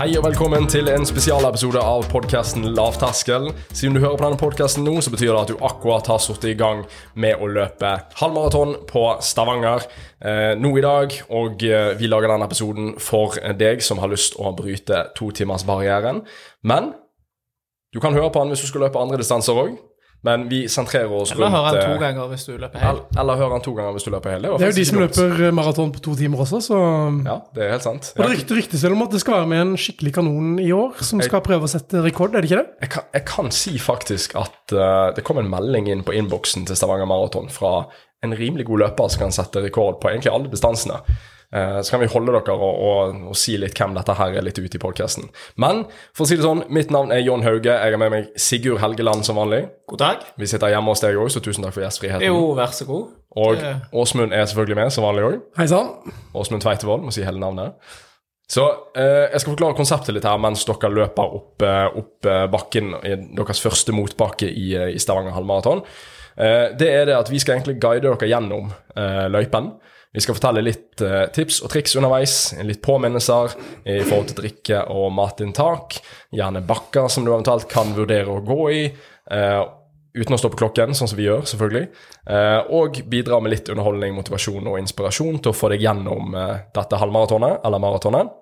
[0.00, 3.50] Hei og velkommen til en spesialepisode av podkasten Lavterskel.
[3.68, 6.46] Siden du hører på denne podkasten nå, så betyr det at du akkurat har satt
[6.48, 6.86] i gang
[7.20, 11.18] med å løpe halvmaraton på Stavanger eh, nå i dag.
[11.36, 16.24] Og eh, vi lager denne episoden for deg som har lyst å bryte totimersbarrieren.
[16.64, 16.94] Men
[17.92, 19.76] du kan høre på den hvis du skal løpe andre distanser òg.
[20.26, 22.98] Men vi sentrerer oss Eller rundt hører han to eh, ganger hvis du løper hel.
[22.98, 24.50] Eller, Eller hører han to ganger hvis du løper hele.
[24.60, 25.16] Det er jo de som dumt.
[25.16, 26.80] løper maraton på to timer også, så
[27.24, 28.10] Ja, det er helt sant.
[28.16, 30.68] Og det rykte, ryktes vel om at det skal være med en skikkelig kanon i
[30.76, 32.76] år, som skal prøve å sette rekord, er det ikke det?
[32.84, 36.68] Jeg kan, jeg kan si faktisk at uh, det kom en melding inn på innboksen
[36.68, 37.74] til Stavanger Maraton fra
[38.20, 41.00] en rimelig god løper som kan sette rekord på egentlig alle distansene.
[41.52, 44.44] Eh, så kan vi holde dere og, og, og si litt hvem dette her er
[44.46, 45.26] litt ute i podkasten.
[45.58, 45.80] Men
[46.14, 47.72] for å si det sånn, mitt navn er John Hauge.
[47.74, 49.64] Jeg har med meg Sigurd Helgeland som vanlig.
[49.90, 50.22] God dag.
[50.38, 52.22] Vi sitter hjemme hos deg òg, så tusen takk for gjestfriheten.
[52.28, 53.08] Jo, vær så god.
[53.40, 55.40] Og det- Åsmund er selvfølgelig med, som vanlig òg.
[55.58, 55.90] Hei sann.
[56.34, 57.74] Åsmund Tveitevold, må si hele navnet.
[58.50, 58.64] Så
[58.98, 62.94] eh, jeg skal forklare konseptet litt her mens dere løper opp, eh, opp eh, bakken
[63.06, 65.84] i deres første motbakke i, i Stavanger halvmaraton.
[66.38, 69.72] Eh, det er det at vi skal egentlig guide dere gjennom eh, løypen.
[70.10, 73.52] Vi skal fortelle litt eh, tips og triks underveis, litt påminnelser
[73.86, 76.00] i forhold til drikke og matinntak.
[76.34, 78.82] Gjerne bakker som du eventuelt kan vurdere å gå i.
[79.30, 79.60] Eh,
[80.18, 81.84] uten å stå på klokken, sånn som vi gjør, selvfølgelig.
[82.26, 86.34] Eh, og bidra med litt underholdning, motivasjon og inspirasjon til å få deg gjennom
[86.74, 88.34] dette halvmaratonet, eller maratonet.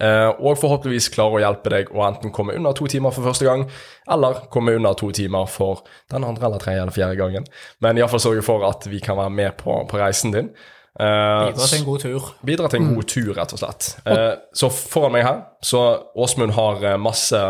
[0.00, 3.44] Eh, og forhåpentligvis klarer å hjelpe deg å enten komme under to timer for første
[3.44, 3.66] gang,
[4.10, 7.48] eller komme under to timer for den andre eller tredje eller fjerde gangen.
[7.84, 10.52] Men iallfall sørge for at vi kan være med på, på reisen din.
[11.00, 12.30] Uh, Bidra til en god tur.
[12.44, 13.90] bidra til en god tur, rett og slett.
[14.08, 15.84] Uh, så foran meg her, så
[16.18, 17.40] Åsmund har masse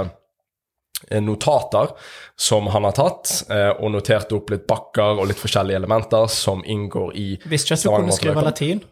[1.25, 1.95] notater
[2.37, 6.61] som han har tatt, uh, og notert opp litt bakker og litt forskjellige elementer som
[6.67, 8.83] inngår i Visste ikke at du kunne skrive latin.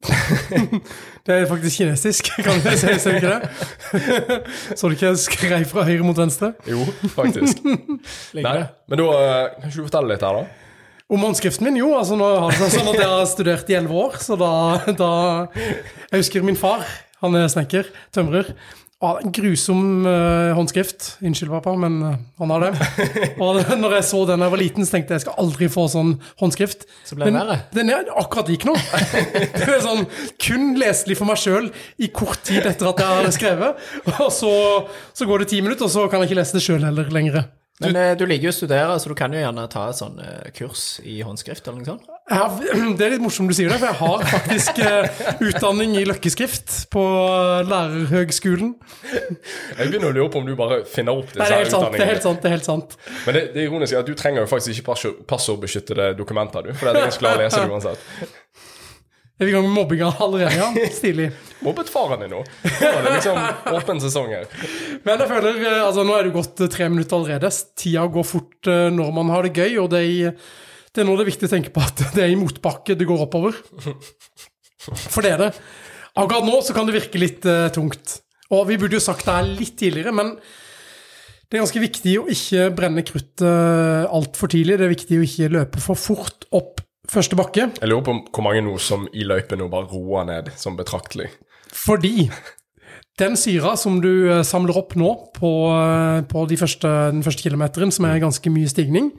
[1.26, 4.38] Det er faktisk kinesisk, kan jeg si, ser ikke det?
[4.72, 6.54] Så du ikke jeg skrev fra høyre mot venstre?
[6.68, 7.60] Jo, faktisk.
[8.36, 8.56] Nei,
[8.88, 10.70] men da eh, kan ikke du fortelle litt her, da?
[11.10, 11.90] Om håndskriften min, jo.
[11.98, 14.50] altså nå har det sånn at Jeg har studert i elleve år, så da,
[14.94, 15.12] da
[15.58, 16.86] Jeg husker min far.
[17.20, 17.90] Han er snekker.
[18.14, 18.54] Tømrer.
[19.00, 21.16] Ah, en grusom uh, håndskrift.
[21.24, 22.88] Unnskyld, pappa, men uh, han har det.
[23.40, 25.68] Og når jeg så den da jeg var liten, så tenkte jeg jeg skal aldri
[25.72, 26.10] få sånn
[26.42, 26.84] håndskrift.
[27.08, 27.56] Så ble det verre.
[27.72, 28.74] den er akkurat lik nå.
[29.56, 30.04] Det er sånn
[30.44, 33.88] kun leselig for meg sjøl i kort tid etter at jeg har skrevet.
[34.18, 34.52] Og så,
[35.16, 37.48] så går det ti minutter, og så kan jeg ikke lese det sjøl heller lenger.
[37.80, 40.20] Men du, du liker jo å studere, så du kan jo gjerne ta et sånn
[40.20, 42.10] eh, kurs i håndskrift eller noe sånt.
[42.30, 42.52] Har,
[42.98, 46.76] det er litt morsomt du sier det, for jeg har faktisk uh, utdanning i løkkeskrift
[46.94, 47.02] på
[47.66, 48.74] lærerhøgskolen.
[49.10, 51.74] Jeg begynner å lure på om du bare finner opp disse Nei, det er helt
[51.74, 51.96] sant.
[51.96, 52.94] det er helt sant, det er helt sant.
[53.26, 56.74] Men det, det ironiske er at du trenger jo faktisk ikke passord- passordbeskyttede dokumenter, du.
[56.78, 58.38] For det er ingen som klarer å lese det uansett.
[59.40, 60.56] Er vi i gang med mobbinga allerede?
[60.60, 61.30] Ja, Stilig.
[61.64, 62.42] Mobbet faren din nå?
[62.44, 63.38] Nå er det liksom
[63.74, 64.44] åpen sesong her.
[65.06, 67.50] Men jeg føler, eh, altså Nå er det gått tre minutter allerede.
[67.80, 71.06] Tida går fort eh, når man har det gøy, og det er, i- det er
[71.08, 73.56] nå det er viktig å tenke på at det er i motbakke det går oppover.
[74.80, 75.52] For det er det.
[76.18, 78.18] Akkurat nå så kan det virke litt uh, tungt.
[78.50, 80.34] Og vi burde jo sagt det her litt tidligere, men
[81.50, 84.78] det er ganske viktig å ikke brenne kruttet altfor tidlig.
[84.78, 88.46] Det er viktig å ikke løpe for fort opp første bakke, Jeg lurer på hvor
[88.46, 91.30] mange nå som i løypen nå bare roer ned som betraktelig.
[91.74, 92.28] fordi
[93.18, 97.44] den syra som du eh, samler opp nå på, eh, på de første, den første
[97.44, 99.10] kilometeren, som er ganske mye stigning,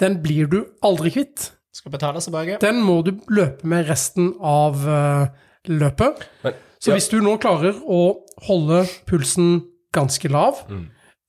[0.00, 1.50] den blir du aldri kvitt.
[1.74, 2.58] Skal betale tilbake.
[2.62, 5.26] Den må du løpe med resten av uh,
[5.70, 6.26] løpet.
[6.44, 8.02] Men, Så hvis du nå klarer å
[8.46, 9.62] holde pulsen
[9.94, 10.60] ganske lav,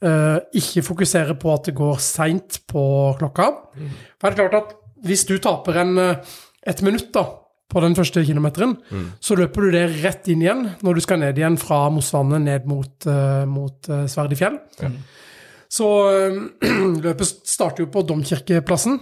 [0.03, 2.83] eh, ikke fokusere på at det går seint på
[3.19, 4.75] klokka For det er klart at
[5.05, 6.15] hvis du taper en, eh,
[6.65, 7.25] et minutt da,
[7.69, 8.75] på den første kilometeren,
[9.19, 12.67] så løper du det rett inn igjen når du skal ned igjen fra Mosvannet ned
[12.69, 14.59] mot, uh, mot uh, Sverdifjell.
[15.71, 16.39] Så eh,
[17.05, 18.99] løpet starter jo på Domkirkeplassen.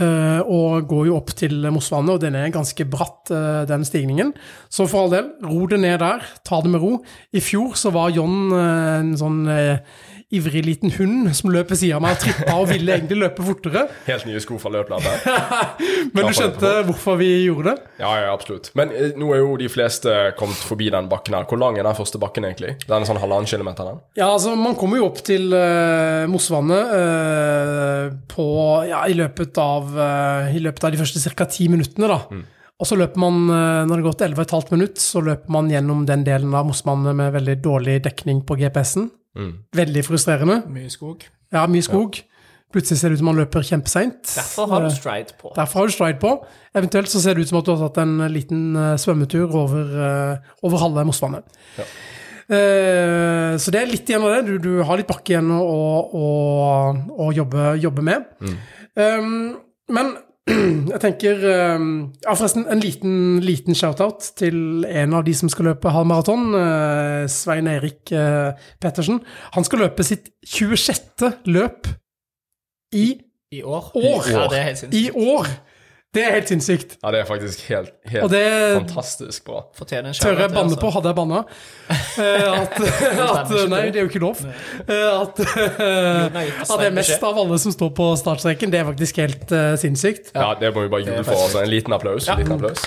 [0.00, 4.32] eh, og går jo opp til Mosvannet, og den er ganske bratt, eh, den stigningen.
[4.72, 6.24] Så for all del, ro det ned der.
[6.46, 6.94] Ta det med ro.
[7.32, 9.42] I fjor så var John en sånn
[10.30, 13.44] ivrig liten hund som løp ved siden av meg og trippa og ville egentlig løpe
[13.46, 13.82] fortere.
[14.10, 15.26] helt nye sko fra løplatet.
[16.14, 17.88] Men du skjønte hvorfor vi gjorde det?
[18.02, 18.70] Ja, ja, absolutt.
[18.78, 21.48] Men eh, nå er jo de fleste kommet forbi den bakken her.
[21.50, 22.76] Hvor lang er den første bakken egentlig?
[22.86, 24.00] Den er sånn halvannen kilometer, den?
[24.20, 28.46] Ja, altså, man kommer jo opp til uh, Mosvannet uh, på
[28.90, 31.50] Ja, i løpet av uh, I løpet av de første ca.
[31.50, 32.22] ti minuttene, da.
[32.80, 36.06] Og så løper man, eh, når det har gått 11,5 minutter, så løper man gjennom
[36.08, 39.10] den delen av Mosvannet med veldig dårlig dekning på GPS-en.
[39.76, 40.62] Veldig frustrerende.
[40.72, 41.28] Mye skog.
[41.52, 42.22] Ja, mye skog.
[42.70, 44.22] Plutselig ser det ut som man løper kjempeseint.
[44.30, 45.50] Derfor har du stride på.
[45.56, 46.30] Derfor har du stride på.
[46.78, 49.90] Eventuelt så ser det ut som at du har tatt en liten eh, svømmetur over,
[50.06, 51.58] eh, over halve Mosvannet.
[52.50, 54.44] Eh, så det er litt igjen av det.
[54.46, 55.66] Du, du har litt bakke igjen å,
[56.14, 56.28] å,
[57.26, 58.30] å jobbe, jobbe med.
[58.94, 59.58] Um,
[59.90, 60.14] men
[60.48, 61.42] jeg tenker
[61.76, 66.54] um, Ja, forresten, en liten, liten shout-out til en av de som skal løpe halvmaraton.
[66.54, 69.20] Uh, Svein Erik uh, Pettersen.
[69.56, 71.30] Han skal løpe sitt 26.
[71.50, 71.90] løp
[72.96, 73.20] i
[73.52, 73.92] I år.
[73.94, 74.30] År.
[74.30, 75.50] Ja, det er helt i år!
[76.10, 76.96] Det er helt sinnssykt.
[77.04, 78.46] Ja, det er faktisk helt, Og helt det
[78.80, 79.60] fantastisk bra.
[79.78, 80.78] Fortjener en tør jeg banne altså.
[80.82, 81.42] på, hadde jeg banna.
[82.18, 82.80] Eh, at,
[83.26, 84.40] at Nei, det er jo ikke lov.
[84.42, 89.20] Eh, At, at det er mest av alle som står på startstreken, det er faktisk
[89.22, 90.32] helt uh, sinnssykt.
[90.34, 91.44] Ja, det må vi bare juble for.
[91.44, 91.62] Altså.
[91.62, 92.26] En liten applaus.
[92.26, 92.82] En liten applaus.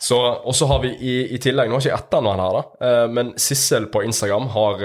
[0.00, 2.56] Så, og så har vi i, i tillegg, nå har ikke jeg etter noen her,
[2.56, 4.80] da, eh, men Sissel på Instagram har,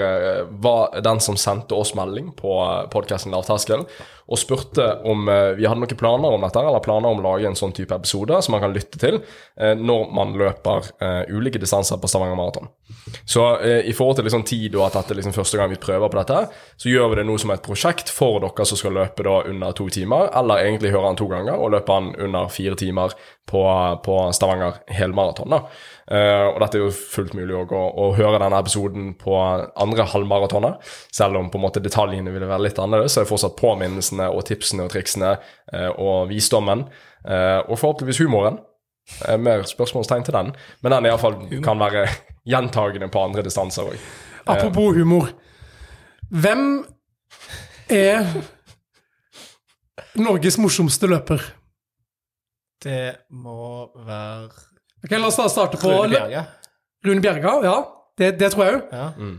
[0.60, 2.52] var den som sendte oss melding på
[2.92, 3.86] podkasten Lavterskel
[4.26, 7.46] og spurte om eh, vi hadde noen planer om dette, eller planer om å lage
[7.46, 11.60] en sånn type episode som man kan lytte til eh, når man løper eh, ulike
[11.62, 12.70] distanser på Stavanger Maraton.
[13.26, 16.10] Så i forhold til liksom tid og at dette er liksom første gang vi prøver
[16.10, 16.40] på dette,
[16.78, 19.74] så gjør vi det nå som et prosjekt for dere som skal løpe da under
[19.78, 23.14] to timer, eller egentlig høre han to ganger og løpe han under fire timer
[23.46, 23.62] på,
[24.02, 25.54] på Stavanger helmaraton.
[26.06, 30.76] Eh, og dette er jo fullt mulig å, å høre denne episoden på andre halvmaratoner.
[31.14, 34.28] Selv om på en måte detaljene ville være litt annerledes, så er det fortsatt påminnelsene
[34.30, 36.86] og tipsene og triksene uh, og visdommen.
[37.26, 38.60] uh, og forhåpentligvis humoren.
[39.38, 40.48] Mer spørsmålstegn til den.
[40.82, 42.06] Men den i hvert fall kan være
[42.52, 44.06] gjentagende på andre distanser òg.
[44.46, 45.30] Apropos humor.
[46.30, 46.82] Hvem
[47.90, 48.26] er
[50.18, 51.42] Norges morsomste løper?
[52.82, 54.75] Det må være
[55.06, 56.44] Ok, La oss da starte på Rune Bjerga.
[57.06, 57.52] Rune Bjerga.
[57.64, 57.76] Ja,
[58.18, 58.92] det, det tror jeg òg.
[58.92, 59.08] Ja.
[59.16, 59.36] Mm.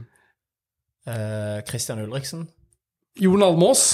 [1.07, 2.47] Eh, Christian Ulriksen.
[3.19, 3.85] Jon Almås.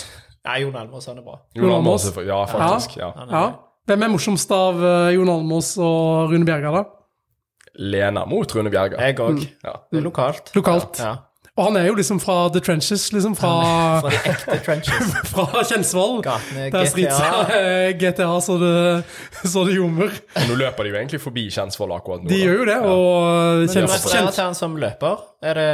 [0.43, 1.37] Nei, Jon Almås han er bra.
[1.55, 1.71] Jon.
[1.77, 2.97] Almaas, ja, faktisk.
[2.99, 3.11] Ja.
[3.23, 3.45] Er Ja.
[3.87, 6.83] Hvem er morsomst av eh, Jon Almås og Rune Bjerga, da?
[7.79, 8.99] Lena mot Rune Bjerga.
[9.01, 9.41] Jeg òg.
[9.63, 9.73] Ja.
[9.91, 10.53] Det er lokalt.
[10.55, 10.99] Lokalt.
[11.01, 11.15] Ja.
[11.53, 13.49] Og han er jo liksom fra the trenches, liksom fra,
[14.01, 15.11] Fra de ekte trenches.
[15.33, 16.15] fra Kjensvoll.
[16.25, 17.91] Gatene Der GTA.
[17.99, 18.71] GTA så det,
[19.43, 20.09] så det ljomer.
[20.33, 22.31] Og nå løper de jo egentlig forbi Kjensvoll akkurat nå.
[22.31, 22.47] De da.
[22.47, 23.75] gjør jo det, og Kjensvoll.
[23.75, 25.21] Men du refererer til han som løper.
[25.45, 25.69] Er det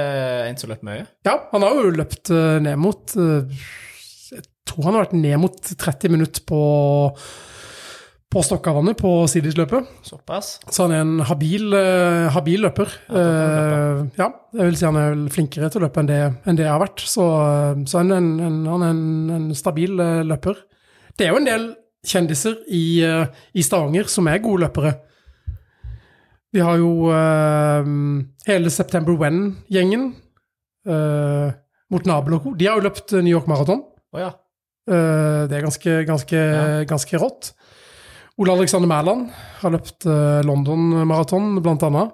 [0.49, 1.05] en som løper mye?
[1.29, 3.63] Ja, han har jo løpt eh, ned mot eh,
[4.35, 6.59] Jeg tror han har vært ned mot 30 minutter på,
[8.29, 9.87] på Stokkavannet på Sidisløpet.
[10.05, 10.59] Såpass?
[10.69, 12.91] Så han er en habil, uh, habil løper.
[13.09, 16.67] Eh, ja, jeg vil si han er flinkere til å løpe enn det, enn det
[16.67, 17.01] jeg har vært.
[17.09, 20.61] Så, eh, så han er, en, en, han er en, en stabil uh, løper.
[21.17, 21.65] Det er jo en del
[22.05, 24.93] kjendiser i, i Stavanger som er gode løpere.
[26.55, 27.11] Vi har jo
[28.47, 30.05] hele September When-gjengen.
[30.87, 31.51] Uh,
[31.91, 32.53] mot Nabel og co.
[32.55, 33.83] De har jo løpt New York Marathon.
[34.15, 34.31] Oh, ja.
[34.87, 36.39] Det er ganske, ganske,
[36.87, 37.51] ganske rått.
[38.39, 42.13] Ole Alexander Mæland har løpt eh, London Marathon, blant annet.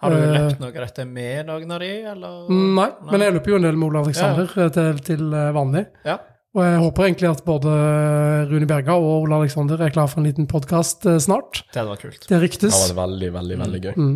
[0.00, 2.38] Har du Eh, løpt noe av dette med noen av de, eller?
[2.50, 4.70] Nei, men jeg løper jo en del med Ole Alexander ja.
[4.72, 5.84] til, til eh, vanlig.
[6.08, 6.18] Ja.
[6.54, 7.70] Og jeg håper egentlig at både
[8.46, 11.64] Rune Berga og Ole Alexander er klar for en liten podkast snart.
[11.72, 12.28] Det hadde vært kult.
[12.30, 12.76] Det ryktes.
[12.76, 13.96] Det var veldig, veldig, veldig gøy.
[13.98, 14.14] Mm.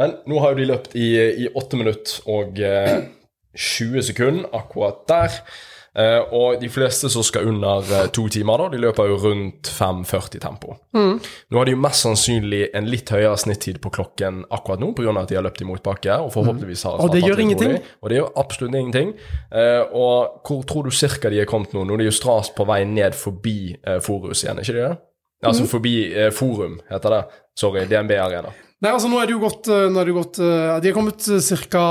[0.00, 1.06] Men nå har jo de løpt i,
[1.52, 3.04] åtte 8 minutter og eh,
[3.54, 5.36] 20 sekunder akkurat der.
[5.94, 9.68] Eh, og de fleste som skal under eh, to timer, da, de løper jo rundt
[9.70, 10.74] 5.40 tempo.
[10.96, 11.20] Mm.
[11.22, 15.14] Nå har de jo mest sannsynlig en litt høyere snittid på klokken akkurat nå, pga.
[15.22, 16.18] at de har løpt i motbakke.
[16.26, 17.76] Og forhåpentligvis har Og det gjør ingenting.
[18.02, 19.14] Og det gjør absolutt ingenting.
[19.54, 21.84] Eh, og hvor tror du cirka de er kommet nå?
[21.86, 24.94] Nå er de jo stras på vei ned forbi Forus igjen, ikke de det?
[25.44, 25.68] Altså Mm.
[25.68, 25.96] forbi
[26.32, 27.24] Forum, heter det.
[27.54, 28.50] Sorry, DNB Arena.
[28.84, 31.24] Nei, altså nå er det jo gått, eh, det gått eh, De har kommet
[31.72, 31.84] ca.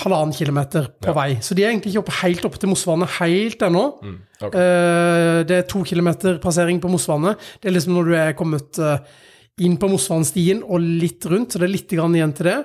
[0.00, 1.34] halvannen kilometer på vei.
[1.44, 3.82] Så de er egentlig ikke oppe, helt oppe til Mossvannet helt ennå.
[4.00, 4.54] Mm, okay.
[4.56, 7.36] Eh, det er to kilometer passering på Mossvannet.
[7.60, 9.02] Det er liksom når du er kommet eh,
[9.66, 12.56] inn på Mosvannstien og litt rundt, så det er litt grann igjen til det.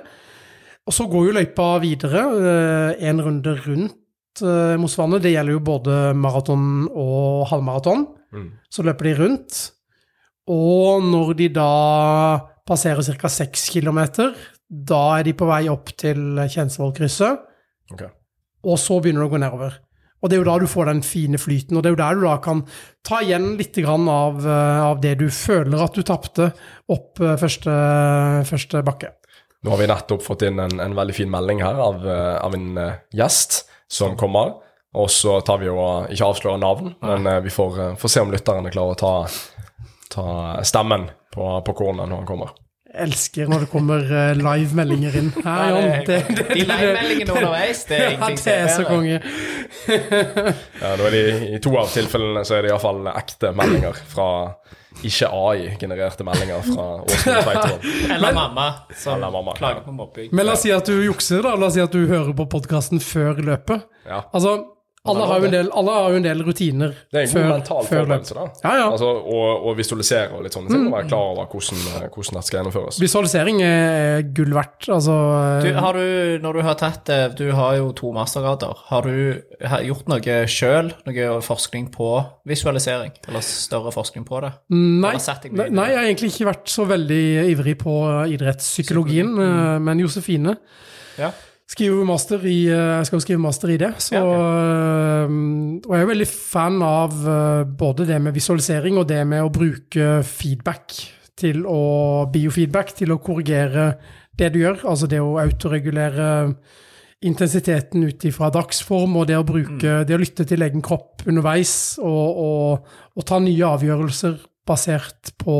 [0.84, 5.26] Og så går jo løypa videre, eh, en runde rundt eh, Mossvannet.
[5.26, 8.08] Det gjelder jo både maraton og halvmaraton.
[8.32, 8.50] Mm.
[8.72, 9.60] Så løper de rundt.
[10.48, 11.70] Og når de da
[12.66, 13.28] passerer ca.
[13.28, 14.00] 6 km,
[14.68, 17.50] da er de på vei opp til Kjensvollkrysset,
[17.92, 18.08] Okay.
[18.64, 19.74] og så begynner det å gå nedover.
[20.24, 22.16] Og det er jo da du får den fine flyten, og det er jo der
[22.16, 22.62] du da kan
[23.04, 26.46] ta igjen litt av, eh, av det du føler at du tapte
[26.88, 27.74] opp eh, første,
[28.48, 29.12] første bakke.
[29.64, 32.56] Nå har vi nettopp fått inn en, en veldig fin melding her av, eh, av
[32.56, 32.80] en
[33.12, 34.56] gjest som kommer.
[34.96, 35.76] Og så tar vi jo
[36.08, 39.14] ikke avslører navn, men vi får, får se om lytterne klarer å ta,
[40.10, 42.52] ta stemmen på, på kornet når han kommer.
[42.94, 45.30] elsker når det kommer livemeldinger live-meldinger inn.
[45.42, 46.04] Her, Jon.
[46.06, 49.20] det- De livemeldingene underveis, det er ingenting som er så er konge.
[50.80, 51.22] Ja, nå er de,
[51.56, 54.28] I to av tilfellene så er det iallfall ekte meldinger fra
[55.04, 57.88] ikke AI-genererte meldinger fra Åsmund.
[58.14, 60.28] Eller mamma, som Eller mamma, klager på mobbing.
[60.30, 61.56] Men la oss si at du jukser, da.
[61.58, 63.82] La oss si at du hører på podkasten før løpet.
[64.06, 64.22] Ja.
[64.32, 64.54] Altså,
[65.04, 67.34] alle har jo en del, alle har jo en del rutiner Det er en god
[67.34, 68.44] før, mental før forberedelse, da.
[68.62, 68.86] Ja, ja.
[68.88, 70.86] Altså, og, og visualisere og litt sånne ting.
[70.88, 73.00] Og være klar over hvordan, eh, hvordan dette skal gjennomføres.
[73.04, 74.88] Visualisering er gull verdt.
[74.96, 75.18] Altså
[75.66, 76.06] Du, har du,
[76.40, 80.40] når du har tatt det, du har jo to mastergrader, har du har gjort noe
[80.48, 82.10] sjøl, noe forskning på
[82.48, 83.12] visualisering?
[83.28, 84.54] Eller større forskning på det?
[84.72, 85.88] Nei, mye nei, inn i det?
[85.92, 87.98] jeg har egentlig ikke vært så veldig ivrig på
[88.38, 90.56] idrettspsykologien, eh, men Josefine
[91.20, 91.28] Ja.
[91.70, 93.92] Skriver master i, eh, skal skrive master i det.
[93.98, 95.80] Så, Ja, okay.
[95.88, 99.52] og jeg er veldig fan av eh, både det med visualisering og det med å
[99.52, 100.92] bruke feedback
[101.36, 103.94] til å biofeedback til å korrigere
[104.36, 104.84] det du gjør.
[104.84, 106.54] Altså det å autoregulere
[107.24, 111.98] intensiteten ut ifra dagsform, og det å bruke Det å lytte til egen kropp underveis
[111.98, 114.36] og, og, og ta nye avgjørelser
[114.68, 115.56] basert på,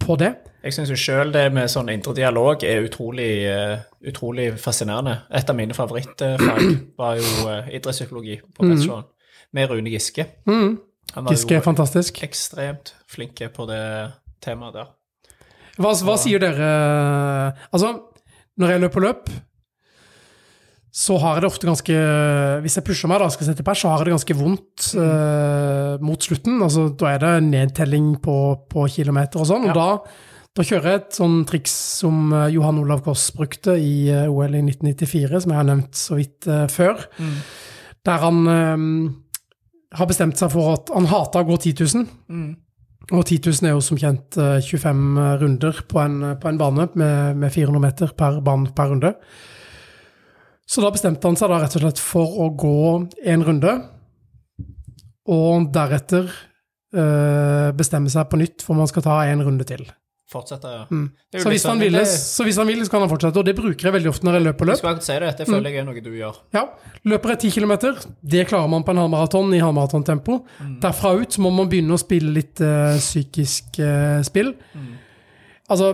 [0.00, 0.32] på det.
[0.66, 5.20] Jeg syns jo sjøl det med sånn indre dialog er utrolig, eh, utrolig fascinerende.
[5.38, 6.62] Et av mine favorittfag
[7.00, 9.06] var jo uh, idrettspsykologi på bacheloren,
[9.54, 10.26] med Rune Giske.
[10.50, 10.74] Mm.
[11.30, 12.18] Giske er fantastisk.
[12.26, 13.82] ekstremt flink på det
[14.42, 14.90] temaet der.
[15.78, 16.68] Hva, hva sier dere
[17.68, 17.92] Altså,
[18.58, 19.30] når jeg løper løp,
[20.96, 21.96] så har jeg det ofte ganske
[22.64, 25.98] Hvis jeg pusher meg da, skal sette pers, så har jeg det ganske vondt eh,
[26.02, 26.56] mot slutten.
[26.64, 28.38] Altså, da er det nedtelling på,
[28.72, 29.68] på kilometer og sånn.
[29.68, 29.90] Og da,
[30.56, 34.56] da kjører jeg et sånn triks som eh, Johan Olav Koss brukte i eh, OL
[34.56, 36.70] i 1994, som jeg har nevnt så vidt før.
[36.72, 37.32] før.
[38.06, 38.86] Der han eh,
[39.98, 42.06] har bestemt seg for at han hater å gå 10 000.
[43.14, 46.88] Og 10 000 er jo som kjent eh, 25 runder på en, på en bane
[46.98, 49.12] med, med 400 meter per, bane per runde.
[50.66, 52.78] Så da bestemte han seg da rett og slett for å gå
[53.30, 53.76] en runde,
[55.30, 56.26] og deretter
[56.94, 59.86] eh, bestemme seg på nytt for om han skal ta en runde til.
[60.26, 61.10] Fortsette er Mm.
[61.36, 63.44] Så hvis, han sånn- ville, det- så hvis han vil, så kan han fortsette, og
[63.44, 64.82] det bruker jeg veldig ofte når jeg løper løp.
[64.82, 65.36] Jeg si det.
[65.38, 66.36] Det føler jeg er noe du gjør.
[66.52, 66.64] Ja,
[67.04, 67.76] Løper jeg 10 km,
[68.26, 70.44] det klarer man på en halvmaraton i halvmaratontempo.
[70.80, 74.54] Derfra ut så må man begynne å spille litt uh, psykisk uh, spill.
[75.70, 75.92] Altså,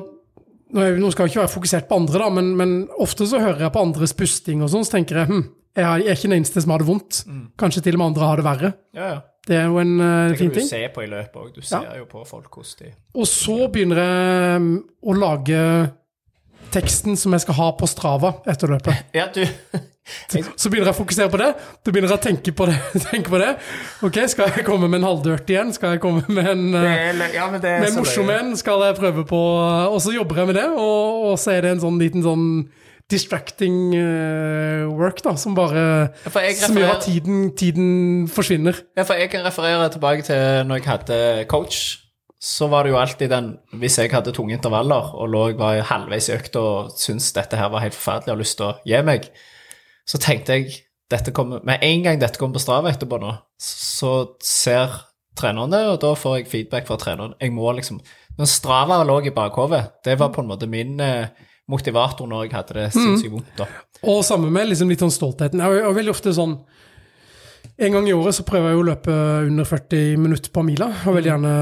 [0.72, 3.58] nå, nå skal jeg ikke være fokusert på andre, da, men, men ofte så hører
[3.66, 5.44] jeg på andres pusting og sånn, så tenker jeg hm,
[5.76, 7.22] jeg er jeg er ikke den eneste som har det vondt.
[7.60, 8.72] Kanskje til og med andre har det verre.
[8.96, 9.20] Ja, ja.
[9.49, 10.68] Det er jo en eh, Det kan du ting.
[10.68, 11.49] se på i løpet òg.
[11.54, 14.68] Du ser jo på folk hvordan de Og så begynner jeg um,
[15.02, 15.62] å lage
[16.72, 19.08] teksten som jeg skal ha på Strava etter løpet.
[19.18, 19.42] Ja, du
[20.58, 21.50] Så begynner jeg å fokusere på det.
[21.82, 22.78] Du begynner jeg å tenke på det.
[23.11, 23.50] tenke på det.
[24.06, 25.75] Ok, skal jeg komme med en halvdirt igjen?
[25.75, 27.49] Skal jeg komme med en eh, Ja,
[27.96, 28.54] morsom en?
[28.58, 29.42] Skal jeg prøve på
[29.90, 32.46] Og så jobber jeg med det, og, og så er det en sånn liten sånn
[33.12, 35.85] distracting eh, work, da, som bare
[36.25, 37.90] jeg Som gjør at tiden, tiden
[38.33, 38.78] forsvinner.
[38.97, 41.19] Ja, for jeg kan referere tilbake til når jeg hadde
[41.50, 41.83] coach.
[42.42, 46.26] Så var det jo alltid den Hvis jeg hadde tunge intervaller og lå var halvveis
[46.26, 49.02] i økta og syntes dette her var helt forferdelig og har lyst til å gi
[49.07, 49.28] meg,
[50.09, 50.81] så tenkte jeg
[51.12, 54.90] dette kommer, Med en gang dette kommer på Strava etterpå nå, så ser
[55.38, 57.37] treneren det, og da får jeg feedback fra treneren.
[57.40, 58.00] Jeg må liksom
[58.38, 61.28] Når Strava lå i bakhodet, det var på en måte min eh,
[61.71, 63.50] motivator når jeg hadde det sinnssykt vondt.
[63.59, 63.69] da.
[64.11, 65.62] Og samme med liksom litt sånn stoltheten.
[65.62, 66.57] Jeg er veldig ofte sånn
[67.78, 69.14] En gang i året så prøver jeg å løpe
[69.47, 71.52] under 40 minutter på mila, og veldig gjerne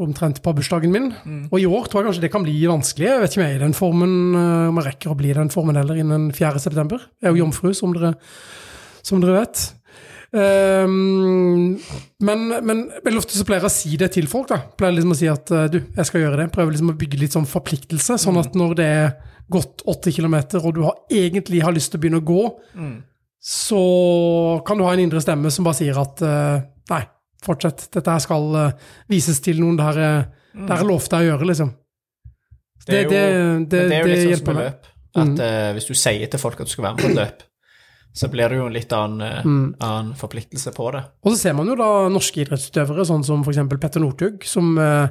[0.00, 1.10] omtrent på bursdagen min.
[1.52, 3.06] Og i år tror jeg kanskje det kan bli vanskelig.
[3.06, 5.30] Jeg vet ikke om jeg er i den formen, eh, om jeg rekker å bli
[5.30, 6.62] i den formen heller innen 4.
[6.62, 7.04] september.
[7.20, 8.14] Jeg er jo jomfru, som dere,
[9.06, 9.66] som dere vet.
[10.28, 11.78] Um,
[12.20, 14.50] men, men veldig ofte så pleier jeg å si det til folk.
[14.50, 14.60] da.
[14.78, 16.50] Pleier liksom å si at eh, du, jeg skal gjøre det.
[16.54, 19.10] Prøver liksom å bygge litt sånn forpliktelse, sånn at når det er
[19.50, 22.42] gått 80 km, og du har, egentlig har lyst til å begynne å gå,
[23.40, 23.82] så
[24.66, 26.58] kan du ha en indre stemme som bare sier at uh,
[26.90, 27.02] nei,
[27.44, 31.48] fortsett, dette her skal uh, vises til noen det der er lovte deg å gjøre,
[31.52, 31.74] liksom.
[32.88, 33.20] Det, det,
[33.68, 34.88] det, det er jo litt sånn som løp.
[35.18, 37.42] At eh, hvis du sier til folk at du skal være med på et løp,
[38.18, 39.74] så blir det jo en litt annen, eh, Mm.
[39.84, 41.02] annen forpliktelse på det.
[41.24, 43.60] Og så ser man jo da norske idrettsutøvere, sånn som f.eks.
[43.78, 45.08] Petter Northug, som eh,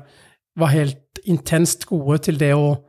[0.57, 2.79] var helt intenst gode til det å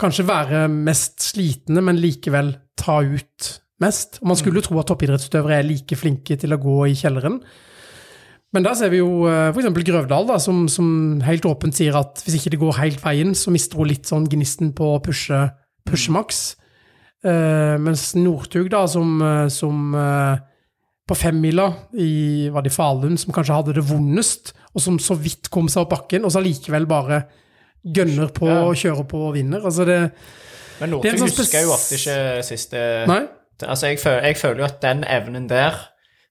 [0.00, 4.20] kanskje være mest slitne, men likevel ta ut mest.
[4.22, 7.40] Og man skulle jo tro at toppidrettsutøvere er like flinke til å gå i kjelleren.
[8.54, 9.68] Men der ser vi jo eh, f.eks.
[9.84, 10.88] Grøvdal, da, som, som
[11.26, 14.28] helt åpent sier at hvis ikke det går helt veien, så mister hun litt sånn
[14.32, 15.42] gnisten på å pushe,
[15.88, 16.44] pushe maks.
[17.26, 20.36] Uh, mens Northug, da, som, eh, som uh,
[21.08, 21.64] på femmila
[21.98, 25.82] i var det Falun, som kanskje hadde det vondest, og som så vidt kom seg
[25.82, 27.24] opp bakken, og så allikevel bare
[27.86, 28.64] gønner på, Ja.
[28.74, 29.64] kjører på og vinner.
[29.64, 30.12] Altså det
[30.80, 33.22] Men Northug sånn husker jo ofte ikke siste Nei?
[33.64, 35.72] Altså, jeg føler, jeg føler jo at den evnen der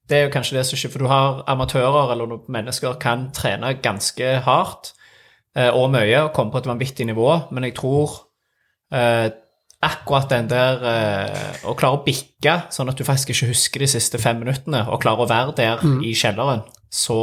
[0.07, 3.31] Det er jo kanskje det som skjer, For du har amatører eller noen mennesker kan
[3.33, 4.91] trene ganske hardt
[5.57, 8.11] eh, og mye og komme på et vanvittig nivå, men jeg tror
[8.93, 9.31] eh,
[9.81, 13.87] akkurat den der eh, Å klare å bikke sånn at du faktisk ikke husker de
[13.87, 17.17] siste fem minuttene, og klare å være der i kjelleren så,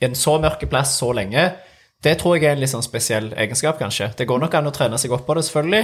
[0.00, 1.48] i en så mørk plass så lenge,
[2.02, 4.10] det tror jeg er en litt sånn spesiell egenskap, kanskje.
[4.18, 5.82] Det går nok an å trene seg opp på det, selvfølgelig,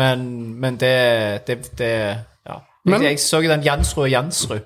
[0.00, 0.24] men,
[0.60, 0.94] men det,
[1.46, 1.92] det, det
[2.48, 2.60] Ja.
[2.84, 4.64] Men- jeg, så den Jansrud og Jansrud.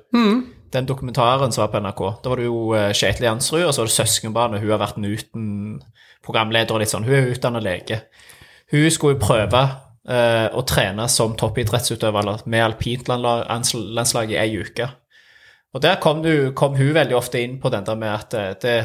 [0.73, 2.01] Den dokumentaren som var på NRK.
[2.25, 4.61] Da var det jo eh, Kjetil Jansrud, og så var det søskenbarnet.
[4.61, 7.05] Hun har vært Newton-programleder og litt sånn.
[7.07, 8.01] Hun er utdannet lege.
[8.73, 9.63] Hun skulle prøve
[10.09, 14.89] eh, å trene som toppidrettsutøver med alpintlandslaget i ei uke.
[15.77, 18.53] Og der kom, du, kom hun veldig ofte inn på den der med at eh,
[18.63, 18.77] det,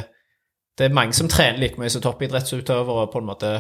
[0.82, 3.54] det er mange som trener like mye som toppidrettsutøvere og på en måte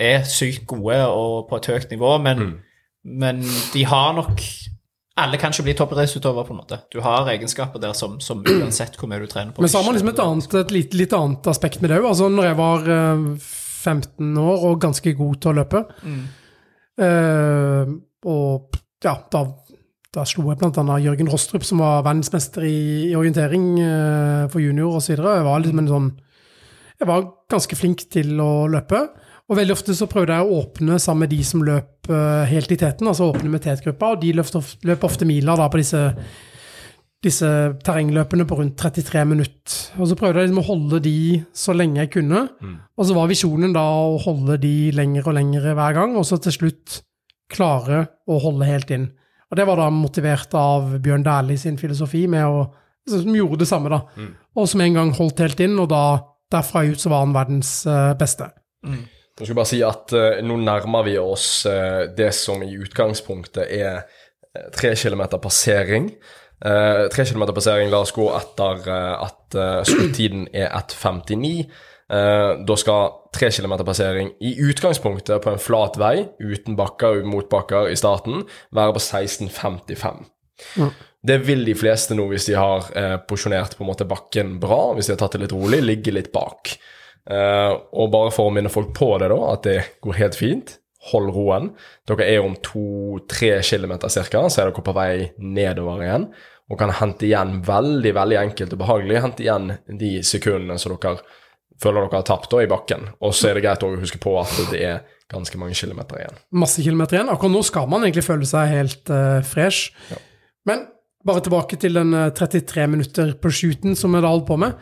[0.00, 2.60] er sykt gode og på et høyt nivå, men,
[3.04, 3.42] men
[3.74, 4.42] de har nok
[5.20, 6.78] Alle kan ikke bli toppidrettsutøver, på en måte.
[6.88, 9.84] Du har egenskaper der som, som uansett hvor mye du trener på Men så har
[9.84, 12.06] man liksom et, annet, et litt, litt annet aspekt med det òg.
[12.08, 13.26] Altså, når jeg var eh,
[13.90, 15.82] 15 år og ganske god til å løpe
[17.04, 17.92] eh,
[18.32, 19.44] Og ja, da,
[20.14, 22.80] da slo jeg annet Jørgen Rostrup, som var verdensmester i,
[23.10, 25.18] i orientering eh, for junior osv.
[25.18, 26.10] Jeg var liksom en sånn
[27.00, 29.00] Jeg var ganske flink til å løpe.
[29.50, 32.70] Og veldig ofte så prøvde jeg å åpne sammen med de som løp eh, helt
[32.70, 35.80] i teten, altså åpne med tetgruppa, og de løp, of- løp ofte miler da på
[35.80, 36.04] disse
[37.20, 37.48] disse
[37.84, 39.74] terrengløpene på rundt 33 minutter.
[40.00, 41.14] Og så prøvde jeg liksom å holde de
[41.52, 42.46] så lenge jeg kunne.
[42.96, 46.38] Og så var visjonen da å holde de lenger og lenger hver gang, og så
[46.40, 47.00] til slutt
[47.52, 49.10] klare å holde helt inn.
[49.50, 52.68] Og det var da motivert av Bjørn Dæhlie sin filosofi med å
[53.10, 54.02] Som gjorde det samme, da.
[54.56, 56.02] Og som en gang holdt helt inn, og da
[56.52, 57.72] derfra ut så var han verdens
[58.18, 58.50] beste.
[58.84, 58.98] beste.
[59.40, 63.70] Jeg skal bare si at uh, nå nærmer vi oss uh, det som i utgangspunktet
[63.72, 66.10] er eh, tre kilometer passering.
[66.60, 71.64] Eh, Tre kilometer passering, la oss gå etter eh, at uh, sluttiden er 1,59.
[72.10, 77.30] Eh, da skal tre kilometer passering i utgangspunktet på en flat vei, uten bakker og
[77.32, 78.44] motbakker i starten,
[78.76, 80.26] være på 16,55.
[81.22, 84.94] Det vil de fleste nå hvis de har eh, porsjonert på en måte bakken bra,
[84.96, 86.72] hvis de har tatt det litt rolig, ligge litt bak.
[87.30, 90.76] Eh, og bare for å minne folk på det, da, at det går helt fint.
[91.10, 91.70] Hold roen.
[92.08, 96.26] Dere er om to-tre kilometer cirka, så er dere på vei nedover igjen.
[96.70, 101.18] Og kan hente igjen veldig veldig enkelt og behagelig hente igjen de sekundene som dere
[101.80, 103.08] føler dere har tapt da i bakken.
[103.24, 106.40] Og så er det greit å huske på at det er ganske mange kilometer igjen.
[106.62, 107.32] Masse kilometer igjen.
[107.32, 109.94] Akkurat nå skal man egentlig føle seg helt uh, fresh.
[110.68, 110.84] Men
[111.26, 114.76] bare tilbake til den eh, 33 minutter på shooten som jeg da holdt på med.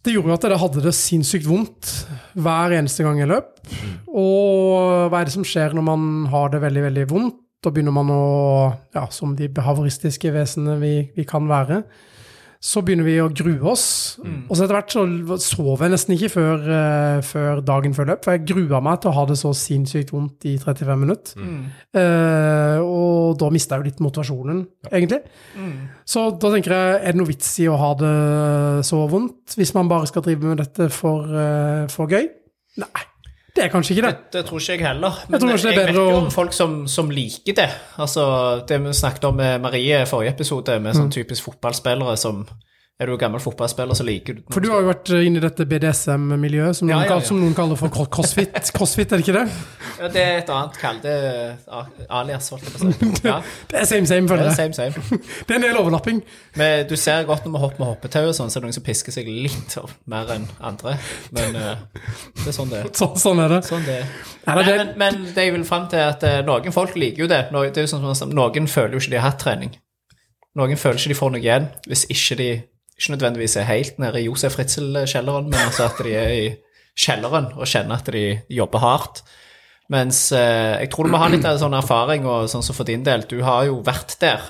[0.00, 1.90] Det gjorde jo at jeg hadde det sinnssykt vondt
[2.40, 3.58] hver eneste gang jeg løp.
[4.08, 7.40] Og hva er det som skjer når man har det veldig, veldig vondt?
[7.60, 8.22] Da begynner man å,
[8.96, 11.82] ja, som de behavoristiske vesenene vi, vi kan være,
[12.60, 13.84] så begynner vi å grue oss.
[14.20, 15.04] Og så etter hvert så
[15.40, 19.08] sover jeg nesten ikke før, uh, før dagen før løp, for jeg grua meg til
[19.08, 21.40] å ha det så sinnssykt vondt i 35 minutter.
[21.96, 25.22] Eh, og da mista jeg jo litt motivasjonen, egentlig.
[26.04, 28.14] Så da tenker jeg, er det noe vits i å ha det
[28.88, 32.28] så vondt, hvis man bare skal drive med dette for, uh, for gøy?
[32.80, 33.06] Nei,
[33.56, 34.16] det er kanskje ikke det.
[34.16, 35.10] Det, det tror ikke jeg heller.
[35.22, 37.68] Jeg Men jeg, det er vet jo om folk som, som liker det.
[37.98, 38.24] Altså,
[38.68, 41.00] det vi snakket om med Marie i forrige episode, med Mm.
[41.00, 42.46] sånn typisk fotballspillere som
[43.00, 45.64] Er du gammel fotballspiller, så liker du For du har jo vært inne i dette
[45.64, 47.20] BDSM-miljøet, som, Ja, ja, ja.
[47.24, 48.52] som noen kaller for crossfit.
[48.76, 49.44] Crossfit, er det ikke det?
[50.02, 50.98] ja, Det er et annet kall.
[51.00, 53.10] Det er alias, holdt jeg på å si.
[53.70, 54.74] Det er same, same, det føler er jeg.
[54.74, 55.20] same, same.
[55.48, 56.20] Det er en del overlapping.
[56.60, 58.76] Men du ser godt når vi hopper med hoppetau og sånn, så er det noen
[58.76, 59.76] som pisker seg litt
[60.12, 60.98] mer enn andre.
[61.32, 61.84] Men eh,
[62.44, 62.90] det er sånn det er.
[63.00, 63.62] Så, sånn er det.
[63.70, 64.10] Sånn det er.
[64.44, 67.00] Det, Nei, er men, men det jeg vil fram til, er at eh, noen folk
[67.00, 67.46] liker jo det.
[67.54, 69.72] Noen, det er jo sånn som Noen føler jo ikke de har hatt trening.
[70.58, 72.50] Noen føler ikke de får noe igjen hvis ikke de
[73.00, 76.48] ikke nødvendigvis er helt nede i Josef Fritzel-kjelleren, men altså at de er i
[77.00, 79.22] kjelleren og kjenner at de jobber hardt.
[79.90, 82.86] Mens eh, jeg tror du må ha litt av sånn erfaring, og sånn som for
[82.86, 84.44] din del, du har jo vært der,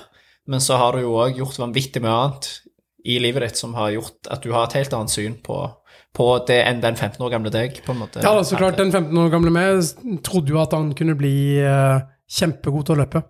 [0.51, 2.49] men så har du jo òg gjort vanvittig mye annet
[3.07, 5.57] i livet ditt som har gjort at du har et helt annet syn på,
[6.13, 8.21] på det enn den 15 år gamle deg, på en måte.
[8.21, 9.81] ja, så klart, den 15 år gamle meg
[10.27, 13.23] trodde jo at han kunne bli eh, kjempegod til å løpe.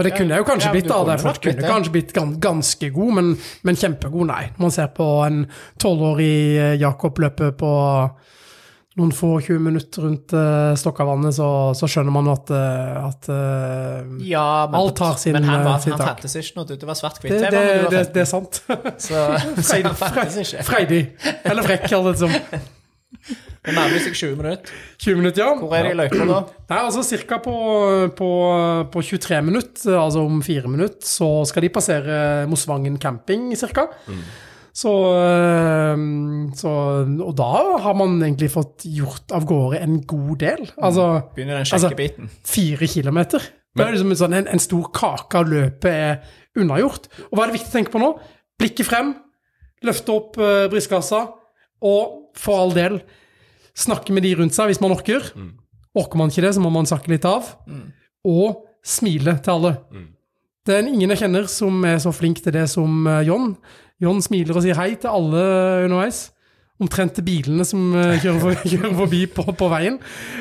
[0.00, 1.16] Og det kunne jeg jo kanskje blitt, da.
[1.20, 3.26] nok kunne kanskje blitt ganske god, men,
[3.68, 4.46] men kjempegod, nei.
[4.56, 5.42] Når man ser på en
[5.80, 7.72] tolvårig eh, Jakob løpe på
[8.98, 14.10] noen få 20 minutter rundt uh, Stokkavannet, så, så skjønner man at, eh, at eh,
[14.26, 16.90] Ja, men, Alt har sin, men han, var, eh, han fantes ikke når du, det
[16.90, 17.36] var svart-hvitt.
[17.36, 18.60] det, Det, det, det, var 15, det er sant.
[19.06, 19.24] så,
[19.62, 20.66] så han fantes ikke.
[20.66, 21.02] Freidig.
[21.44, 22.34] Eller frekk, alle som
[23.60, 24.70] Det nærmer seg 20 minutter.
[25.04, 25.54] 20 minutter, ja.
[25.60, 26.38] Hvor er de i løypa da?
[26.70, 27.54] Nei, altså cirka på,
[28.16, 28.28] på,
[28.92, 33.84] på 23 minutter, altså om fire minutter, så skal de passere Mosvangen camping, cirka.
[34.80, 34.90] Så,
[36.56, 36.72] så
[37.26, 37.48] Og da
[37.84, 40.66] har man egentlig fått gjort av gårde en god del.
[40.80, 42.30] Altså Begynner den Altså- sjekkebiten.
[42.46, 43.40] fire kilometer.
[43.76, 46.22] Det er liksom en, sånn, en, en stor kake av løpet er
[46.58, 47.06] unnagjort.
[47.30, 48.08] Og hva er det viktig å tenke på nå?
[48.58, 49.12] Blikket frem,
[49.86, 51.20] løfte opp uh, brystkassa,
[51.86, 52.98] og for all del
[53.78, 55.32] snakke med de rundt seg hvis man orker.
[55.96, 57.52] Orker man ikke det, så må man sakke litt av.
[58.26, 59.76] Og smile til alle.
[60.66, 63.54] Det er ingen jeg kjenner som er så flink til det som eh, John.
[64.00, 65.40] John smiler og sier hei til alle
[65.86, 66.28] underveis.
[66.80, 69.96] Omtrent til bilene som eh, kjører, for, kjører forbi på, på veien.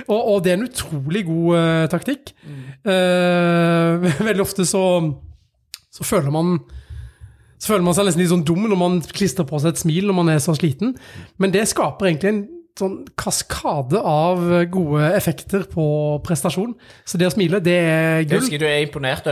[0.08, 2.34] Og, og det er en utrolig god uh, taktikk.
[2.88, 4.84] Uh, veldig ofte så,
[5.92, 6.60] så føler man
[7.60, 10.06] så føler man seg nesten litt sånn dum når man klistrer på seg et smil
[10.08, 10.94] når man er så sliten.
[11.44, 12.46] Men det skaper egentlig en
[12.80, 14.42] sånn kaskade av
[14.74, 15.86] gode effekter på
[16.26, 16.74] prestasjon.
[17.06, 18.38] Så det å smile, det er gull.
[18.40, 19.28] Jeg husker du er imponert,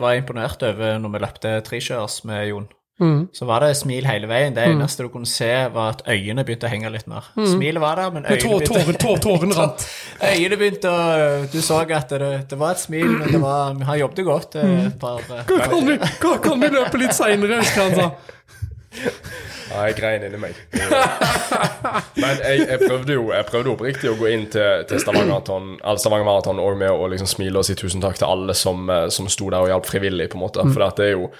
[0.00, 2.68] var imponert over når vi løpte trekjørs med Jon.
[3.00, 3.20] Mm.
[3.32, 4.52] Så var det smil hele veien.
[4.52, 7.30] Det eneste du kunne se, var at øynene begynte å henge litt mer.
[7.48, 9.86] Smilet var der, men øynene begynte, tå- tåren rant.
[10.20, 13.96] øynene begynte å Du så at det, det var et smil, men det var, har
[14.02, 14.58] jobbet godt.
[14.60, 17.96] eh, Et par, eh, Kan kan vi, kan, kan vi løpe litt seinere, husker han
[17.96, 18.10] sa.
[19.70, 20.56] Ja, jeg grein inni meg.
[22.18, 25.44] Men jeg, jeg prøvde jo jeg prøvde oppriktig å gå inn til, til Stavanger
[26.02, 29.30] Stavanger og med å liksom smile og si tusen takk til alle som, eh, som
[29.30, 30.66] sto der og hjalp frivillig, på en måte.
[30.74, 31.30] For det er jo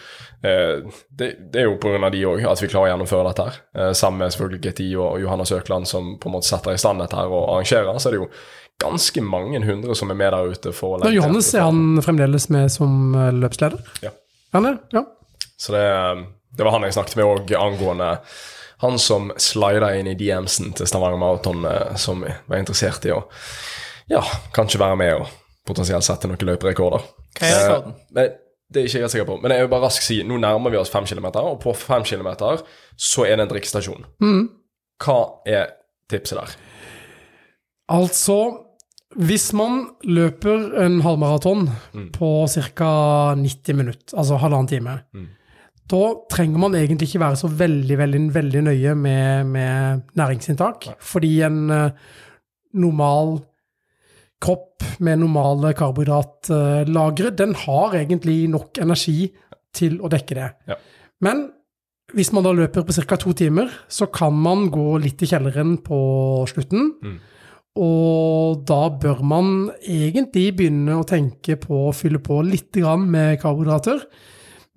[0.46, 2.12] eh, det, det er jo pga.
[2.14, 3.60] de òg at vi klarer å gjennomføre dette her.
[3.74, 7.02] Eh, Sammen med selvfølgelig GTI og Johannes Økland, som på en måte setter i stand
[7.02, 7.98] dette her og arrangerer.
[7.98, 8.32] Så er det jo
[8.80, 12.46] ganske mange hundre som er med der ute for å Men Johannes, er han fremdeles
[12.54, 13.10] med som
[13.42, 13.82] løpsleder?
[14.06, 14.14] Ja.
[14.54, 14.78] Han er?
[14.94, 15.02] Ja.
[15.60, 15.82] Så det,
[16.56, 18.14] det var han jeg snakket med òg angående
[18.80, 23.20] han som slida inn i DMs-en til Stavanger Marathon, eh, som var interessert i å
[24.10, 24.22] ja,
[24.56, 25.34] kanskje være med og
[25.68, 27.04] potensielt sette noen løperekorder.
[27.36, 27.98] Hva er rekorden?
[28.16, 28.30] Eh,
[28.70, 29.36] det er ikke jeg helt sikker på.
[29.42, 32.06] Men jeg vil bare raskt si, nå nærmer vi oss 5 kilometer, og på 5
[32.06, 32.62] kilometer
[32.94, 34.06] så er det en drikkestasjon.
[35.02, 35.72] Hva er
[36.10, 36.54] tipset der?
[37.90, 38.36] Altså,
[39.18, 41.66] hvis man løper en halvmaraton
[42.14, 42.92] på ca.
[43.34, 44.96] 90 minutter, altså halvannen time,
[45.90, 50.90] da trenger man egentlig ikke være så veldig, veldig, veldig nøye med, med næringsinntak.
[51.02, 52.10] Fordi en eh,
[52.78, 53.40] normal
[54.40, 59.30] kropp med normale karbohydratlagre, den har egentlig nok energi
[59.76, 60.50] til å dekke det.
[60.70, 60.78] Ja.
[61.20, 61.48] Men
[62.16, 63.18] hvis man da løper på ca.
[63.20, 66.00] to timer, så kan man gå litt i kjelleren på
[66.50, 66.94] slutten.
[67.80, 74.02] Og da bør man egentlig begynne å tenke på å fylle på litt med karbohydrater.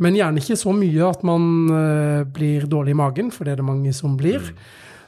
[0.01, 3.61] Men gjerne ikke så mye at man eh, blir dårlig i magen, for det er
[3.61, 4.53] det mange som blir.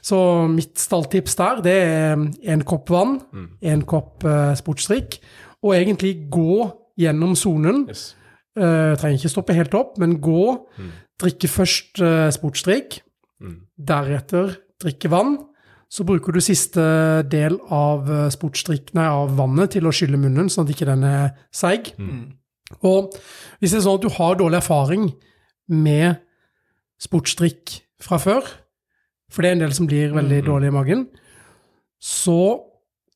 [0.06, 0.18] Så
[0.52, 2.20] mitt stalltips der, det er
[2.54, 3.18] en kopp vann,
[3.66, 5.18] en kopp eh, sportsdrikk,
[5.66, 6.68] og egentlig gå
[7.00, 7.86] gjennom sonen.
[7.90, 8.12] Yes.
[8.56, 10.44] Uh, trenger ikke stoppe helt opp, men gå.
[11.20, 13.02] Drikke først uh, sportsdrikk,
[13.76, 15.34] deretter drikke vann.
[15.92, 16.80] Så bruker du siste
[17.28, 21.28] del av sportsdrikk, nei, av vannet til å skylle munnen, sånn at ikke den er
[21.54, 21.92] seig.
[22.84, 23.16] Og
[23.60, 25.08] hvis det er sånn at du har dårlig erfaring
[25.72, 26.20] med
[27.02, 28.46] sportsdrikk fra før,
[29.32, 31.06] for det er en del som blir veldig dårlig i magen,
[32.02, 32.60] så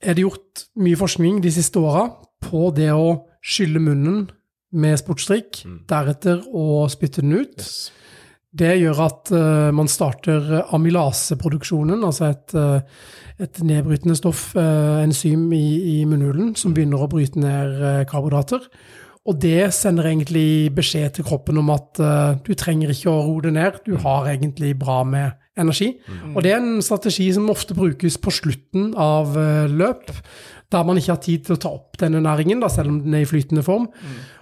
[0.00, 2.08] er det gjort mye forskning de siste åra
[2.40, 4.28] på det å skylle munnen
[4.70, 7.64] med sportsdrikk, deretter å spytte den ut.
[8.50, 12.80] Det gjør at uh, man starter amylaseproduksjonen, altså et, uh,
[13.38, 18.66] et nedbrytende stoff, uh, enzym i, i munnhulen, som begynner å bryte ned karbohydrater.
[19.28, 23.44] Og det sender egentlig beskjed til kroppen om at uh, du trenger ikke å roe
[23.44, 25.90] det ned, du har egentlig bra med energi.
[26.32, 30.08] Og det er en strategi som ofte brukes på slutten av uh, løp,
[30.72, 33.18] der man ikke har tid til å ta opp denne næringen, da, selv om den
[33.18, 33.90] er i flytende form.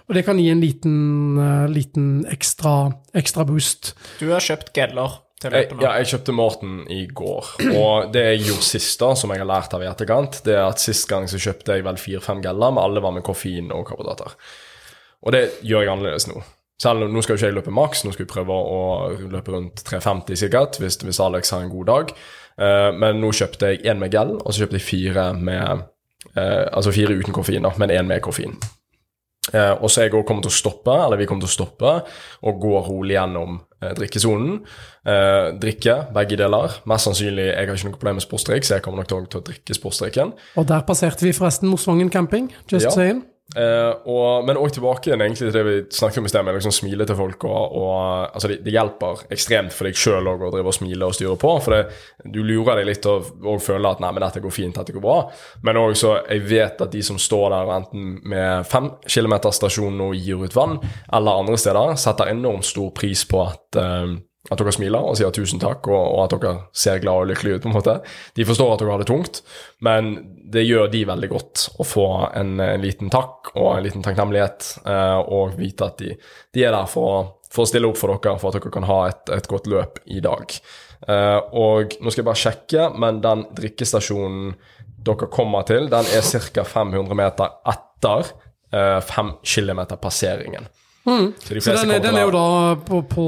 [0.07, 0.95] Og det kan gi en liten,
[1.41, 3.93] uh, liten ekstra, ekstra boost.
[4.21, 5.83] Du har kjøpt geller til Jeg, løpet nå.
[5.83, 9.51] ja, jeg kjøpte Morten i går, og det jeg gjorde sist, da, som jeg har
[9.51, 12.73] lært av i etterkant, det er at sist gang så kjøpte jeg vel fire-fem geller,
[12.75, 14.35] men alle var med koffein og karbohydrater.
[15.25, 16.41] Og det gjør jeg annerledes nå.
[16.79, 18.81] Selv om nå skal jo ikke jeg løpe maks, nå skal vi prøve å
[19.27, 22.13] løpe rundt 3,50 sikkert, hvis, hvis Alex har en god dag.
[22.59, 25.83] Uh, men nå kjøpte jeg én med gel, og så kjøpte jeg fire med
[26.35, 28.55] uh, Altså fire uten koffein, da, men én med koffein.
[29.49, 31.57] Uh, og så er jeg også kommet til å stoppe, eller vi kommer til å
[31.57, 31.93] stoppe,
[32.47, 34.57] og gå rolig gjennom drikkesonen.
[35.63, 36.73] Drikke begge deler.
[36.91, 39.43] Mest sannsynlig, jeg har ikke noe problem med sportsdrikk, så jeg kommer nok til å
[39.47, 40.33] drikke sportsdrikken.
[40.59, 42.91] Og der passerte vi forresten Mosvangen camping, just Ja.
[42.91, 43.23] saying.
[43.57, 46.73] Eh, og, men òg tilbake igjen til det vi snakket om i sted, med liksom
[46.75, 47.45] smile til folk.
[47.49, 47.95] Og, og
[48.27, 51.55] altså det, det hjelper ekstremt for deg sjøl å drive og smile og styre på.
[51.65, 51.81] For det,
[52.29, 55.05] du lurer deg litt og, og føler at nei, men dette går fint, dette går
[55.05, 55.19] bra.
[55.65, 60.17] Men òg så jeg vet at de som står der enten med 5 km-stasjon og
[60.17, 60.77] gir ut vann,
[61.09, 65.33] eller andre steder, setter enormt stor pris på at eh, at dere smiler og sier
[65.35, 67.63] tusen takk, og, og, at dere ser glad og lykkelige ut.
[67.65, 67.95] på en måte.
[68.37, 69.41] De forstår at dere har det tungt,
[69.83, 70.13] men
[70.53, 74.71] det gjør de veldig godt å få en, en liten takk og en liten takknemlighet,
[74.87, 76.15] eh, og vite at de,
[76.55, 78.99] de er der for, for, å stille opp for dere, for at dere kan ha
[79.11, 80.55] et, et godt løp i dag.
[81.07, 84.53] Eh, og nå skal jeg bare sjekke, men den drikkestasjonen
[85.03, 86.63] dere kommer til, den er ca.
[86.63, 88.31] 500 meter etter
[88.71, 90.71] eh, 5 km passeringen.
[91.09, 91.31] Mm.
[91.41, 93.25] Så, så den, den, er jo da på, på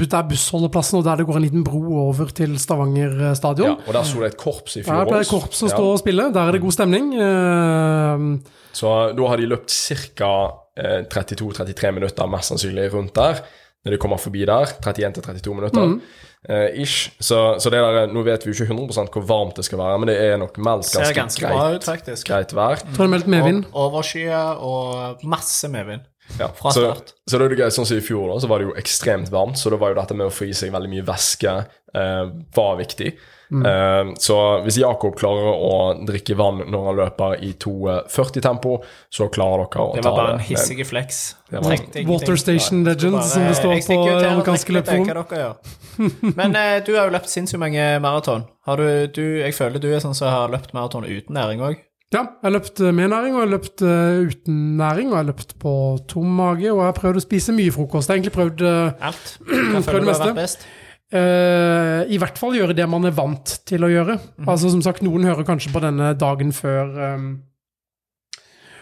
[0.00, 3.74] der bussholdeplassen, og der det går en liten bro over til Stavanger eh, stadion.
[3.74, 5.68] Ja, og der sto det et korps i fjor Ja, det er et korps som
[5.68, 5.76] ja.
[5.76, 6.32] står og spiller.
[6.34, 7.12] Der er det god stemning.
[7.14, 10.32] Uh, så da har de løpt ca.
[10.80, 13.42] 32-33 minutter, mest sannsynlig, rundt der.
[13.84, 14.72] Når de kommer forbi der.
[14.80, 15.86] 31-32 minutter.
[15.86, 16.00] Mm.
[16.48, 17.12] Uh, ish.
[17.20, 20.08] Så, så der, nå vet vi jo ikke 100 hvor varmt det skal være, men
[20.08, 22.80] det er nok meldt ganske, ganske greit, ut, greit vær.
[22.80, 22.94] Mm.
[22.96, 23.64] Tror det meldt medvind.
[23.72, 26.06] Overskyet og masse medvind.
[26.38, 27.12] Ja, fra så, start.
[27.26, 29.32] Så, det er det gøy, sånn som I fjor da, så var det jo ekstremt
[29.32, 32.24] varmt, så da var jo dette med å få i seg veldig mye væske eh,
[32.56, 33.12] var viktig.
[33.50, 33.66] Mm.
[33.66, 35.72] Eh, så hvis Jakob klarer å
[36.06, 38.76] drikke vann når han løper i 2,40-tempo,
[39.10, 40.04] så klarer dere å ta det.
[40.04, 41.20] Det var bare en hissig flex.
[41.50, 46.32] Water Station Legends, som det står på amerikanske løpforum.
[46.38, 48.46] Men eh, du har jo løpt sinnssykt mange maraton.
[48.70, 51.86] Jeg føler du er sånn som har løpt maraton uten næring òg.
[52.10, 55.20] Ja, jeg har løpt med næring, og jeg har løpt uh, uten næring, og jeg
[55.20, 55.72] har løpt på
[56.10, 58.10] tom mage, og jeg har prøvd å spise mye frokost.
[58.10, 59.34] Jeg har egentlig prøvd uh, Alt?
[59.46, 60.66] Hva føler du har vært best?
[61.10, 64.18] Uh, I hvert fall gjøre det man er vant til å gjøre.
[64.38, 64.50] Mm.
[64.50, 67.30] Altså Som sagt, noen hører kanskje på denne dagen før um,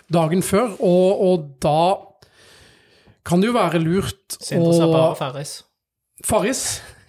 [0.08, 1.80] Dagen før, og, og, da
[3.28, 4.40] kan det jo være lurt å...
[4.40, 5.50] Sindre sa bare Farris.
[6.24, 6.62] Farris.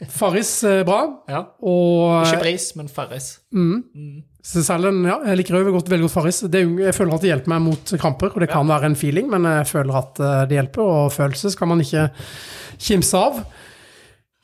[0.08, 1.02] Farris er bra.
[1.28, 1.44] Ja.
[1.60, 3.34] Og, Ikke Bris, men Farris.
[3.52, 3.84] Mm.
[3.92, 4.20] Mm.
[4.50, 6.40] Så selv en, ja, jeg liker veldig godt, veldig godt Farris.
[6.48, 9.28] Det, jeg føler at det hjelper meg mot kramper, og det kan være en feeling,
[9.32, 12.08] men jeg føler at eh, det hjelper, og følelse skal man ikke
[12.80, 13.42] kimse av.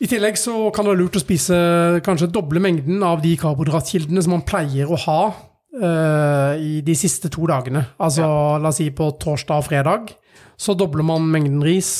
[0.03, 1.57] I tillegg så kan det være lurt å spise
[2.03, 7.31] kanskje doble mengden av de karbohydratkildene som man pleier å ha uh, i de siste
[7.31, 7.85] to dagene.
[7.95, 8.57] Altså ja.
[8.59, 10.11] la oss si på torsdag og fredag,
[10.59, 11.93] så dobler man mengden ris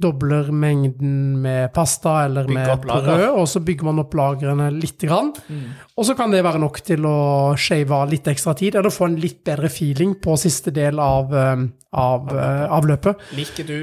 [0.00, 4.98] dobler mengden med pasta eller med brød, og så bygger man opp lagrene litt.
[5.04, 5.32] Grann.
[5.50, 5.74] Mm.
[5.98, 7.18] Og så kan det være nok til å
[7.60, 11.34] shave av litt ekstra tid, eller få en litt bedre feeling på siste del av,
[11.34, 13.20] eh, av, eh, av løpet.
[13.36, 13.78] Liker du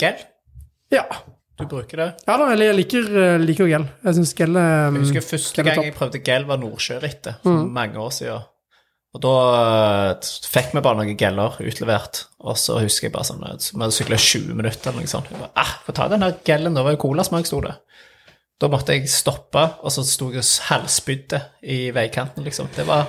[0.00, 0.20] gel?
[0.90, 1.06] Ja.
[1.56, 2.08] Du bruker det?
[2.26, 3.86] Ja da, jeg liker, eh, liker gel.
[4.04, 7.72] Jeg syns gel Jeg husker første gang jeg prøvde gel, var Nordsjørittet, for mm.
[7.72, 8.44] mange år siden.
[9.16, 9.34] Og da
[10.12, 13.94] uh, fikk vi bare noen geller utlevert, og så husker jeg bare sånn Vi hadde
[13.96, 15.30] sykla 20 minutter eller noe sånt.
[15.32, 17.78] Jeg bare, ah, Få ta den her gellen, da var jo colasmak, sto det.
[18.60, 21.40] Da måtte jeg stoppe, og så sto jeg og halvspydde
[21.72, 22.68] i veikanten, liksom.
[22.76, 23.08] Det var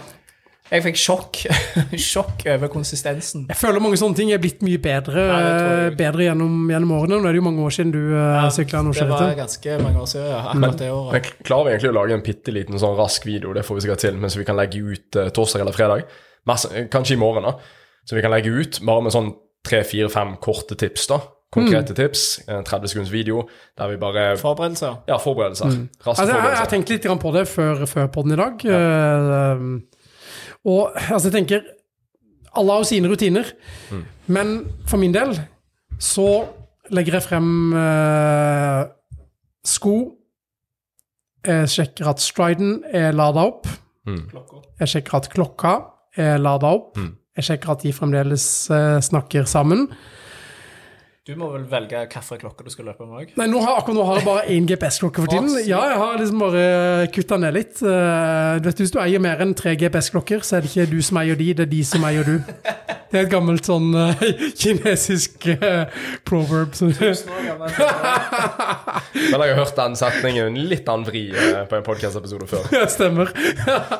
[0.72, 1.40] jeg fikk sjokk.
[2.12, 3.46] sjokk over konsistensen.
[3.52, 7.22] Jeg føler mange sånne ting er blitt mye bedre, ja, bedre gjennom, gjennom, årene.
[7.22, 10.04] Nå er det jo mange år siden du uh, ja, sykla Det var ganske mange
[10.04, 10.44] år siden, ja.
[10.52, 11.16] Akkurat det året.
[11.16, 13.88] Men klarer vi egentlig å lage en bitte liten sånn rask video, det får vi
[13.88, 16.06] sikkert til, mens vi kan legge ut uh, torsdag eller fredag?
[16.48, 17.58] Masse, kanskje i morgen, da.
[18.08, 19.34] Så vi kan legge ut bare med sånn
[19.68, 21.96] tre-fire-fem korte tips, da konkrete mm.
[21.96, 22.24] tips.
[22.52, 23.46] En 30 sekunds video
[23.80, 24.98] der vi bare Forberedelser?
[25.08, 25.72] Ja, forberedelser.
[25.72, 25.86] Mm.
[26.04, 28.66] Altså, jeg, jeg, har tenkt litt på det før, før podden i dag.
[28.68, 28.82] Ja.
[29.56, 29.80] Uh,
[30.68, 31.66] og altså, jeg tenker
[32.58, 33.50] Alle har jo sine rutiner.
[33.92, 34.06] Mm.
[34.34, 34.54] Men
[34.90, 35.36] for min del
[36.02, 36.48] så
[36.94, 38.88] legger jeg frem eh,
[39.68, 39.96] sko.
[41.46, 43.70] Jeg sjekker at striden er lada opp.
[44.10, 44.24] Mm.
[44.82, 45.76] Jeg sjekker at klokka
[46.18, 46.98] er lada opp.
[46.98, 47.14] Mm.
[47.38, 49.86] Jeg sjekker at de fremdeles eh, snakker sammen.
[51.28, 53.32] Du må vel velge hvilken klokke du skal løpe med òg?
[53.36, 55.58] Nei, nå har, akkurat nå har jeg bare én GPS-klokke for tiden.
[55.68, 56.62] Ja, jeg har liksom bare
[57.12, 57.82] kutta ned litt.
[57.84, 61.02] Uh, du vet, Hvis du eier mer enn tre GPS-klokker, så er det ikke du
[61.04, 62.38] som eier de, det er de som eier du.
[63.12, 64.24] Det er et gammelt sånn uh,
[64.62, 65.92] kinesisk uh,
[66.24, 66.72] proverb.
[66.88, 66.96] Men
[69.36, 71.26] jeg har hørt den setningen litt annen vri
[71.68, 72.72] på en podkast-episode før.
[72.72, 73.34] Ja, stemmer.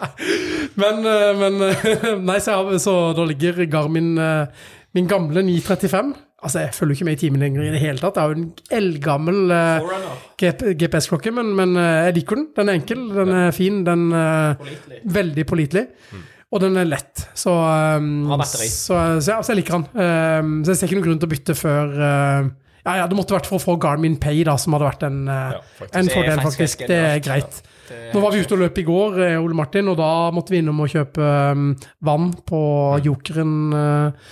[0.82, 1.04] men,
[1.42, 1.60] men
[2.24, 4.16] Nei, så, jeg, så da ligger Garmin
[4.96, 6.16] min gamle 935
[6.48, 8.16] Altså, Jeg følger ikke med i timen lenger i det hele tatt.
[8.16, 9.98] Det er jo en eldgammel uh,
[10.40, 12.46] GPS-klokke, men, men uh, jeg liker den.
[12.56, 14.70] Den er enkel, den er fin, den er uh,
[15.18, 15.84] veldig pålitelig.
[16.14, 16.22] Mm.
[16.56, 17.26] Og den er lett.
[17.36, 19.90] Så, um, så, så, ja, så, jeg liker den.
[20.00, 23.36] Um, så jeg ser ikke noen grunn til å bytte før Ja, ja, det måtte
[23.36, 25.58] vært for å få Garmin Pay, da, som hadde vært en, ja,
[25.92, 26.86] en fordel, faktisk.
[26.88, 27.60] Det er greit.
[27.90, 30.56] Det er Nå var vi ute og løp i går, Ole Martin, og da måtte
[30.56, 31.74] vi innom og kjøpe um,
[32.08, 33.04] vann på mm.
[33.10, 33.60] Jokeren.
[33.76, 34.32] Uh,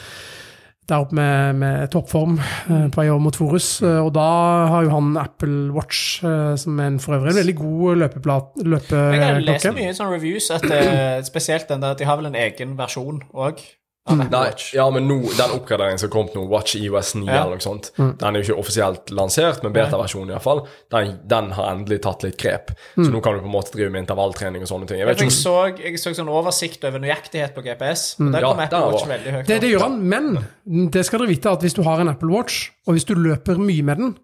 [0.90, 3.70] der oppe med, med toppform eh, på vei over mot Forus.
[3.82, 4.26] Eh, og da
[4.72, 8.62] har jo han Apple Watch, eh, som er en for øvrig en veldig god løpeplat,
[8.66, 12.22] Jeg har lest mye i sånne reviews, at eh, spesielt den der at De har
[12.22, 13.64] vel en egen versjon òg
[14.08, 17.40] av Nei, ja, men nå, den oppgraderingen som kom nå, Watch EOS 9 Ja.
[17.44, 20.62] eller noe sånt, den er jo ikke offisielt lansert, men beta-versjonen iallfall,
[20.94, 22.70] den, den har endelig tatt litt grep.
[22.94, 25.02] Så nå kan du på en måte drive med intervalltrening og sånne ting.
[25.02, 28.30] Jeg vet Jeg ikke så, om jeg så sånn oversikt over nøyaktighet på GPS, og
[28.32, 29.48] der Ja, kom Apple Watch veldig høyt.
[29.50, 32.30] Det, det gjør han, men det skal dere vite at hvis du har en Apple
[32.30, 34.16] Watch, og hvis du løper mye med den,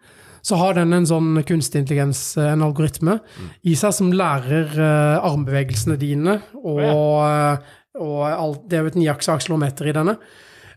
[0.41, 3.19] så har den en sånn kunstig intelligens, eh, en algoritme,
[3.69, 9.01] i seg som lærer eh, armbevegelsene dine, og, eh, og alt, det er jo et
[9.01, 10.17] niakseakselometer i denne.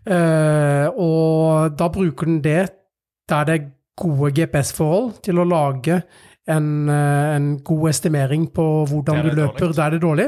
[0.05, 2.67] Uh, og da bruker den det
[3.31, 6.03] der det er gode GPS-forhold, til å lage
[6.51, 9.77] en, eh, en god estimering på hvordan du er løper dårlig.
[9.77, 10.27] der det er dårlig.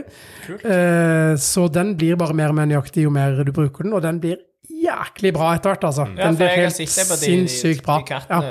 [0.64, 4.03] Eh, så den blir bare mer og mer nøyaktig jo mer du bruker den, og
[4.03, 4.38] den blir
[4.87, 6.07] jæklig bra etter hvert, altså.
[6.11, 7.99] Den ja, blir helt sinnssykt bra.
[8.11, 8.42] Ja.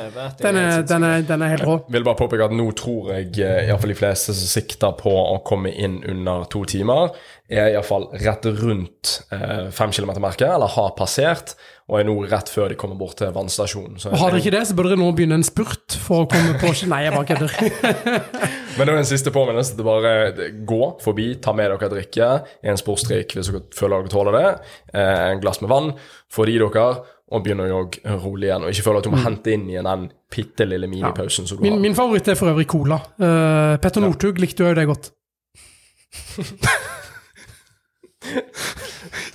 [0.41, 1.77] Den er den, er, den er helt rå.
[1.95, 4.97] vil bare påpeke at nå tror jeg iallfall i hvert fall de fleste som sikter
[4.99, 7.15] på å komme inn under to timer,
[7.51, 11.53] er iallfall rett rundt eh, fem kilometer-merket, eller har passert,
[11.85, 13.99] og er nå rett før de kommer bort til vannstasjonen.
[14.01, 16.29] Så Og har dere ikke det, så bør dere nå begynne en spurt for å
[16.31, 17.53] komme på Nei, jeg bare kødder.
[18.75, 20.15] Men det er en siste påminnelse til bare
[20.65, 22.31] gå forbi, ta med dere drikke,
[22.65, 24.49] en sportsdrikk hvis dere føler dere tåler det,
[24.97, 25.93] eh, en glass med vann,
[26.31, 26.85] få det i dere,
[27.35, 28.63] og begynne å jogge rolig igjen.
[28.65, 30.03] Og ikke føle at du må hente inn igjen den
[30.35, 31.79] bitte lille minipausen som du Min, har.
[31.87, 32.97] min favoritt er for øvrig cola.
[33.17, 35.05] Uh, Petter Northug likte jo det godt.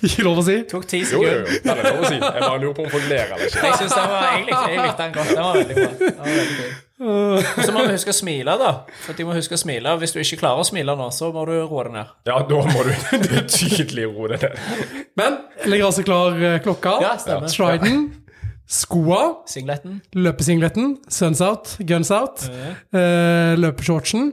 [0.06, 0.56] ikke lov å si?
[0.70, 1.46] Tok ti Jo, jo, jo.
[1.64, 2.16] Den er lov å si.
[2.18, 3.60] Jeg bare lurer på om folk ler eller ikke.
[3.66, 5.30] Jeg synes den var, jeg likte, jeg likte den godt.
[5.30, 5.82] Den var veldig bra.
[6.00, 6.72] Den var veldig fin.
[7.00, 8.72] Og så må vi huske å smile, da.
[9.06, 9.94] For de må huske å smile.
[10.02, 12.10] Hvis du ikke klarer å smile nå, så må du roe deg ned.
[12.28, 12.92] Ja, da må du
[13.56, 15.06] tydelig roe deg ned.
[15.20, 16.96] Men jeg legger altså klar eh, klokka.
[17.04, 17.48] Ja, stemmer.
[17.52, 18.04] Striden.
[18.70, 19.22] Skoa.
[19.50, 19.98] Singleten.
[20.14, 20.98] Løpesingleten.
[21.10, 21.74] Suns out.
[21.88, 22.44] Guns out.
[22.94, 24.30] eh, løpeshortsen.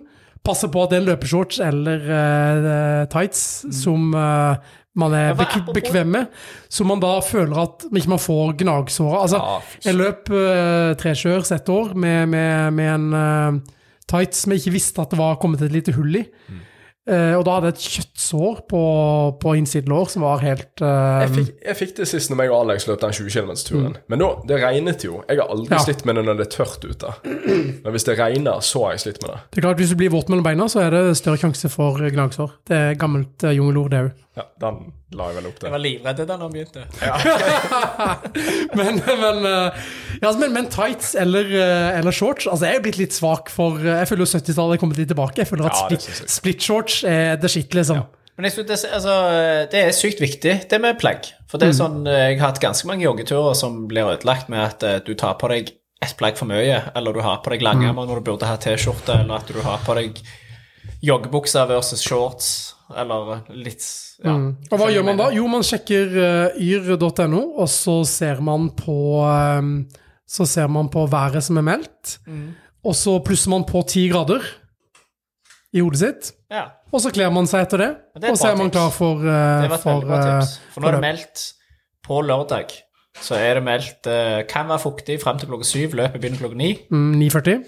[0.47, 3.41] Passe på at det er en løpeshorts eller uh, tights
[3.75, 6.38] som eh, man er Ja, bek bekvem med,
[6.69, 9.23] så man da føler at ikke man får gnagsåra.
[9.25, 9.41] Altså,
[9.86, 13.75] jeg løp uh, trekjørs et år med, med, med en uh,
[14.10, 16.25] tights som jeg ikke visste at det var kommet et lite hull i.
[16.49, 16.65] Mm.
[17.07, 18.79] Eh, og da hadde jeg et kjøttsår på,
[19.39, 22.65] på innsidelår som var helt uh, Jeg fikk, jeg fikk det sist når meg og
[22.65, 23.95] Alex løp den 20 km-turen.
[24.12, 25.21] Men nå, det regnet jo.
[25.29, 25.79] Jeg har aldri Ja.
[25.86, 27.13] slitt med det når det er tørt ute.
[27.23, 29.39] Men hvis det regner, så har jeg slitt med det.
[29.53, 31.95] Det er klart, Hvis du blir våt mellom beina, så er det større sjanse for
[31.95, 32.57] gnagsår.
[32.67, 34.12] Det er gammelt uh, jungelord, det òg.
[34.38, 36.84] Ja, Den la jeg vel opp Jeg var livredd da den begynte.
[38.78, 39.88] Men, men, eh,
[40.21, 42.45] ja, men, men tights eller, eh, eller shorts?
[42.50, 45.10] Altså, jeg er blitt litt svak for eh, Jeg føler jo 70-tallet er kommet litt
[45.10, 45.41] tilbake.
[45.41, 48.04] Jeg føler at Ja, split, split shorts er the shit, liksom.
[48.38, 49.15] Men synes det, altså,
[49.71, 51.32] det er sykt viktig, det med plagg.
[51.50, 55.08] For det er sånn, Jeg har hatt ganske mange joggeturer som blir ødelagt med at
[55.08, 55.73] du tar på deg
[56.06, 59.23] ett plagg for mye, eller du har på deg langermer når du burde ha T-skjorte,
[59.23, 60.21] eller at du har på deg
[61.02, 63.84] joggebukser versus shorts, eller litt
[64.23, 64.34] ja.
[64.71, 65.28] Og hva gjør man da?
[65.36, 68.95] Jo, man sjekker uh, yr.no, og så ser man på
[69.26, 69.82] um,
[70.28, 72.17] Så ser man på været som er meldt,
[72.84, 74.43] og så plusser man på ti grader
[75.76, 76.34] i hodet sitt.
[76.52, 76.69] ja.
[76.88, 79.63] Og så kler man seg etter det, det og så er man klar for, uh,
[79.63, 80.54] Det var et for veldig bra eh, tips.
[80.71, 81.41] For nå er det meldt
[82.08, 82.78] på lørdag.
[83.28, 85.97] Så er det meldt uh, kan være fuktig frem til klokka syv.
[86.00, 86.69] Løpet begynner klokka ni.
[86.88, 87.65] mm, 9,40.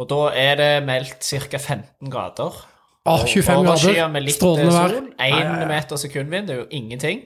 [0.00, 1.60] Og da er det meldt ca.
[1.60, 2.62] 15 grader.
[3.08, 4.08] Ah, 25 grader.
[4.12, 4.96] med litt Strålende vær.
[4.96, 5.06] sol.
[5.24, 7.22] Én meter sekundvind, det er jo ingenting.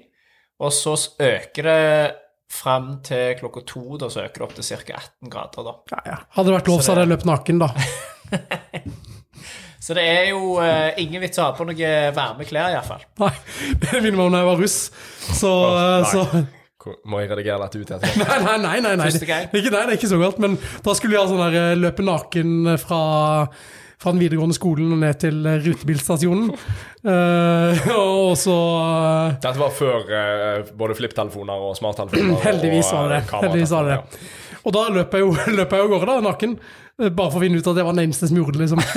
[0.63, 2.15] Og så øker det
[2.55, 5.01] fram til klokka to, da så øker det opp til ca.
[5.01, 5.75] 18 grader, da.
[5.91, 6.19] Ja, ja.
[6.37, 7.73] Hadde det vært lov, Så så hadde jeg løpt naken, da.
[9.85, 13.03] Så det er jo uh, ingen vits å ha på noe varme klær, iallfall.
[13.21, 13.33] Nei,
[13.83, 14.77] det minner meg om da jeg var russ.
[15.37, 16.09] Så, nei.
[16.09, 17.93] så Må jeg redigere dette ut?
[18.23, 18.79] Nei, nei, nei.
[18.81, 19.11] nei, nei.
[19.13, 20.41] Det, er ikke, nei, det er ikke så galt.
[20.41, 20.57] Men
[20.87, 23.03] da skulle jeg ha sånn der eh, løpe naken fra,
[24.05, 26.51] fra den videregående skolen og ned til eh, rutebilstasjonen.
[27.09, 32.37] uh, og så uh, Dette var før uh, både flipptelefoner og smarttelefoner.
[32.49, 33.41] Heldigvis var det det.
[33.47, 33.97] Heldigvis var det.
[34.65, 36.59] Og da løp jeg jo løp jeg av gårde, da, naken.
[37.01, 38.81] Bare for å finne ut at jeg var den eneste som gjorde det, liksom.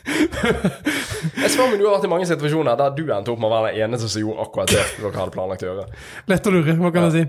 [0.00, 3.52] Jeg spør meg, Du har vært i mange situasjoner der du endte opp med å
[3.52, 5.84] være den eneste som gjorde akkurat det dere hadde planlagt å gjøre.
[6.32, 7.24] Lett å lure, hva kan jeg si.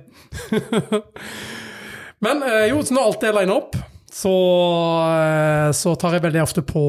[2.23, 3.75] Men jo, så nå alt er lina opp,
[4.12, 4.36] så,
[5.07, 6.86] eh, så tar jeg veldig ofte på,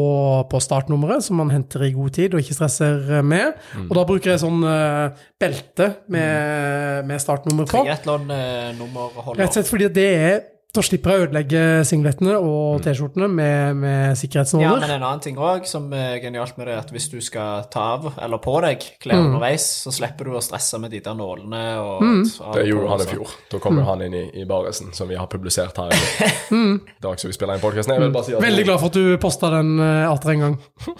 [0.51, 3.33] på startnummeret, som man henter i god tid og ikke stresser med.
[3.33, 3.87] med.
[3.89, 7.85] Og da bruker jeg sånn uh, belte med, med startnummer på.
[7.87, 9.47] Rett Triatlon-nummerholder.
[9.47, 10.41] og slett fordi det er
[10.73, 15.37] da slipper jeg å ødelegge singletene og T-skjortene med, med Ja, men en annen ting
[15.37, 18.55] òg som er genialt med det, er at hvis du skal ta av eller på
[18.64, 19.27] deg klær Mm.
[19.35, 22.23] underveis, så slipper du å stresse med de der nålene og Mm.
[22.55, 23.35] Det gjorde han i fjor.
[23.53, 25.93] Da kom jo han inn i, i baresen, som vi har publisert her.
[25.93, 27.93] i Dag som vi spiller inn podkasten.
[27.93, 30.41] Jeg vil bare si at Veldig glad for at du posta den uh, atter en
[30.41, 30.57] gang.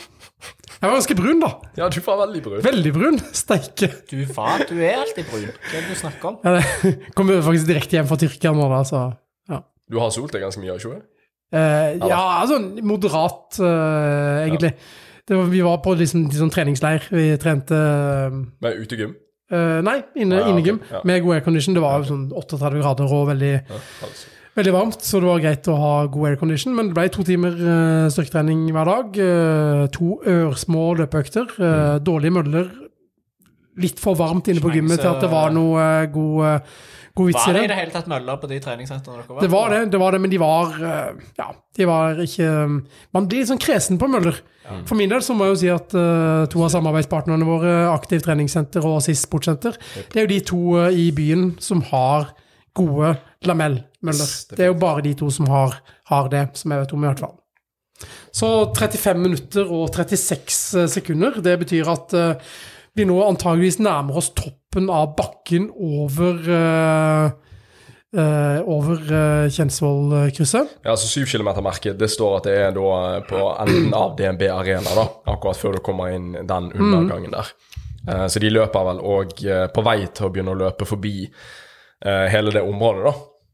[0.83, 1.49] Jeg var ganske brun, da.
[1.79, 2.61] Ja, du var veldig brun.
[2.65, 3.19] Veldig brun.
[3.33, 3.89] Steike.
[4.11, 5.49] Du faen, du er alltid brun.
[5.49, 6.39] Hva er det du snakker om?
[6.43, 9.05] Ja, det Kommer faktisk direkte hjem fra Tyrkia nå, da, så.
[9.93, 11.09] Du har solt deg ganske mye, ikke sant?
[11.53, 12.57] Eh, ja, altså
[12.89, 14.73] moderat, eh, egentlig.
[15.29, 17.05] Var, vi var på liksom, liksom treningsleir.
[17.13, 19.13] Vi trente eh, Med utegym?
[19.53, 20.97] Eh, nei, inne, ah, ja, innegym Okay.
[20.97, 21.01] ja.
[21.05, 21.77] med god aircondition.
[21.77, 22.09] Det var okay.
[22.09, 24.31] sånn 38 grader og veldig, Ja, altså.
[24.57, 26.75] veldig varmt, så det var greit å ha god aircondition.
[26.79, 29.21] Men det ble to timer uh, styrketrening hver dag.
[29.27, 31.53] eh, to ørsmå løpeøkter.
[31.61, 32.73] eh, Dårlige møller.
[33.81, 36.73] Litt for varmt inne på gymmet til at det var noe eh, god,
[37.13, 37.65] eh, god vits i det det.
[37.65, 40.17] i det hele tatt møller på de treningssentrene dere var Det var det, det var
[40.17, 42.49] det, men de var eh, Ja, de var ikke
[43.13, 44.41] Man blir litt sånn kresen på møller.
[44.87, 48.23] For min del så må jeg jo si at uh, to av samarbeidspartnerne våre, Aktiv
[48.25, 49.77] treningssenter og SIS sportssenter,
[50.13, 52.31] det er jo de to eh, i byen som har
[52.77, 54.33] gode lamellmøller.
[54.55, 55.77] Det er jo bare de to som har,
[56.09, 57.35] har det, som jeg vet om i hvert fall.
[58.35, 62.55] Så 35 minutter og 36 sekunder, det betyr at uh,
[62.97, 64.31] vi nå antageligvis nærmer oss
[64.73, 67.31] toppen av bakken over uh,
[68.65, 70.69] over uh, Kjensvollkrysset.
[70.85, 74.93] Ja, altså 7 km-merket, det står at det er da på enden av DNB Arena,
[74.97, 77.53] da, akkurat før du kommer inn den undergangen der.
[78.09, 79.37] Uh, så de løper vel òg
[79.73, 81.19] på vei til å begynne å løpe forbi
[82.03, 83.13] hele det området, da.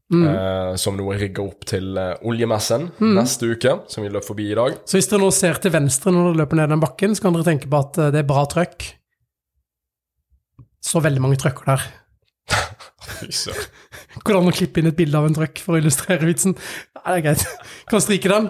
[0.09, 4.55] Eh, som nå rigger opp til uh, oljemessen neste uke, som vi løp forbi i
[4.57, 4.79] dag.
[4.89, 7.37] Så hvis dere nå ser til venstre når dere løper ned den bakken, så kan
[7.37, 8.87] dere tenke på at uh, det er bra trøkk.
[10.83, 11.83] Så veldig mange trøkker der.
[14.23, 16.55] Går det an å klippe inn et bilde av en trøkk for å illustrere vitsen?
[16.99, 17.43] Nei, det er greit.
[17.91, 18.49] Kan stryke den.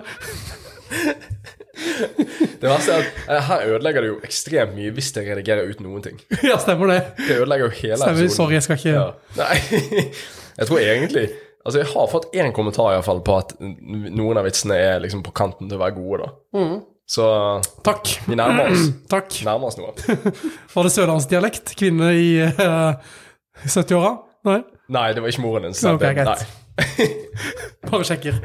[2.59, 5.83] Det verste er at eh, her ødelegger det jo ekstremt mye hvis jeg redigerer ut
[5.83, 6.17] noen ting.
[6.43, 6.97] Ja, stemmer det.
[7.21, 8.17] Det ødelegger jo hele Stemmer.
[8.25, 8.35] episoden.
[8.35, 9.05] Sorry, jeg skal ikke Ja.
[9.39, 9.59] Nei,
[10.59, 11.27] jeg tror egentlig
[11.59, 15.01] Altså, jeg har fått én kommentar i hvert fall på at noen av vitsene er
[15.03, 16.29] liksom på kanten til å være gode, da.
[16.55, 16.77] Mm.
[17.09, 17.25] Så
[17.83, 18.11] Takk.
[18.29, 18.89] vi nærmer oss.
[19.13, 19.33] Takk.
[19.47, 19.93] Nærmer oss noe.
[20.75, 21.71] Var det sørlandsdialekt?
[21.79, 22.93] Kvinne i uh,
[23.65, 24.11] 70-åra?
[24.49, 24.59] Nei?
[24.93, 25.73] Nei, det var ikke moren din.
[25.77, 26.45] så Ok, det- greit.
[27.89, 28.37] Bare sjekker.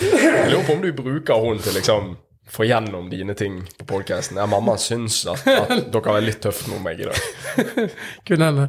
[0.00, 2.12] Jeg lurer på om du bruker hun til liksom
[2.50, 4.40] få gjennom dine ting på podkasten.
[4.42, 7.94] Ja, mamma syns at, at dere er litt tøffe mot meg i dag.
[8.26, 8.66] Kunne hende.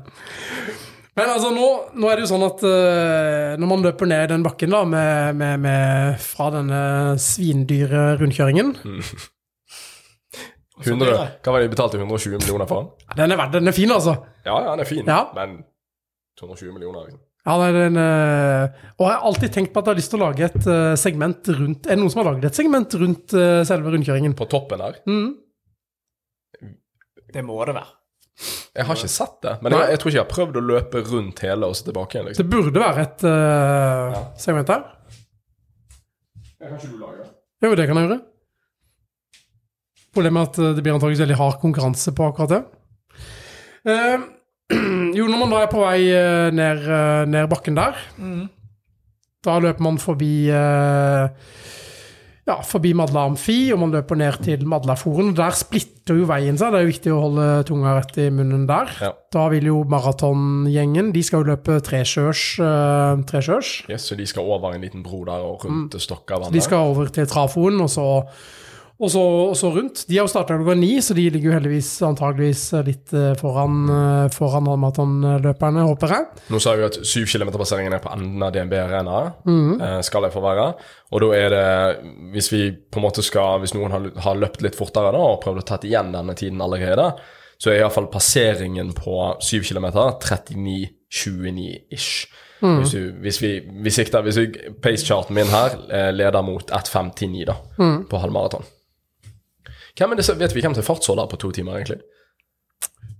[1.21, 1.65] Men altså, nå,
[2.01, 5.37] nå er det jo sånn at uh, når man løper ned den bakken da, med,
[5.37, 6.81] med, med, fra denne
[7.21, 8.73] svindyre rundkjøringen
[10.81, 11.11] 100,
[11.45, 12.87] hva var det de betalte 120 millioner for?
[13.03, 13.19] den?
[13.19, 14.15] Den er, verd- den er fin, altså.
[14.47, 15.19] Ja, ja, den er fin, Ja.
[15.37, 15.59] men
[16.41, 17.21] 220 millioner, liksom.
[17.45, 20.11] Ja, den, er- den, eh, og jeg har alltid tenkt på at jeg har lyst
[20.13, 22.97] til å lage et eh, segment rundt Er det noen som har laget et segment
[23.01, 23.33] rundt
[23.69, 24.33] selve rundkjøringen?
[24.37, 24.97] På toppen her?
[25.09, 25.31] Mm.
[27.33, 27.89] Det må det være.
[28.75, 31.03] Jeg har ikke sett det, men jeg, jeg tror ikke jeg har prøvd å løpe
[31.11, 32.27] rundt hele og så tilbake igjen.
[32.27, 32.51] Det liksom.
[32.51, 34.85] burde være et eh, segment her.
[36.61, 37.31] Kan ikke du lage det?
[37.61, 38.19] Jo, det kan jeg gjøre.
[40.15, 42.61] Problemet er at eh, det blir antakeligvis veldig hard konkurranse på akkurat det.
[43.81, 44.25] Uh,
[45.17, 46.89] jo, når man da er på vei uh, ned,
[47.29, 48.01] ned bakken der,
[49.45, 51.29] da løper man forbi eh,
[52.51, 55.31] ja, forbi Madla Amfi, og man løper ned til Madlaforen.
[55.31, 56.73] og Der splitter jo veien seg.
[56.73, 58.91] Det er jo viktig å holde tunga rett i munnen der.
[59.01, 59.11] Ja.
[59.31, 62.45] Da vil jo maratongjengen De skal jo løpe tresjørs.
[62.59, 63.73] Uh, tresjørs.
[63.91, 66.03] Yes, så de skal over en liten bro der og rundt mm.
[66.07, 66.55] Stokkavannet.
[66.55, 68.07] De skal over til Trafoen, og så,
[69.01, 70.03] og så, og så rundt.
[70.07, 73.79] De har jo starta klokka ni, så de ligger jo heldigvis antageligvis litt eh, foran,
[73.89, 76.27] eh, foran maratonløperne, håper jeg.
[76.53, 79.81] Nå sa vi at 7 km-passeringen er på enden av DNB Arena, Mhm.
[79.81, 80.67] eh, skal jeg få være.
[81.11, 81.65] Og da er det,
[82.35, 85.41] hvis vi på en måte skal, hvis noen har, har løpt litt fortere da, og
[85.41, 87.15] prøvd å tatt igjen denne tiden allerede,
[87.61, 89.89] så er iallfall passeringen på 7 km
[91.11, 92.27] 39,29-ish.
[92.61, 92.77] Mm.
[92.79, 93.51] Hvis, du- hvis vi,
[93.83, 94.47] vi sikter, hvis vi,
[94.81, 98.05] pace-charten min her leder mot 1,59 da, Mhm.
[98.09, 98.63] på halvmaraton.
[99.97, 101.99] Hvem er det, vet vi hvem som er fartsholder på to timer, egentlig?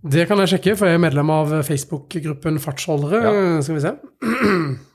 [0.02, 3.20] Det kan jeg sjekke, for jeg er medlem av Facebook-gruppen Fartsholdere.
[3.62, 3.92] Skal vi se.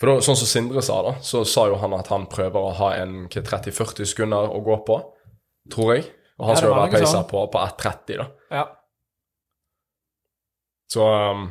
[0.00, 2.72] For da, sånn som Sindre sa, da, så sa jo han at han prøver å
[2.80, 4.96] ha en hva, 30-40 sekunder å gå på,
[5.72, 6.08] tror jeg.
[6.42, 7.28] Og han Ja, skal jo være pacer sånn.
[7.30, 8.26] på, på 1,30, da.
[8.58, 8.64] Ja.
[10.90, 11.46] Så um,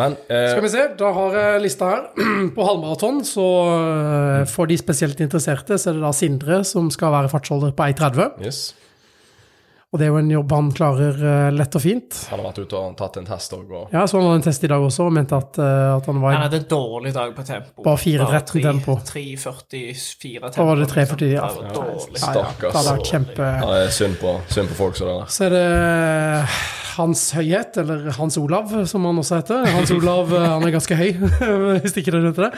[0.00, 2.06] Men eh, Skal vi se, da har jeg lista her.
[2.56, 7.14] På halvmaraton, så eh, for de spesielt interesserte, så er det da Sindre som skal
[7.14, 8.42] være fartsholder på 1,30.
[8.42, 8.64] Yes.
[9.94, 12.16] Og det er jo en jobb han klarer eh, lett og fint.
[12.32, 13.68] Han har vært ute og tatt en test òg.
[13.70, 13.92] Og...
[13.94, 16.18] Ja, så han hadde en test i dag også og mente at, eh, at han
[16.18, 17.84] var Han hadde en dårlig dag på tempo.
[17.86, 18.96] Bare 4.13 tempo.
[19.12, 20.50] 3.44 tempo.
[20.56, 21.46] Da var det 3.40, ja.
[21.46, 22.18] Det var dårlig.
[22.18, 23.52] Ja, ja, det hadde vært kjempe...
[23.62, 25.30] Ja, er synd på, synd på folk som det der.
[25.36, 29.66] Så er det Hans Høyhet, eller Hans Olav, som han også heter.
[29.74, 31.10] Hans Olav eh, han er ganske høy,
[31.82, 32.50] hvis ikke dere vet det.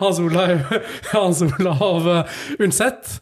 [0.00, 0.66] Hans Olav,
[1.12, 3.16] Hans Olav eh, Undset,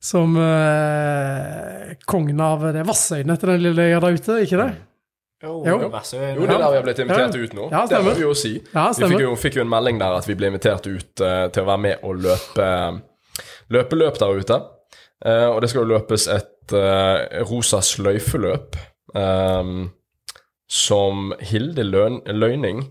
[0.00, 4.68] som eh, kongen av det Vassøyene til den lille øya der ute, ikke det?
[5.42, 5.76] Jo, Jo.
[5.78, 7.42] Jo, det er der vi har blitt invitert Ja.
[7.44, 7.68] ut nå.
[7.70, 8.56] Ja, det må vi jo si.
[8.72, 11.46] Ja, vi fikk jo, fikk jo en melding der at vi ble invitert ut uh,
[11.54, 12.66] til å være med og løpe
[13.70, 14.58] løpeløp der ute.
[15.22, 18.78] Uh, og det skal jo løpes et uh, rosa sløyfeløp
[19.14, 19.70] eh,
[20.68, 22.82] som Hilde Løn Løyning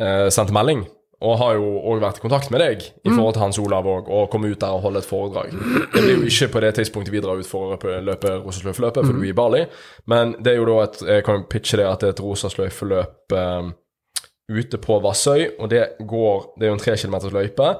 [0.00, 0.82] uh, sendte melding.
[1.22, 3.14] Og har jo òg vært i kontakt med deg i Mm.
[3.14, 5.52] forhold til Hans Olav og, og komme ut der og holde et foredrag.
[5.94, 9.06] Det blir jo ikke på det tidspunktet vi drar ut for å løpe rosa sløyfeløpet,
[9.06, 9.62] for du er i Bali.
[10.10, 13.32] Men det er jo da et Jeg kan pitche det at det er et Rosasløyf-løp
[13.38, 13.70] um,
[14.50, 17.70] ute på Vassøy, og det går Det er jo en tre kilometers løype.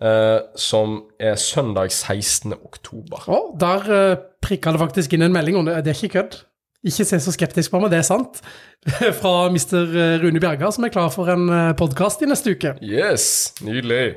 [0.00, 2.52] Uh, som er søndag 16.
[2.52, 3.24] oktober.
[3.26, 6.38] Å, der uh, prikka det faktisk inn en melding, og det, det er ikke kødd.
[6.86, 8.40] Ikke se så skeptisk på meg, det er sant.
[9.20, 10.20] Fra Mr.
[10.22, 12.76] Rune Bjerga, som er klar for en podkast i neste uke.
[12.80, 13.52] Yes!
[13.60, 14.14] Nydelig.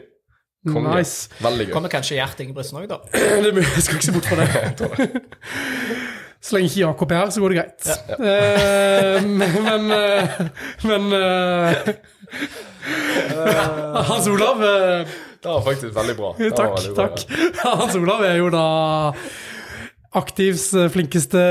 [0.71, 0.93] Konge.
[0.95, 1.27] Nice.
[1.43, 1.73] Veldig gøy.
[1.75, 3.01] Kommer kanskje Gjert Ingebrigtsen òg, da.
[3.43, 4.53] Det Jeg skal ikke se bort fra det.
[6.43, 7.81] Så lenge ikke Jakob er her, så går det greit.
[8.15, 10.39] Eh, men men, eh,
[10.87, 11.91] men eh,
[14.09, 16.31] Hans Olav eh, Det var faktisk veldig bra.
[16.39, 17.07] Takk, veldig bra.
[17.07, 17.15] takk.
[17.63, 18.65] Hans Olav er jo da
[20.13, 21.41] Aktivs eh, flinkeste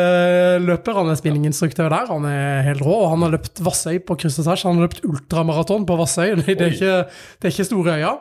[0.62, 0.94] løper.
[1.00, 2.06] Han er spinninginstruktør der.
[2.12, 2.94] Han er helt rå.
[3.04, 4.62] Og han har løpt Vassøy på kryss og tvers.
[4.68, 6.36] Han har løpt ultramaraton på Vassøy.
[6.38, 6.94] Det er ikke,
[7.42, 8.12] det er ikke store øya.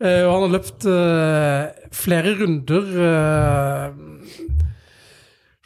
[0.00, 2.88] Eh, og han har løpt eh, flere runder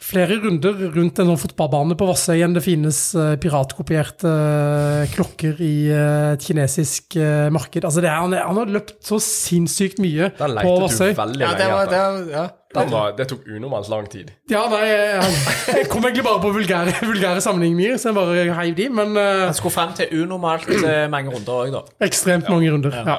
[0.05, 5.57] Flere runder rundt en sånn fotballbane på Vassøy enn det finnes eh, piratkopierte eh, klokker
[5.65, 7.17] i eh, et kinesisk
[7.55, 7.87] marked.
[7.87, 11.15] Altså det er, han, han har løpt så sinnssykt mye på Vassøy.
[11.15, 12.29] du veldig Ja, det lenge var, det, etter.
[12.35, 12.45] ja.
[12.75, 14.29] Var, det tok unormalt lang tid.
[14.51, 15.33] Ja, nei, jeg,
[15.71, 19.57] jeg kom egentlig bare på vulgære, vulgære sammenligninger, så jeg bare heiv de, men Han
[19.57, 20.69] skulle frem til unormalt
[21.09, 21.83] mange runder òg, da.
[22.05, 23.01] ekstremt mange runder.
[23.01, 23.17] Ja.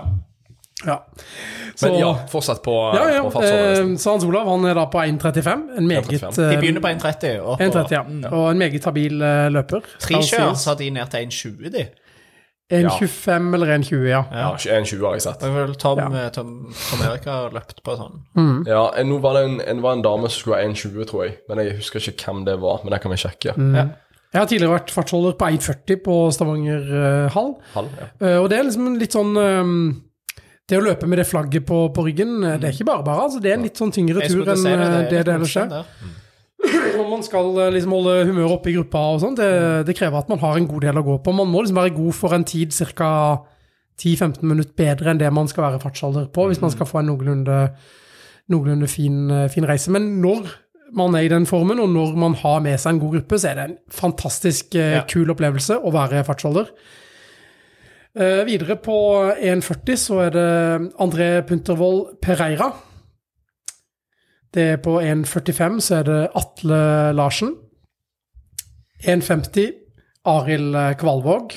[0.85, 0.99] Ja.
[1.75, 4.85] Så, Men ja, fortsett på, ja, ja, på eh, så Hans Olav han er da
[4.93, 5.63] på 1,35.
[5.79, 6.43] En meget 1,35.
[6.43, 7.41] eh, De begynner på 1,30.
[7.41, 8.03] og- 1,30, ja.
[8.03, 8.25] Mm.
[8.33, 9.81] Og en meget habil uh, løper.
[9.99, 11.87] Tre skal kjør, så har de ned til 1,20, de.
[12.73, 14.23] 1,25 eller 1,20, ja.
[14.33, 15.43] Ja, 1,20 har jeg sett.
[15.55, 16.25] Vel Tom, Ja.
[16.25, 18.65] eh, Tom, Tom Erik har løpt på sånn.
[18.67, 21.37] Ja, Nå var det en, en, var en dame som skulle ha 1,20, tror jeg.
[21.49, 22.81] Men jeg husker ikke hvem det var.
[22.83, 23.55] Men det kan vi sjekke.
[23.57, 23.75] Mm.
[23.77, 23.87] Ja.
[24.35, 27.55] Jeg har tidligere vært fartsholder på 1,40 på Stavanger uh, hall.
[27.75, 28.09] hall ja.
[28.21, 29.71] uh, og det er liksom litt sånn eh,
[30.67, 32.61] Det å løpe med det flagget på, på ryggen, mm.
[32.61, 33.27] det er ikke bare bare.
[33.29, 35.75] Altså, det er en litt sånn tyngre tur enn eh, det det, ellers er.
[36.97, 39.51] Når man skal eh, liksom holde humøret oppe i gruppa og sånn, det,
[39.87, 41.37] det krever at man har en god del å gå på.
[41.39, 43.13] Man må liksom være god for en tid ca.
[43.97, 47.07] 10-15 minutter bedre enn det man skal være fartsholder på, hvis man skal få en
[47.09, 47.55] noenlunde,
[48.53, 49.89] noenlunde fin, fin reise.
[49.95, 50.51] Men når
[50.99, 53.55] man er i den formen, og når man har med seg en god gruppe, så
[53.55, 55.01] er det en fantastisk Ja.
[55.09, 56.69] kul opplevelse å være fartsholder.
[58.17, 58.97] Eh, videre på
[59.37, 60.49] 1,40 så er det
[61.05, 62.71] André Puntervold Pereira.
[64.55, 66.79] Det er på 1,45 så er det Atle
[67.13, 67.53] Larsen.
[69.05, 69.75] 1,50
[70.25, 71.53] Arild Kvalvåg.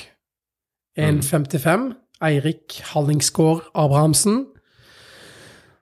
[0.99, 1.93] 1,55
[2.27, 4.41] Eirik Hallingsgård Abrahamsen.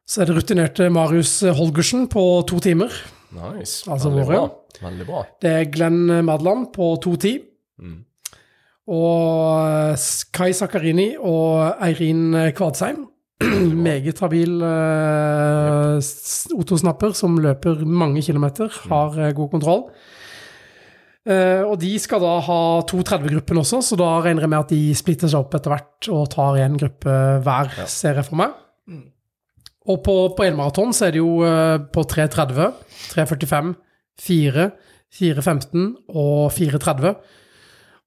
[0.08, 2.94] Så er det rutinerte Marius Holgersen på to timer.
[3.34, 3.82] Nice.
[3.90, 4.38] Altså Veldig våre.
[4.38, 4.90] bra.
[4.90, 5.24] Veldig bra.
[5.42, 7.42] Det er Glenn Madland på 2.10.
[7.82, 8.04] Mm.
[8.88, 9.98] Og
[10.36, 13.06] Kai Sakarini og Eirin Kvadsheim.
[13.88, 15.98] Meget habil uh,
[16.58, 19.84] otosnapper som løper mange kilometer, har uh, god kontroll.
[21.28, 24.74] Uh, og de skal da ha to 30-gruppen også, så da regner jeg med at
[24.74, 28.56] de splitter seg opp etter hvert og tar én gruppe hver, ser jeg for meg.
[29.88, 32.72] Og på, på elmaraton så er det jo eh, på 3.30,
[33.14, 33.74] 3.45,
[34.20, 34.66] 4,
[35.20, 37.14] 4.15 og 4.30.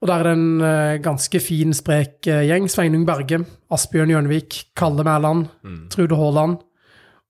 [0.00, 2.68] Og der er det en eh, ganske fin, sprek eh, gjeng.
[2.72, 3.42] Sveinung Berge,
[3.72, 5.46] Asbjørn Hjørnevik, Kalle Mæland,
[5.92, 6.56] Trude Haaland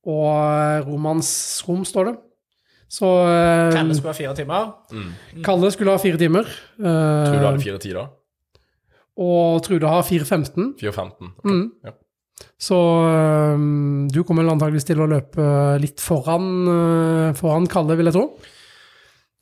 [0.06, 1.30] og eh, Romans
[1.66, 2.14] Rom, står det.
[2.90, 3.06] Så
[3.74, 4.70] Kalle skulle ha fire timer.
[5.46, 6.46] Kalle skulle ha fire timer.
[6.78, 8.08] Trude hadde fire tider?
[9.20, 10.70] og Trude har 4.15.
[10.80, 11.10] 4.15?
[11.10, 11.44] Ok.
[11.44, 11.66] Mm.
[11.84, 11.92] Ja.
[12.56, 12.76] Så
[14.14, 15.44] du kommer antageligvis til å løpe
[15.82, 18.24] litt foran, foran Kalle, vil jeg tro.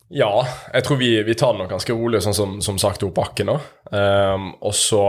[0.09, 0.32] Ja,
[0.72, 3.50] jeg tror vi, vi tar det nok ganske rolig, sånn som, som sagt opp bakken
[3.50, 3.59] nå.
[3.92, 5.04] Um, og så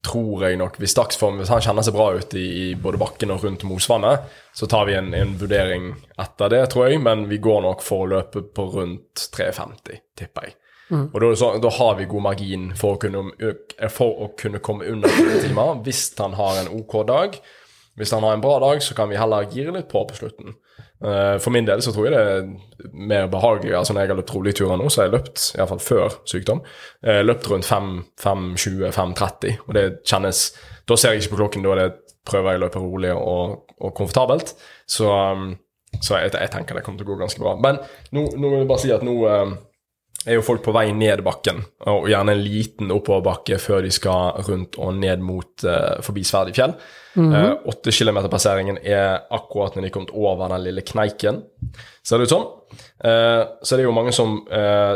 [0.00, 3.34] tror jeg nok Hvis dagsform, hvis han kjenner seg bra ut i, i både bakken
[3.34, 7.02] og rundt Mosvannet, så tar vi en, en vurdering etter det, tror jeg.
[7.04, 10.56] Men vi går nok for å løpe på rundt 3,50, tipper jeg.
[11.12, 13.28] Og da, så, da har vi god margin for å kunne,
[13.94, 17.36] for å kunne komme under fire timer hvis han har en OK dag.
[18.00, 20.56] Hvis han har en bra dag, så kan vi heller gire litt på på slutten.
[21.00, 23.74] Eh, For min del så tror jeg det er mer behagelig.
[23.76, 26.60] altså Når jeg har løpt roligturer nå, så har jeg løpt, iallfall før sykdom,
[27.02, 29.58] eh, løpt rundt 5.20-5.30.
[29.66, 30.44] Og det kjennes
[30.88, 31.92] Da ser jeg ikke på klokken, da er
[32.26, 34.54] prøver jeg å løpe rolig og, og komfortabelt.
[34.90, 35.54] Så, um,
[36.00, 37.56] så jeg, jeg tenker det kommer til å gå ganske bra.
[37.62, 37.80] Men
[38.14, 39.54] nå, nå vil jeg bare si at nå um,
[40.26, 44.42] er jo folk på vei ned bakken, og gjerne en liten oppoverbakke før de skal
[44.46, 46.74] rundt og ned mot uh, forbi Sverdifjell.
[47.10, 51.40] Eh, Åtte kilometer-passeringen er akkurat når de er kommet over den lille kneiken,
[52.06, 52.44] ser det ut som.
[53.02, 54.36] Uh, så det er jo mange som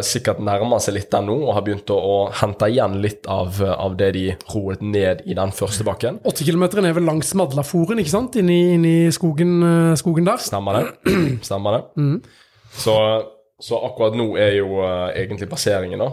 [0.04, 3.58] sikkert nærmer seg litt den nå, og har begynt å, å hente igjen litt av,
[3.64, 6.20] av det de roet ned i den første bakken.
[6.28, 8.36] Åttekilometeren er vel langs Madlaforen, ikke sant?
[8.38, 9.56] Inni, inni skogen,
[9.98, 10.44] skogen der.
[10.44, 11.14] Stemmer det?
[11.48, 11.84] Stemmer det?
[12.74, 12.94] Så,
[13.64, 16.10] så akkurat nå er jo uh, egentlig passeringen da,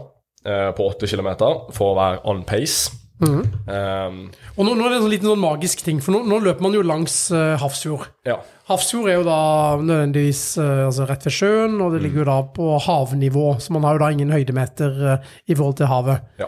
[0.47, 1.33] uh, på 8 km
[1.75, 2.93] for å være on pace.
[3.21, 6.39] Um, Og nå, nå er det en sånn liten sånn magisk ting, for nå, nå
[6.41, 8.07] løper man jo langs uh, Hafrsfjord.
[8.25, 8.39] ja.
[8.71, 9.37] Hafrsfjord er jo da
[9.83, 13.85] nødvendigvis uh, altså rett ved sjøen, og det ligger jo da på havnivå, så man
[13.85, 16.23] har jo da ingen høydemeter eh, i forhold til havet.
[16.41, 16.47] ja.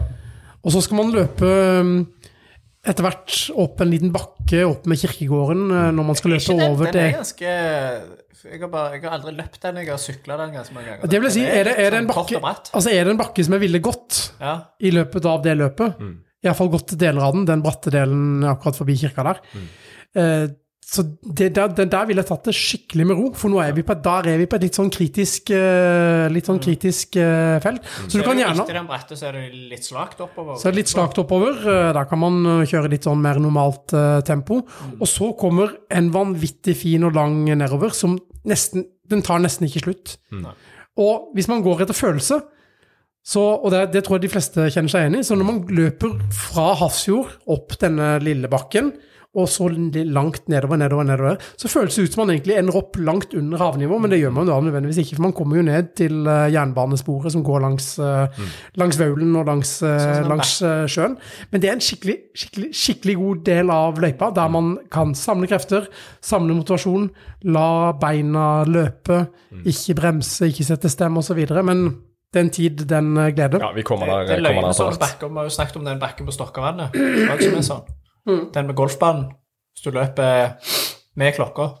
[0.64, 1.44] Og så skal man løpe
[1.84, 1.90] um,
[2.84, 6.90] etter hvert opp en liten bakke opp med kirkegården eh, når man skal løpe over
[6.92, 7.54] den er ganske
[8.44, 11.08] jeg har, bare, jeg har aldri løpt den, jeg har sykla den ganske mange ganger.
[11.08, 12.66] Det vil si, er det, er det en sånn bakke.
[12.76, 14.52] Altså er det en bakke som er ville gått Ja.
[14.84, 15.96] i løpet av det løpet?
[15.96, 16.18] Mm.
[16.44, 19.40] Iallfall gått deler av den, den bratte delen akkurat forbi kirka der.
[19.54, 19.64] Mm.
[20.20, 20.44] Eh,
[20.84, 23.82] så det, der, der ville jeg tatt det skikkelig med ro, for nå er vi
[23.86, 27.82] på, der er vi på et litt sånn kritisk, eh, litt sånn kritisk eh, felt.
[28.06, 30.58] Så du kan gjerne Etter den bratte så er det litt slakt oppover.
[30.60, 31.56] Så er det litt slakt oppover.
[31.64, 33.94] eh, Der kan man kjøre litt sånn mer normalt
[34.28, 34.60] tempo.
[35.00, 39.82] Og så kommer en vanvittig fin og lang nedover som nesten Den tar nesten ikke
[39.84, 40.14] slutt.
[40.96, 42.38] Og hvis man går etter følelse,
[43.24, 45.58] så, og det, det tror jeg de fleste kjenner seg enig i, så når man
[45.72, 48.92] løper fra Hafrsfjord opp denne lille bakken,
[49.34, 52.98] og så langt nedover, nedover, nedover, så føles det ut som man egentlig ender opp
[53.02, 55.90] langt under havnivå, men det gjør man da nødvendigvis ikke, for man kommer jo ned
[55.98, 58.44] til eh, jernbanesporet som går langs, eh,
[58.78, 60.52] langs Vaulen og langs, eh, Sånn langs
[60.92, 61.16] sjøen.
[61.50, 65.50] Men det er en skikkelig, skikkelig, skikkelig god del av løypa, der man kan samle
[65.50, 65.90] krefter,
[66.22, 67.10] samle motivasjon,
[67.50, 67.68] la
[67.98, 69.24] beina løpe,
[69.64, 71.42] ikke bremse, ikke sette stem osv.
[71.66, 71.84] Men
[72.34, 73.34] den tid, den gleder.
[73.34, 73.62] glede.
[73.62, 75.82] ja, vi kommer der, det er kommer løgn der sånn etter Vi har jo snakket
[75.82, 76.94] om den bakken på Stokkavannet.
[76.94, 77.84] Det var ikke som
[78.26, 78.52] sånn.
[78.52, 79.30] Den med golfbanen.
[79.74, 80.56] Hvis du løper
[81.16, 81.78] med klokka,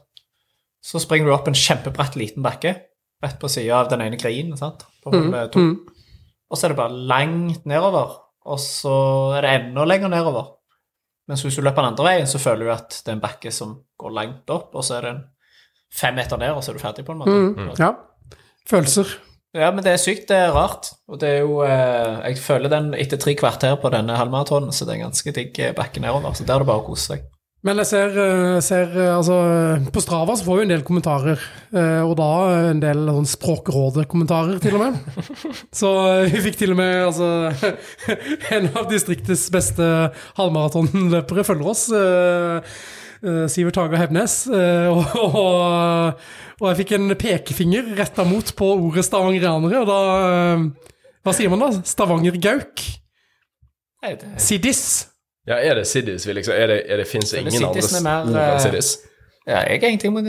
[0.84, 2.74] så springer du opp en kjempebratt liten bakke
[3.22, 4.56] rett på sida av den ene grinen.
[4.58, 4.84] sant?
[5.02, 5.50] På Mm.
[5.50, 5.60] to.
[6.50, 8.16] Og så er det bare langt nedover,
[8.46, 10.50] og så er det enda lenger nedover.
[11.28, 13.50] Mens hvis du løper den andre veien, så føler du at det er en bakke
[13.52, 15.24] som går langt opp, og så er det en
[15.90, 17.78] fem meter ned, og så er du ferdig, på en måte.
[17.78, 17.94] Ja.
[18.68, 19.06] Følelser.
[19.54, 20.90] Ja, men det er sykt, det er rart.
[21.06, 24.86] Og det er jo eh, Jeg føler den etter tre kvarter på denne halvmaratonen, så
[24.86, 26.34] det er ganske digg eh, bakke nedover.
[26.34, 27.28] Så der er det bare å kose seg.
[27.64, 29.36] Men jeg ser, eh, ser eh, altså
[29.94, 31.46] På Strava så får vi en del kommentarer,
[32.04, 32.32] og da
[32.72, 35.22] en del sånn Språkrådet-kommentarer, til og med.
[35.80, 35.94] Så
[36.34, 37.30] vi fikk til og med altså
[38.58, 39.88] En av distriktets beste
[40.36, 41.86] halvmaratonløpere følger oss.
[43.24, 44.34] Eh, Sivert Haga Hevnes.
[44.46, 46.20] eh, Og, og,
[46.60, 49.98] og jeg fikk en pekefinger retta mot på ordet stavangerianere, og da
[50.28, 50.68] eh,
[51.24, 51.70] Hva sier man da?
[51.88, 52.84] Stavangergauk?
[54.04, 54.84] Nei, Siddis?
[55.48, 56.26] Ja, er det Siddis?
[56.28, 58.94] vi liksom- Er det, er det fins Føler ingen andre ord enn Siddis?
[59.44, 60.24] Ja, jeg har ingenting mot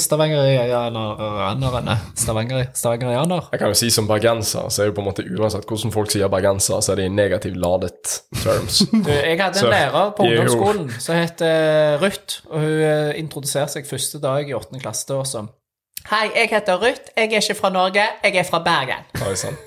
[0.00, 1.96] stavangerianerne.
[2.16, 3.48] Stavanger, Stavangerianer.
[3.52, 6.10] Jeg kan jo si som bergenser, så er det på en måte uansett hvordan folk
[6.14, 8.80] sier bergenser, så er det i negativt ladet terms.
[9.28, 13.12] Jeg hadde Så, en lærer på er ungdomsskolen som het eh, Ruth, og hun eh,
[13.20, 15.52] introduserte seg første dag i åttende klasse da som
[16.06, 17.10] Hei, jeg heter Ruth.
[17.16, 19.02] Jeg er ikke fra Norge, jeg er fra Bergen.
[19.16, 19.58] Ja, det er sant.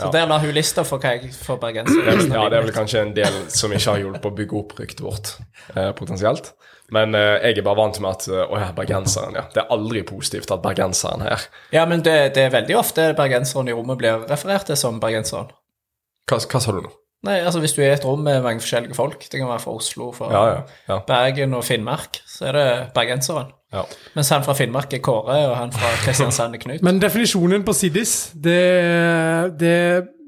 [0.00, 3.04] Så der la hun lista for hva jeg får er, ja, det er vel kanskje
[3.04, 5.34] en del som ikke har hjulpet å bygge opp ryktet vårt,
[5.74, 6.52] eh, potensielt.
[6.90, 9.44] Men eh, jeg er bare vant med at eh, Å ja, bergenseren, ja.
[9.54, 11.44] Det er aldri positivt at bergenseren her.
[11.74, 15.52] Ja, men det, det er veldig ofte bergenseren i rommet blir referert til som bergenseren.
[16.30, 16.90] Hva, hva sa du nå?
[17.28, 19.60] Nei, altså hvis du er i et rom med mange forskjellige folk, det kan være
[19.62, 20.60] fra Oslo, fra Ja, ja.
[20.88, 23.50] ja, Bergen og Finnmark, så er det bergenseren.
[23.72, 23.84] Ja.
[24.16, 26.82] Mens han fra Finnmark er Kåre, og han fra Kristiansand er Knut.
[26.86, 28.56] Men definisjonen på Siddis, det,
[29.60, 29.74] det,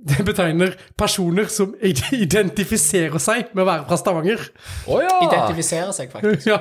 [0.09, 4.47] det betegner personer som identifiserer seg med å være fra Stavanger.
[4.87, 5.17] Å ja!
[5.27, 6.47] Identifiserer seg, faktisk.
[6.53, 6.61] Ja,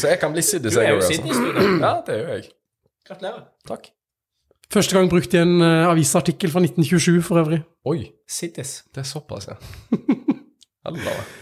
[0.00, 1.52] Så jeg kan bli Siddis, Du er jo Siddis, altså.
[1.52, 1.68] du, da.
[1.84, 2.50] Ja, det gjør jeg.
[3.08, 3.44] Gratulerer.
[3.68, 3.92] Takk.
[4.72, 7.62] Første gang brukt i en eh, avisartikkel fra 1927 for øvrig.
[7.88, 8.82] Oi, Siddis.
[8.92, 9.56] det er såpass, ja.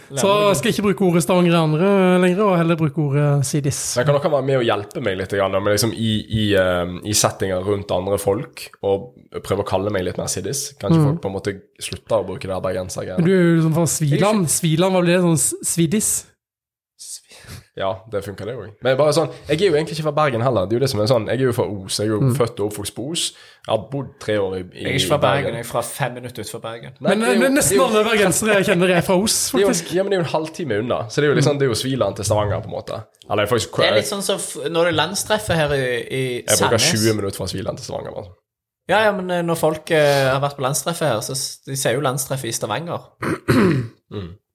[0.07, 3.81] Så skal jeg ikke bruke ordet stavangeranere lenger, og heller bruke ordet sidis.
[3.99, 6.95] Men kan dere være med og hjelpe meg litt grann, med liksom i, i, eh,
[7.11, 9.11] i settinger rundt andre folk, og
[9.43, 10.69] prøve å kalle meg litt mer sidis?
[10.81, 13.27] Kanskje folk på en måte slutter å bruke det Men bergensergreiene?
[13.27, 14.49] du er jo sånn fra Sviland.
[14.53, 16.15] Sviland hva blir det sånn svidis?
[17.77, 18.71] Ja, det funker det òg.
[18.81, 20.65] Men bare sånn, jeg er jo egentlig ikke fra Bergen heller.
[20.65, 21.99] Det er jo det som er sånn, Jeg er jo fra Os.
[22.01, 23.25] Jeg er jo født og oppvokst på Os.
[23.67, 25.83] Jeg har bodd tre år i, i Jeg er ikke fra Bergen, jeg er fra
[25.85, 26.95] fem minutter utenfor Bergen.
[27.01, 29.37] Nei, Men det er eh, jo- nesten jo- alle bergensere jeg kjenner, er fra Os,
[29.55, 29.93] er jo, faktisk.
[29.93, 31.73] ja, men det er jo en halvtime unna, så det er jo liksom, det er
[31.75, 33.03] jo Sviland til Stavanger, på en måte.
[33.31, 34.41] Eller faktisk Det er litt sånn som
[34.73, 37.05] når det er landstreffet her i, i Jeg bruker Sandnes.
[37.05, 38.17] 20 minutter fra Sviland til Stavanger.
[38.17, 38.33] Altså.
[38.89, 41.35] Ja, ja, men eh, når folk eh, har vært på landstreffet her, så
[41.67, 43.05] de sier jo landstreffet i Stavanger.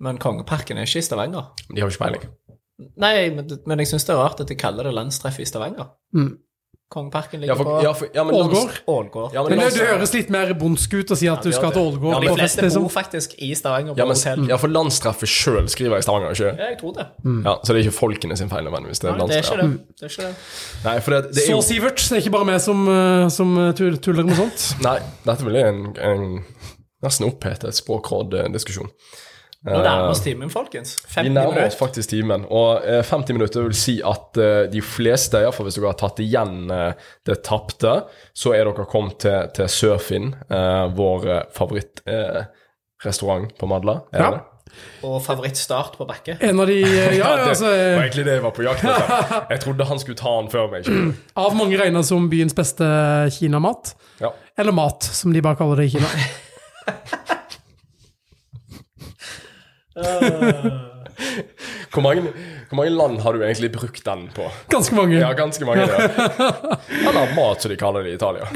[0.02, 1.52] Men Kongeparken er ikke i Stavanger.
[1.70, 2.24] De har jo ikke peiling.
[3.02, 5.92] Nei, men, men jeg syns det er rart at de kaller det landstreff i Stavanger.
[6.16, 6.32] Mm.
[6.92, 8.72] Kongeparken Ja, ligger for, på ja, for, ja, men Ålgård.
[8.86, 9.30] Ålgård.
[9.34, 11.72] Ja, men, Men det, det høres litt mer bondsk ut å si at du skal
[11.72, 12.18] til Ålgård.
[12.18, 12.26] Ålgård.
[12.26, 12.84] de fleste liksom.
[12.84, 14.44] bor faktisk i Stavanger på ja, men, hotell.
[14.52, 16.52] ja, for landstreffet sjøl skriver i Stavanger, ikke?
[16.52, 17.08] Ja, jeg tror det.
[17.48, 19.00] Ja, Så det er ikke folkene sin feil nødvendigvis.
[19.00, 19.70] Det er Nei, det er ikke det.
[19.72, 20.36] det, er ikke det.
[20.84, 23.56] Nei, for det, det er Så Sivert, det er ikke bare meg som, eh, som
[23.80, 24.68] tuller med sånt.
[24.84, 24.98] Nei,
[25.32, 26.28] dette blir en, en
[27.08, 28.92] nesten opphetet språkråddiskusjon.
[29.62, 30.96] Nå nærmer vi oss timen, folkens.
[31.14, 35.38] Vi nærmer oss faktisk timen, og eh, 50 minutter vil si at eh, de fleste,
[35.44, 36.94] iallfall hvis dere har tatt igjen eh,
[37.30, 37.92] det tapte,
[38.34, 44.00] så er dere kommet til, til Surfin, eh, vår eh, favorittrestaurant på Madla.
[44.14, 44.30] Er Ja.
[44.32, 44.40] det?
[45.04, 46.38] Og favorittstart på bakke.
[46.48, 48.84] En av de Ja, Ja, altså, det var eh, egentlig det jeg var på jakt
[48.88, 49.36] etter.
[49.52, 50.88] Jeg trodde han skulle ta den før meg.
[50.88, 51.12] ikke?
[51.44, 52.86] Av mange regna som byens beste
[53.38, 53.94] kinamat.
[54.24, 54.32] Ja.
[54.58, 56.08] Eller mat, som de bare kaller det i Kina.
[61.92, 62.22] Hvor mange,
[62.70, 64.48] hvor mange land har du egentlig brukt den på?
[64.72, 65.18] Ganske mange.
[65.20, 65.82] Ja, ganske mange.
[65.82, 66.08] Ja.
[67.10, 68.48] Eller mat, som de kaller det i Italia.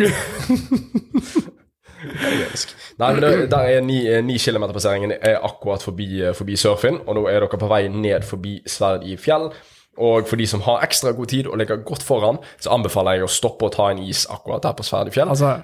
[2.96, 7.02] Nei, men det, der er ni, eh, ni kilometer-passeringen er akkurat forbi, eh, forbi Surfin,
[7.04, 9.50] og nå er dere på vei ned forbi Sverd i fjell.
[9.96, 13.28] Og for de som har ekstra god tid og ligger godt foran, så anbefaler jeg
[13.28, 15.32] å stoppe og ta en is akkurat der på Sverd i fjell.
[15.32, 15.58] Altså,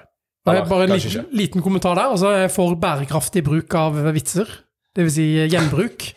[0.44, 2.12] bare, bare en liten, liten kommentar der.
[2.16, 4.48] Altså, for bærekraftig bruk av vitser.
[4.92, 6.10] Det vil si gjenbruk.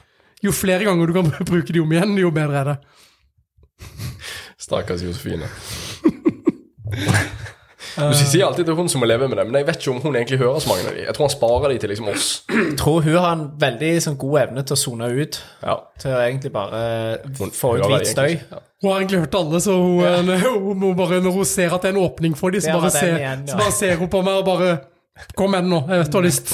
[0.43, 2.77] Jo flere ganger du kan bruke de om igjen, jo bedre er det.
[4.61, 5.49] Stakkars Josefine.
[7.95, 10.01] Du sier alltid til hun som må leve med det, men jeg vet ikke om
[10.03, 11.03] hun egentlig hører så mange av de.
[11.05, 12.25] Jeg tror han sparer de til liksom oss.
[12.51, 15.37] Jeg tror hun har en veldig sånn, god evne til å sone ut.
[15.61, 15.75] Ja.
[16.03, 16.81] Til å egentlig bare
[17.39, 18.33] Hun få ut hvit støy.
[18.35, 18.59] Ja.
[18.83, 20.41] Hun har egentlig hørt alle, så hun, ja.
[20.65, 22.91] hun må bare, når hun ser at det er en åpning for dem, så bare,
[22.97, 23.53] ser, igjen, ja.
[23.53, 24.75] så bare ser hun på meg og bare
[25.39, 26.49] Kom igjen nå, jeg vet du har lyst.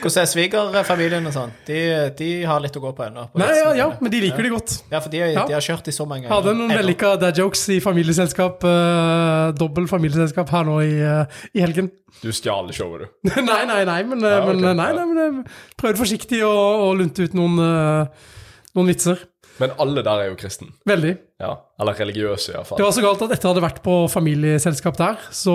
[0.00, 1.52] Hvordan er svigerfamilien og sånn?
[1.68, 1.78] De,
[2.18, 3.26] de har litt å gå på ennå.
[3.40, 4.76] Nei, ja, ja, men de liker det godt.
[4.92, 5.44] Ja, for de, Ja.
[5.48, 6.34] de har kjørt i så mange ganger.
[6.36, 11.64] Hadde noen vellykka dad jokes i familieselskap, uh, dobbel familieselskap her nå i, uh, i
[11.64, 11.90] helgen.
[12.22, 13.30] Du stjal showet, du.
[13.50, 14.60] nei, nei, nei, men, eh, Ja, okay.
[14.60, 16.54] men, nei, nei, men jeg prøvde forsiktig å,
[16.88, 18.30] å lunte ut noen, uh,
[18.76, 19.20] noen vitser.
[19.60, 20.72] Men alle der er jo kristen.
[20.86, 21.12] Veldig.
[21.40, 21.52] Ja.
[21.80, 25.14] Eller religiøse, Det var så galt at etter at jeg hadde vært på familieselskap der,
[25.30, 25.54] så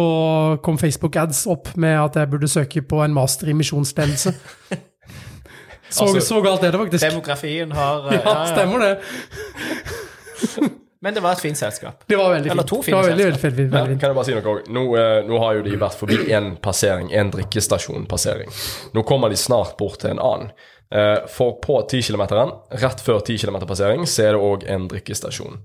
[0.64, 4.34] kom Facebook-ads opp med at jeg burde søke på en master i misjonsledelse.
[5.90, 7.02] Så, Altså- så galt er det faktisk.
[7.02, 8.92] Demografien har uh, Ja, stemmer det.
[11.02, 12.02] Men det var et fint selskap.
[12.10, 12.70] Det var veldig Eller fint.
[12.70, 13.58] to Det fine var veldig, veldig, selskap.
[13.58, 14.66] veldig, veldig ja, kan jeg bare si noe òg?
[14.76, 18.52] Nå, eh, nå har jo de vært forbi én passering, én drikkestasjon-passering.
[18.94, 20.52] Nå kommer de snart bort til en annen.
[20.96, 22.24] Eh, For på 10 km,
[22.70, 25.60] rett før 10 km-passering, så er det òg en drikkestasjon.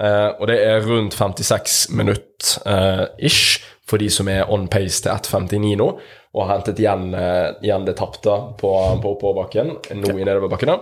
[0.00, 5.00] Eh, og det er rundt 56 minutter eh, ish for de som er on pace
[5.02, 5.86] til 1,59 nå,
[6.34, 7.06] og har hentet igjen,
[7.64, 10.74] igjen det tapte på, på oppoverbakken nå i nedoverbakkene.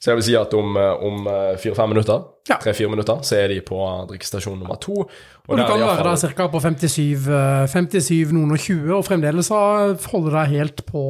[0.00, 2.56] Så jeg vil si at om, eh, om eh, fire-fem minutter, Ja.
[2.56, 3.76] tre-fire minutter, så er de på
[4.08, 4.94] drikkestasjon nummer to.
[5.04, 6.46] Og du der er kan være der ca.
[6.48, 11.02] på 57, eh, 57, noen og 20, og fremdeles holde deg helt på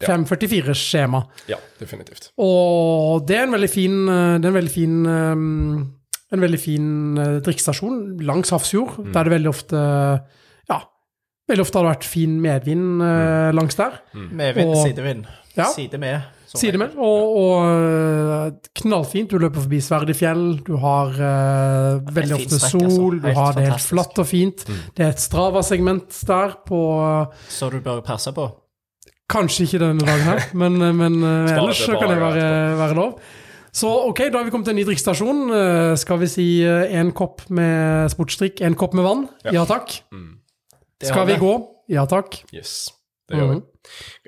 [0.00, 1.20] 544-skjema.
[1.50, 2.30] Ja, definitivt.
[2.40, 5.94] Og det er en veldig fin, eh, det er en veldig fin um,
[6.34, 6.88] en veldig fin
[7.20, 9.12] eh, drikkestasjon langs Hafrsfjord, Mm.
[9.12, 9.76] der det veldig ofte
[10.70, 10.80] ja,
[11.48, 13.54] veldig ofte har det vært fin medvind mm.
[13.54, 14.00] langs der.
[14.14, 15.26] Medvind, Og- sidevind.
[15.54, 15.68] Ja.
[15.70, 16.22] Side med.
[16.54, 16.94] Side med.
[17.02, 19.30] Og, og eh, knallfint.
[19.30, 22.96] Du løper forbi Sverdefjell, Du har uh, veldig ofte strekk, altså.
[22.96, 23.16] sol.
[23.22, 24.66] Du har det helt flatt og fint.
[24.94, 26.82] Det er et Strava-segment der på
[27.50, 28.48] Så du bør passe på.
[29.30, 32.46] Kanskje ikke denne dagen her, men, men uh, ellers kan det være,
[32.82, 33.18] være lov.
[33.74, 35.44] Så ok, da har vi kommet til en ny drikkestasjon.
[35.50, 39.26] Uh, Skal vi si én kopp med sportsdrikk, én kopp med vann?
[39.46, 39.60] Ja.
[39.62, 39.96] Ja, takk.
[40.14, 40.36] Mm.
[41.02, 41.54] Skal vi gå?
[41.90, 42.38] Ja takk.
[42.54, 42.92] Yes,
[43.28, 43.60] det gjør vi.
[43.60, 43.70] Mhm.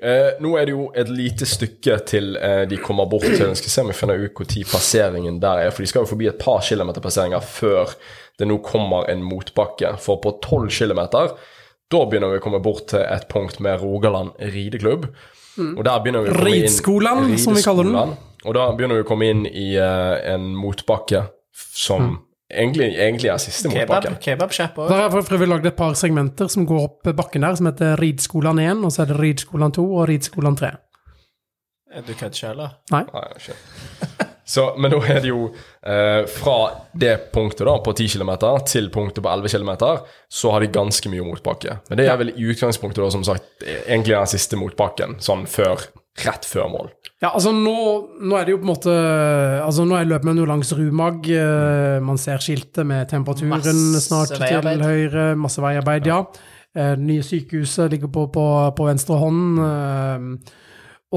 [0.03, 3.57] Eh, nå er det jo et lite stykke til eh, de kommer bort til Jeg
[3.57, 5.71] skal se om jeg finner ut når passeringen der er.
[5.71, 7.95] For de skal jo forbi et par kilometer passeringer før
[8.37, 9.95] det nå kommer en motbakke.
[9.97, 11.33] For på 12 kilometer,
[11.89, 15.05] Da begynner vi å komme bort til et punkt med Rogaland rideklubb.
[15.57, 18.17] Og der begynner vi å komme inn Ridskolen, som vi kaller den.
[18.45, 21.23] Og da begynner vi å komme inn i eh, en motbakke
[21.55, 22.19] som
[22.51, 24.17] egentlig, egentlig er siste Kebab, motbakken.
[24.23, 27.55] Kebab, kebab Der har for øvrig lagd et par segmenter som går opp bakken der,
[27.59, 30.71] som heter Ridskolan 1, og så er det Ridskolan 2 og Ridskolan 3.
[32.07, 32.73] Du kødder ikke, eller?
[32.91, 33.05] Nei.
[33.13, 34.27] Nei, ikke.
[34.47, 35.49] Så, men da er det jo
[35.83, 36.57] eh, Fra
[36.95, 38.31] det punktet da på 10 km
[38.63, 39.71] til punktet på 11 km,
[40.31, 41.79] så har de ganske mye motbakke.
[41.89, 45.83] Men det er vel i utgangspunktet da, som sagt, egentlig den siste motbakken, sånn før,
[46.25, 46.87] rett før mål.
[47.21, 47.73] Ja, altså nå,
[48.21, 48.93] nå er det jo på en måte
[49.65, 51.25] Altså nå er løpet jo langs Rumag.
[51.33, 55.35] eh, man ser skiltet med temperaturen Masse snart til høyre.
[55.35, 56.19] Masse veiarbeid, ja.
[56.75, 58.45] Eh, Det nye sykehuset ligger på, på,
[58.77, 59.59] på venstre hånd.
[59.59, 60.53] eh,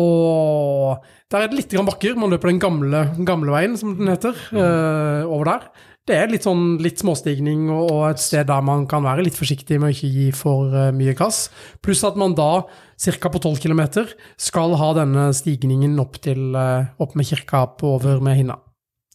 [0.00, 2.16] og der er det litt grann bakker.
[2.18, 5.64] Man løper den gamle, gamle veien, som den heter, eh, over der.
[6.06, 9.36] Det er litt sånn litt småstigning og, og et sted der man kan være litt
[9.36, 11.50] forsiktig med å ikke gi for eh, mye gass.
[11.84, 12.62] Pluss at man da,
[13.00, 13.28] ca.
[13.28, 13.82] på 12 km,
[14.36, 18.58] skal ha denne stigningen opp til eh, opp med kirka på over med hinna.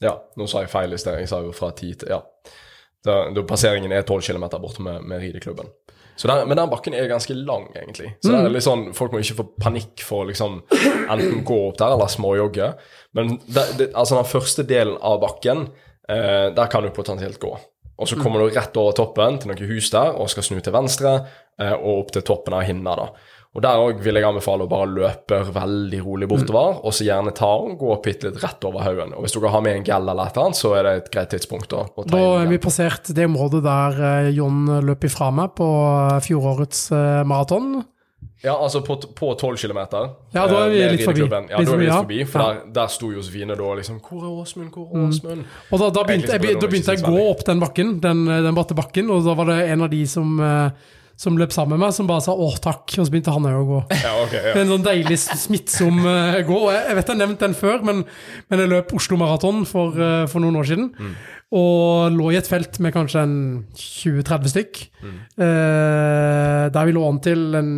[0.04, 1.20] Ja, nå sa jeg feil i sted.
[1.22, 2.22] Jeg sa jo fra 10 til Ja.
[3.06, 5.68] Da, da passeringen er 12 km borte med, med rideklubben.
[6.18, 8.14] Så den, men den bakken er ganske lang, egentlig.
[8.24, 10.62] Så det er litt sånn, folk må ikke få panikk for å liksom
[11.12, 12.72] enten gå opp der eller småjogge.
[13.18, 15.68] Men det, det, altså den første delen av bakken,
[16.10, 17.52] eh, der kan du potensielt gå.
[17.96, 20.74] Og så kommer du rett over toppen til noen hus der og skal snu til
[20.76, 21.14] venstre
[21.62, 22.96] eh, og opp til toppen av hinna.
[23.00, 23.35] da.
[23.56, 27.32] Og Der òg vil jeg anbefale å bare løpe veldig rolig bortover, og så gjerne
[27.32, 29.14] ta og gå bitte litt rett over haugen.
[29.16, 31.12] Og hvis dere har med en gel eller et eller annet, så er det et
[31.14, 35.08] greit tidspunkt å, å ta Da er vi passert det området der eh, John løp
[35.08, 37.78] ifra meg på eh, fjorårets eh, maraton.
[38.44, 39.80] Ja, altså på, på 12 km.
[40.36, 41.24] Ja, da er vi litt forbi.
[41.24, 42.50] Ja, da er vi litt forbi, for Ja.
[42.52, 45.48] der, der sto Josefine da liksom Hvor er Åsmund, hvor er Åsmund?
[45.72, 48.26] Og da, da, begynte, jeg, jeg, da begynte jeg å gå opp den bakken, den,
[48.28, 51.78] den bratte bakken, og da var det en av de som, eh, som løp sammen
[51.78, 53.80] med meg, som bare sa 'åh, takk', og så begynte han òg å gå.
[54.04, 54.56] Ja, okay, ja.
[54.62, 56.58] en sånn deilig smittsom uh, gå.
[56.68, 58.04] Og Jeg, jeg vet jeg har nevnt den før, men,
[58.50, 60.92] men jeg løp Oslo Maraton for, uh, for noen år siden.
[61.56, 63.36] Og lå i et felt med kanskje en
[63.78, 64.80] 20-30 stykk.
[65.06, 67.70] Eh, der vi lå an til en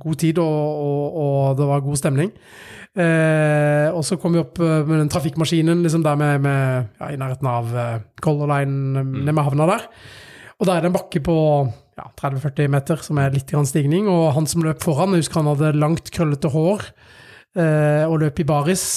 [0.00, 2.30] god tid, og, og, og det var god stemning.
[2.98, 7.18] Eh, og så kom vi opp med den trafikkmaskinen liksom der med, med, ja, i
[7.20, 9.12] nærheten av uh, Color Line, mm.
[9.20, 9.84] nede med havna der.
[10.58, 11.36] Og da er det en bakke på
[11.98, 15.42] ja, 30-40 meter som er litt grann stigning, og han som løp foran, jeg husker
[15.42, 16.90] han hadde langt, krøllete hår
[17.58, 18.88] eh, og løp i baris.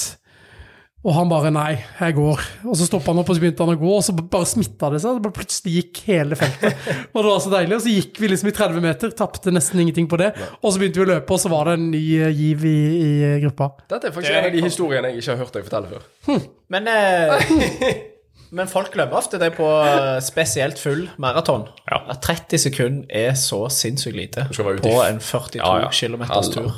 [1.01, 2.41] Og han bare 'nei, jeg går'.
[2.69, 4.91] Og så stoppa han opp, og så begynte han å gå, og så bare smitta
[4.93, 5.17] det seg.
[5.17, 6.77] Det bare plutselig gikk hele feltet.
[7.15, 7.73] Og det var så deilig.
[7.73, 10.29] Og så gikk vi liksom i 30 meter, tapte nesten ingenting på det.
[10.61, 12.77] Og så begynte vi å løpe, og så var det en ny eh, giv i,
[13.01, 13.09] i
[13.47, 13.71] gruppa.
[13.89, 16.45] Dette er faktisk en av de historiene jeg ikke har hørt deg fortelle før.
[16.69, 17.89] Men, eh,
[18.51, 21.67] men folk glemmer ofte det på eh, spesielt full maraton.
[21.89, 22.01] Ja.
[22.11, 25.89] At 30 sekunder er så sinnssykt lite på en 42 Ja, ja.
[25.91, 26.71] km tur.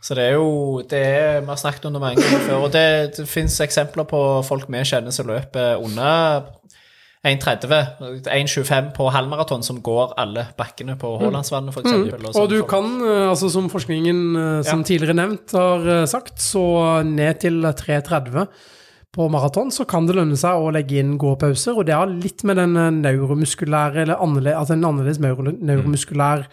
[0.00, 2.72] Så det er jo det er, Vi har snakket om det mange ganger før, og
[2.72, 6.46] det, det fins eksempler på folk vi kjenner som løper under
[7.26, 11.92] 1,30, 1,25 på halvmaraton, som går alle bakkene på Haalandsvannet, f.eks.
[11.92, 12.30] Mm.
[12.32, 14.84] Og du kan, eh, altså som forskningen eh, som Ja.
[14.88, 18.46] tidligere nevnt har sagt, så ned til 3,30
[19.14, 22.44] på maraton, så kan det lønne seg å legge inn gåpauser, og det har litt
[22.46, 25.20] med den eh, neuromuskulære, eller annerledes, altså en annerledes
[25.58, 26.46] neuromuskulær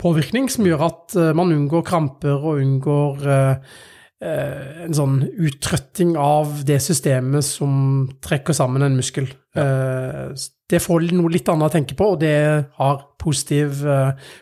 [0.00, 3.80] påvirkning, som gjør at eh, man unngår kramper og unngår uh,
[4.22, 9.26] en sånn uttrøtting av det systemet som trekker sammen en muskel.
[9.58, 10.28] Eh,
[10.70, 12.36] det får noe litt annet å tenke på, og det
[12.78, 13.82] har positiv,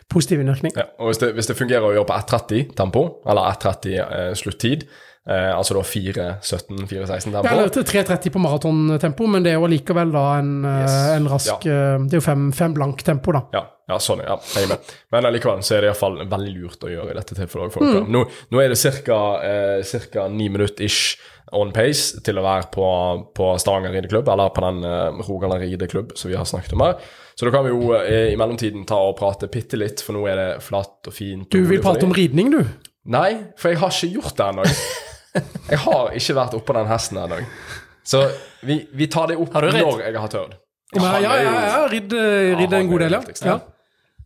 [0.05, 0.75] positiv innvirkning.
[0.77, 4.29] Ja, og hvis det, hvis det fungerer å gjøre på 1.30 tempo, eller 1.30 eh,
[4.37, 4.85] sluttid,
[5.29, 7.67] eh, altså da 4.17, 4.16 tempo på.
[7.75, 10.95] Det er 3.30 på maratontempo, men det er jo allikevel da en, eh, Yes.
[11.17, 11.81] en rask ja.
[12.05, 13.43] Det er jo fem, fem blank tempo, da.
[13.53, 14.93] Ja, ja, sånn, ja, jeg med.
[15.11, 17.73] Men allikevel så er det iallfall veldig lurt å gjøre i dette tilfellet.
[17.75, 17.85] Folk.
[17.85, 18.09] Mm.
[18.13, 19.21] Nå, nå er det ca.
[19.43, 21.17] Eh, ni minutter ish
[21.51, 22.85] on pace til å være på,
[23.35, 26.95] på Stavanger rideklubb, eller på den eh, Rogaland rideklubb som vi har snakket om her.
[27.35, 30.23] Så da kan vi jo eh, i mellomtiden ta og prate bitte litt, for nå
[30.31, 31.49] er det flatt og fint.
[31.51, 32.61] Du vil prate om ridning, du?
[33.11, 34.67] Nei, for jeg har ikke gjort det ennå.
[35.33, 37.41] Jeg har ikke vært oppå den hesten ennå.
[38.03, 38.25] Så
[38.67, 40.57] vi, vi tar det opp når jeg har tørt.
[40.91, 43.21] Ja, ja, ja, jeg har ridd, eh, ridd en god del, ja.
[43.47, 43.59] ja.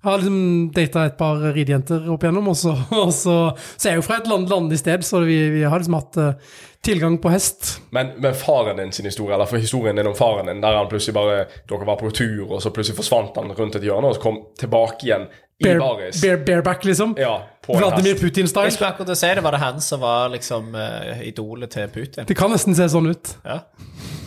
[0.06, 0.39] Jeg har liksom
[0.74, 3.36] data et par ridejenter opp igjennom, og så, og så,
[3.76, 6.20] så er jeg jo fra et land, i sted, så vi, vi har liksom hatt
[6.22, 7.76] uh, tilgang på hest.
[7.93, 10.89] Men, men faren din sin historie, eller for historien din om faren din, der han
[10.89, 11.39] plutselig bare
[11.70, 14.41] Dere var på tur, og så plutselig forsvant han rundt et hjørne, og så kom
[14.62, 15.30] tilbake igjen
[15.64, 15.80] Bare,
[16.22, 17.16] bare, bareback, liksom.
[17.18, 18.72] Ja, på Vladimir Putin-style.
[18.72, 22.26] skulle akkurat si det, var det han som var liksom uh, idolet til Putin?
[22.28, 23.38] Det kan nesten se sånn ut.
[23.45, 23.62] Ja.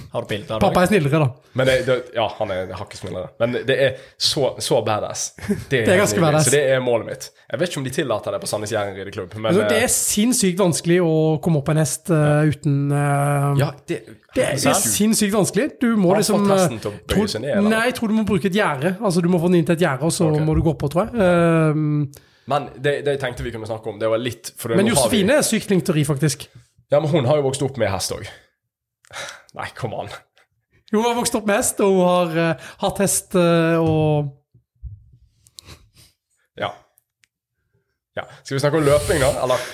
[0.08, 1.26] Har du bilde av Pappa er snillere, da.
[1.58, 3.28] Men det, det, ja, han er hakket snillere.
[3.42, 5.34] Men det er så, så badass.
[5.68, 6.46] Det er helt ganske badass.
[6.48, 7.26] Så det er målet mitt.
[7.50, 9.84] Jeg vet ikke om de tillater det på Sandnes Jæren rideklubb, men Altså, det eh,
[9.84, 11.12] er sinnssykt vanskelig å
[11.44, 13.98] komme opp på en hest eh, uten uh, ja, det,
[14.36, 15.68] Det er, er sinnssykt vanskelig.
[15.82, 17.70] Du må Har liksom fått eh, hesten til å bøye tro- seg ned, eller?
[17.76, 18.94] Nei, jeg tror du må bruke et gjerde.
[18.96, 20.46] Altså, du må få den inn til et gjerde, og så okay.
[20.48, 21.20] må du gå på, tror jeg.
[21.20, 24.80] Uh, Men det, det jeg tenkte vi kunne snakke om, det var litt for det,
[24.80, 26.48] men vi- Josefine er sykt flink til å ri, faktisk.
[26.88, 28.28] Ja, men hun har jo vokst opp med hest òg.
[29.58, 30.10] Nei, kom an.
[30.92, 34.34] Hun har vokst opp med hest, og hun har uh, hatt hest uh, og
[36.58, 36.70] Ja.
[38.16, 38.24] ja.
[38.42, 39.32] Skal vi snakke om løping, da?
[39.44, 39.66] Eller?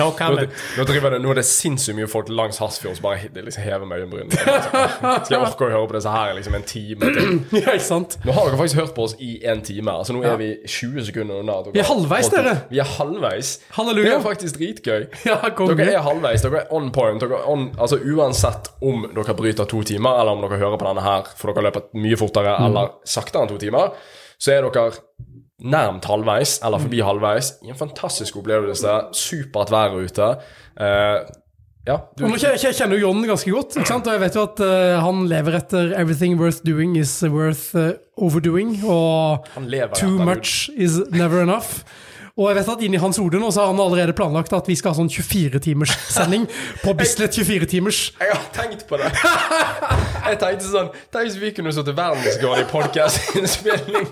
[0.00, 0.50] No comment.
[0.78, 3.86] nå, driver det, nå er det sinnssykt mye folk langs Hasfjord som bare liksom hever
[3.88, 4.32] med øyenbrynene.
[4.36, 7.32] Skal jeg orke å høre på disse her i liksom en time til?
[7.62, 8.18] Ja, ikke sant?
[8.26, 9.94] Nå har dere faktisk hørt på oss i en time.
[10.00, 11.58] Altså Nå er vi 20 sekunder unna.
[11.66, 12.56] dere Vi er halvveis, dere.
[12.70, 13.52] Vi er halvveis.
[13.78, 14.10] Halleluja.
[14.10, 15.06] Det er faktisk dritgøy.
[15.28, 15.38] Ja.
[15.76, 16.44] Dere er halvveis.
[16.46, 17.22] Dere er on point.
[17.22, 20.86] Dere er on, altså Uansett om dere bryter to timer, eller om dere hører på
[20.90, 22.64] denne her for dere løper mye fortere Mm.
[22.68, 23.90] eller saktere enn to timer,
[24.38, 24.90] så er dere
[25.62, 27.06] nærmt halvveis, eller forbi Mm.
[27.06, 27.52] halvveis.
[27.64, 28.88] I en fantastisk opplevelse.
[29.12, 30.36] Supert vær ute.
[30.80, 31.18] Eh,
[31.86, 35.26] ja, du, nå kjenner jo John ganske godt, og jeg vet jo at uh, han
[35.28, 39.46] lever etter 'everything worth doing is worth uh, overdoing', og
[39.94, 41.84] 'too much is never enough'.
[42.36, 44.74] Og jeg vet at inni hans hode nå så har han allerede planlagt at vi
[44.76, 46.42] skal ha sånn 24-timers sending
[46.82, 48.00] på Bislett 24-timers.
[48.20, 49.08] Jeg har tenkt på det.
[50.26, 54.10] Jeg tenkte sånn Tenk hvis vi kunne sittet verdensgrad i podkastinnspilling.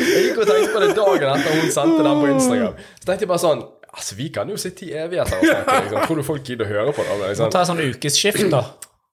[0.00, 2.80] Jeg gikk og tenkte på det dagen etter hun sendte den på Instagram.
[2.96, 5.78] Så tenkte jeg bare sånn Altså, vi kan jo sitte i evigheter og snakke.
[5.82, 6.04] Liksom.
[6.06, 7.16] Tror du folk gidder å høre på det?
[7.24, 7.50] Liksom.
[7.50, 8.60] Ta sånn ukesskift, da.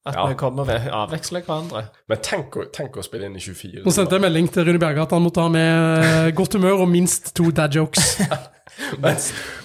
[0.07, 0.25] At Ja.
[0.31, 1.85] vi kommer ved avveksler hverandre.
[2.07, 4.79] Men tenk å, tenk å spille inn i 24 Nå sendte jeg melding til Rune
[4.81, 8.15] Bjerge at han måtte ha med eh, godt humør og minst to dad jokes.
[9.01, 9.15] Men,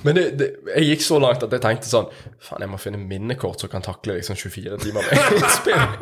[0.07, 2.07] men det, det, jeg gikk så langt at jeg tenkte sånn
[2.41, 5.99] Faen, jeg må finne minnekort som kan takle liksom 24 timer med innspilling.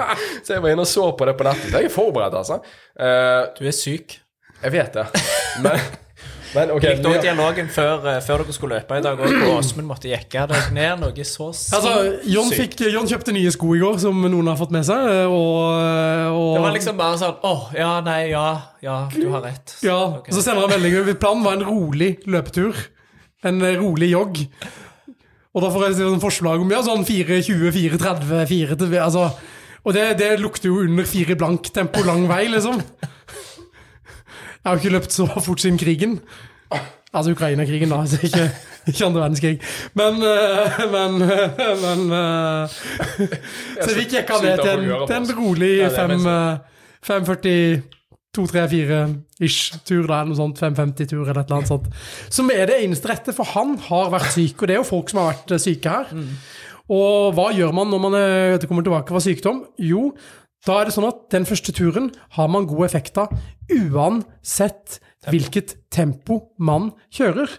[0.47, 1.73] Så jeg var inne og så på det på nettet.
[1.75, 2.61] Jeg er forberedt, altså.
[2.95, 4.15] Uh, Du er syk.
[4.63, 5.09] jeg vet det.
[5.65, 5.83] Men,
[6.55, 6.85] men ok.
[6.85, 10.47] Likte vi- dialogen før, eh, før dere skulle løpe i dag, og Åsmund måtte jekke
[10.51, 11.75] deg ned noe så sykt.
[11.79, 11.95] Altså,
[12.27, 15.61] John, fikk, John kjøpte nye sko i går, som noen har fått med seg, og,
[16.35, 18.47] og Det var liksom bare sånn Å, ja, nei, ja,
[18.83, 19.77] ja, du har rett.
[19.87, 20.35] Ja, okay.
[20.35, 21.15] så sender han melding.
[21.21, 22.77] Planen var en rolig løpetur.
[23.45, 24.43] En eh, rolig jogg.
[25.51, 29.31] Og da får jeg sånn forslag om ja, sånn 4.20, 4.30, 4 til altså,
[29.83, 32.83] Og det, det lukter jo under fire blank tempo lang vei, liksom.
[34.61, 36.19] Jeg har ikke løpt så fort siden krigen.
[37.13, 38.01] Altså Ukraina-krigen, da.
[38.05, 38.45] Altså ikke,
[38.87, 39.57] ikke andre verdenskrig.
[39.99, 42.75] Men eh, Men, eh, men eh,
[43.81, 46.29] Så vi gikk han ned til en, til en rolig Ja, det er fem, mest-
[46.29, 47.83] eh, 5.40
[48.37, 50.61] 2, 3, 4-ish tur, da, eller noe sånt.
[50.63, 51.89] 5.50-tur eller et eller annet sånt.
[52.31, 55.11] Som er det eneste rette, for han har vært syk, og det er jo folk
[55.11, 56.13] som har vært syke her.
[56.95, 58.15] Og hva gjør man når man
[58.69, 59.65] kommer tilbake fra sykdom?
[59.83, 60.13] Jo,
[60.67, 63.33] da er det sånn at den første turen har man god effekt av
[63.73, 64.99] uansett
[65.31, 67.53] hvilket tempo man kjører.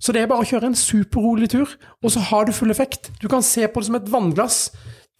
[0.00, 1.68] Så det er bare å kjøre en superrolig tur,
[2.00, 3.10] og så har du full effekt.
[3.20, 4.62] Du kan se på det som et vannglass.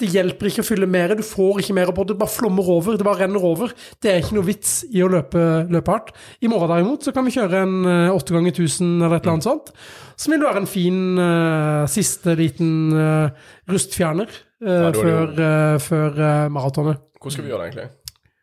[0.01, 2.71] Det hjelper ikke å fylle mer, du får ikke mer på det, det bare flommer
[2.73, 3.75] over, det bare renner over.
[4.01, 6.15] Det er ikke noe vits i å løpe, løpe hardt.
[6.41, 7.77] I morgen derimot så kan vi kjøre en
[8.15, 9.69] åtte 8 ganger 1000 eller et eller annet sånt.
[10.17, 15.37] Som vil være en fin uh, siste liten uh, rustfjerner uh, jo- før,
[15.85, 17.10] før eh, maratonet.
[17.21, 17.89] Hvor skal vi gjøre det, egentlig?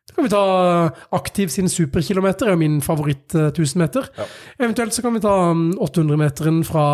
[0.08, 0.44] Så kan vi ta
[1.18, 4.08] Aktiv sin superkilometer, er min favoritt uh, 1000 meter.
[4.18, 4.28] Ja.
[4.60, 6.88] Eventuelt så kan vi ta 800-meteren fra,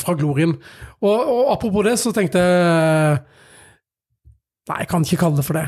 [0.00, 0.56] fra Glorien.
[1.00, 3.22] Og, og apropos det, så tenkte jeg
[4.64, 5.66] Nei, jeg kan ikke kalle det for det.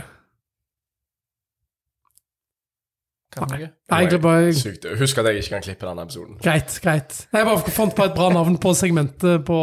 [3.37, 3.69] Ikke?
[3.93, 4.87] Nei, jeg, bare Sykt.
[4.99, 6.39] Husk at jeg ikke kan klippe denne episoden.
[6.41, 7.19] Greit, greit.
[7.33, 9.59] Jeg bare fant på et bra navn på segmentet på,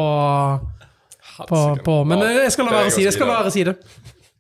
[1.50, 3.78] på, på Men jeg skal la være å si det.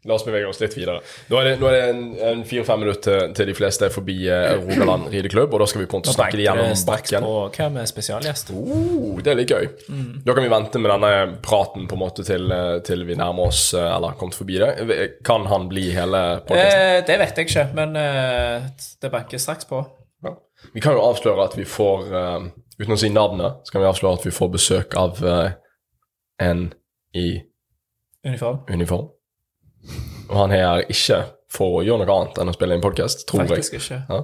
[0.06, 1.00] La oss bevege oss litt videre.
[1.32, 3.94] Nå er det, nå er det en, en fire-fem minutter til, til de fleste er
[3.94, 7.24] forbi eh, Rogaland rideklubb, og da skal vi på en måte snakke de gjennom bakken.
[7.24, 8.52] på hva med spesialgjest.
[8.58, 9.70] Oh, det er litt gøy.
[10.28, 11.12] Da kan vi vente med denne
[11.46, 14.60] praten på en måte til, eh, til vi nærmer oss eh, eller har kommet forbi
[14.60, 15.08] det.
[15.24, 16.84] Kan han bli hele podkasten?
[17.00, 18.68] Eh, det vet jeg ikke, men eh,
[19.04, 19.80] det banker straks på.
[20.28, 20.36] Ja.
[20.76, 23.88] Vi kan jo avsløre at vi får eh, Uten å si navnet, så kan vi
[23.88, 25.20] avsløre at vi får besøk av
[26.42, 26.64] en
[27.14, 27.28] i
[28.26, 28.64] Uniform.
[28.68, 29.12] uniform.
[30.30, 31.22] Og han er her ikke
[31.54, 33.50] for å gjøre noe annet enn å spille inn podkast, tror jeg.
[33.52, 33.98] Faktisk ikke.
[34.10, 34.22] Ja.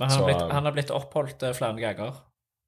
[0.00, 2.14] Men han Så, har blitt, eh, han har blitt oppholdt eh, flere ganger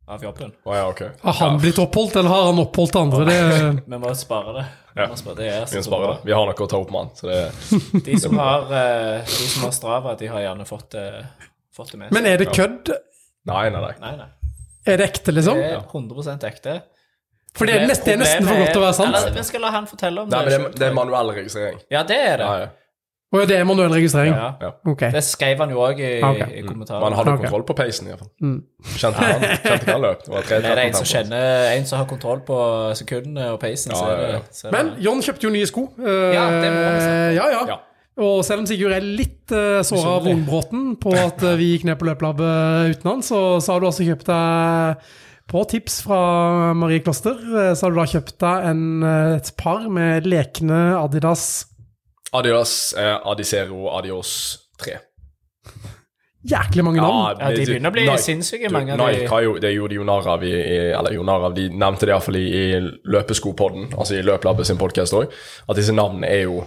[0.08, 0.52] av jobben.
[0.64, 1.00] Å ja, ok.
[1.24, 3.24] Har han blitt oppholdt, eller har han oppholdt andre?
[3.26, 3.38] Det,
[3.90, 4.66] Vi må spare det.
[4.94, 5.08] Vi Ja.
[5.10, 6.12] må spare, det er Vi så kan spare bra.
[6.14, 6.24] det.
[6.30, 7.10] Vi har noe å ta opp med han.
[7.18, 11.26] Så det, De som har, eh, de som har Strava, de har gjerne fått, det-
[11.76, 12.14] fått det med seg.
[12.14, 12.92] men er det kødd?
[13.46, 13.94] nei, nei, nei.
[14.00, 14.28] Nei, nei.
[14.86, 15.58] Er det ekte, liksom?
[15.58, 16.82] Det er 100% ekte.
[17.56, 19.14] For det er, nesten, det er nesten for godt til å være sant.
[19.16, 20.58] Eller, vi skal la han fortelle om Nei, men det.
[20.66, 21.78] det, det er manuell registrering.
[21.92, 22.50] Ja, det er det.
[22.50, 22.74] Ja, ja.
[23.34, 24.34] Og det er manuell registrering.
[24.36, 24.50] Ja.
[24.62, 24.68] Ja.
[24.86, 25.10] Okay.
[25.12, 26.60] Det skrev han jo òg i, okay.
[26.60, 27.02] i kommentaren.
[27.02, 28.30] Man hadde kontroll på peisen, iallfall.
[28.94, 30.22] Kjente han kjente han løp.
[30.28, 32.60] Det Det er det en som kjenner En som har kontroll på
[32.98, 33.92] sekundene og peisen.
[33.96, 34.40] Ja, ja, det, ja.
[34.62, 35.88] det Men John kjøpte jo nye sko.
[35.98, 37.66] Uh, Ja, det må vi snakke ja, ja.
[37.74, 37.82] Ja.
[38.26, 41.84] Og selv om Sigurd er litt uh, såra av Vognbråten på at eh, vi gikk
[41.84, 45.10] ned på løpelabbet uten han, så, så har du også kjøpt deg
[45.50, 46.20] på tips fra
[46.74, 50.80] Marie Kloster eh, så har du da kjøpt deg en, eh, et par med lekne
[50.98, 51.66] Adidas
[52.36, 54.98] Adidas, eh, Adicero, Adios 3.
[56.46, 57.40] Jæklig mange navn.
[57.40, 59.06] Ja, de begynner å bli Nike- sinnssyke, du, mange av de.
[59.06, 62.06] Nike har jo, det gjorde de jo narr i, i Eller jo narr de nevnte
[62.06, 62.80] det iallfall i, i
[63.14, 65.32] løpeskopodden, altså i Løplabbet sin podkast òg,
[65.66, 66.60] at disse navnene er jo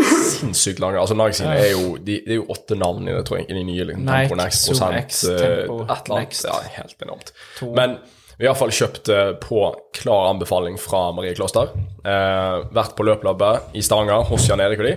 [0.00, 0.98] sinnssykt lange.
[1.00, 3.56] Altså Nike er jo de, Det er jo åtte navn i det, tror jeg, i
[3.58, 3.84] de nye.
[3.90, 6.42] Liksom, Nike, Tempo Next, prosent, X, eh, Tempo et eller annet.
[6.48, 7.32] Ja, helt enormt.
[7.76, 7.98] Men
[8.38, 9.64] vi har iallfall kjøpt eh, på
[9.94, 11.74] klar anbefaling fra Marie Kloster.
[12.02, 14.94] Eh, vært på løplabbet i Stavanger hos Jan Erik og de.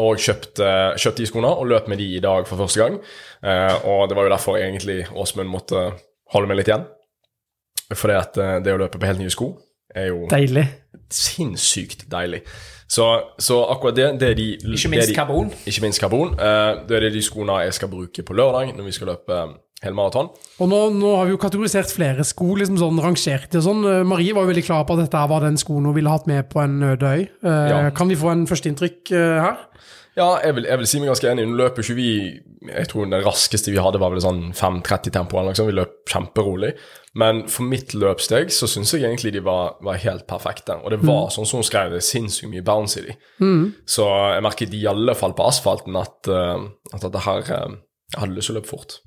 [0.00, 3.00] Og kjøpt, eh, kjøpt de skoene og løp med de i dag for første gang.
[3.42, 5.88] Eh, og det var jo derfor egentlig Åsmund måtte
[6.32, 6.86] holde meg litt igjen.
[7.90, 9.48] Fordi at det å løpe på helt nye sko
[9.98, 10.62] er jo Deilig.
[11.10, 12.44] sinnssykt deilig.
[12.90, 13.06] Så,
[13.38, 15.50] så akkurat det, det er de Ikke minst de, karbon.
[15.68, 16.32] Ikke minst karbon.
[16.34, 19.42] Uh, det er de skoene jeg skal bruke på lørdag når vi skal løpe
[19.84, 20.28] hele maraton.
[20.60, 23.80] Og nå, nå har vi jo kategorisert flere sko, liksom sånn rangert og sånn.
[23.88, 26.28] Eh, Marie var jo veldig klar på at dette var den skoen hun ville hatt
[26.28, 27.22] med på en øde øy.
[27.46, 27.78] Uh, Ja.
[27.96, 29.56] Kan vi få en førsteinntrykk uh, her?
[30.18, 31.44] Ja, jeg vil, jeg vil si meg ganske enig.
[31.46, 32.08] Nå løper ikke vi
[32.66, 35.38] Jeg tror den raskeste vi hadde, var vel sånn 5.30 tempo.
[35.38, 35.70] eller noe sånt.
[35.70, 36.72] Vi løp kjemperolig.
[37.20, 40.76] Men for mitt løpssteg så syns jeg egentlig de var, var helt perfekte.
[40.82, 43.14] Og det var sånn som hun skrev det, sinnssykt mye bounce i de.
[43.86, 47.78] Så jeg merket i alle fall på asfalten at, eh, at dette her eh,
[48.12, 48.98] Jeg hadde lyst til å løpe fort.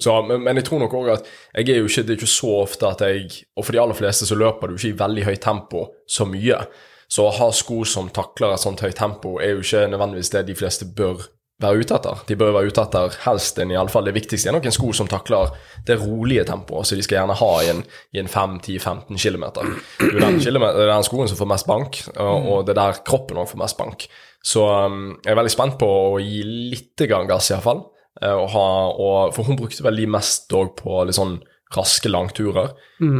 [0.00, 1.24] Så, men, men jeg tror nok òg at
[1.58, 3.98] jeg er jo ikke, det er ikke så ofte at jeg Og for de aller
[3.98, 6.60] fleste så løper du ikke i veldig høyt tempo så mye.
[7.08, 10.46] Så å ha sko som takler et sånt høyt tempo, er jo ikke nødvendigvis det
[10.48, 11.28] de fleste bør
[11.62, 12.22] være ute etter.
[12.28, 14.74] De bør være ute etter helst en, i alle fall det viktigste er nok en
[14.76, 15.54] sko som takler
[15.88, 17.82] det rolige tempoet, så de skal gjerne ha i en,
[18.20, 19.46] en 5-10-15 km.
[19.56, 23.48] Det er den, den skoen som får mest bank, og, det er der kroppen òg
[23.52, 24.08] får mest bank.
[24.46, 26.42] Så um, jeg er veldig spent på å gi
[26.74, 27.86] litt gass, iallfall.
[28.16, 31.38] Og ha, og, for hun brukte vel de mest på litt sånn
[31.74, 32.70] raske langturer.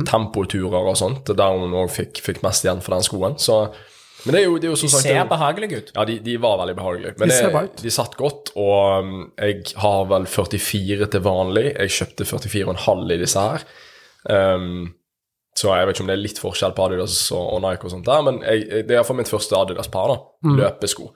[0.07, 3.34] Tempoturer og sånt, der hun òg fikk, fikk mest igjen for den skoen.
[3.42, 3.57] Så,
[4.26, 5.90] men det er jo, det er jo som De sagt det er ser behagelige ut.
[5.97, 7.14] ja, de, de var veldig behagelige.
[7.18, 7.82] Men De ser det, ut.
[7.82, 11.66] de satt godt, og um, jeg har vel 44 til vanlig.
[11.76, 13.66] Jeg kjøpte 44,5 i disse her.
[14.30, 14.94] Um,
[15.57, 17.92] så jeg vet ikke om det er litt forskjell på Adidas og, og Nike og
[17.94, 20.16] sånt der, men jeg, jeg- det er iallfall mitt første Adidas-par, da.
[20.59, 21.07] Løpesko.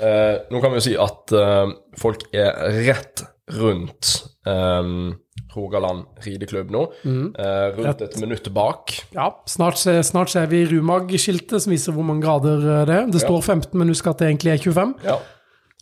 [0.00, 2.52] Uh, nå kan vi jo si at uh, folk er
[2.86, 3.22] rett
[3.56, 4.12] rundt
[4.46, 5.14] um,
[5.54, 6.84] Rogaland rideklubb nå.
[7.04, 8.94] Eh, rundt et minutt bak.
[9.16, 13.10] Ja, snart, snart ser vi Rumag-skiltet som viser hvor mange grader eh, det er.
[13.10, 14.94] Det står 15, men husk at det egentlig er 25.
[15.08, 15.18] Ja.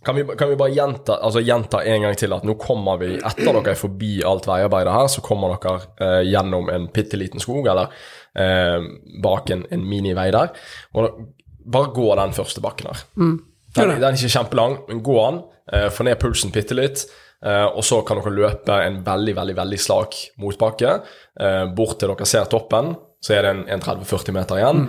[0.07, 3.17] Kan vi, kan vi bare gjenta, altså gjenta en gang til at nå kommer vi,
[3.19, 7.43] etter dere er forbi alt veiarbeidet her, så kommer dere eh, gjennom en bitte liten
[7.43, 7.91] skog, eller
[8.39, 8.79] eh,
[9.25, 10.55] bak en, en minivei der.
[10.95, 11.25] Og
[11.69, 13.05] bare gå den første bakken her.
[13.19, 15.43] Den, den er ikke kjempelang, men gå den.
[15.73, 17.05] Eh, få ned pulsen bitte litt.
[17.45, 20.95] Eh, og så kan dere løpe en veldig, veldig veldig slak motbakke.
[21.39, 24.89] Eh, bort til dere ser toppen, så er det en, en 30-40 meter igjen.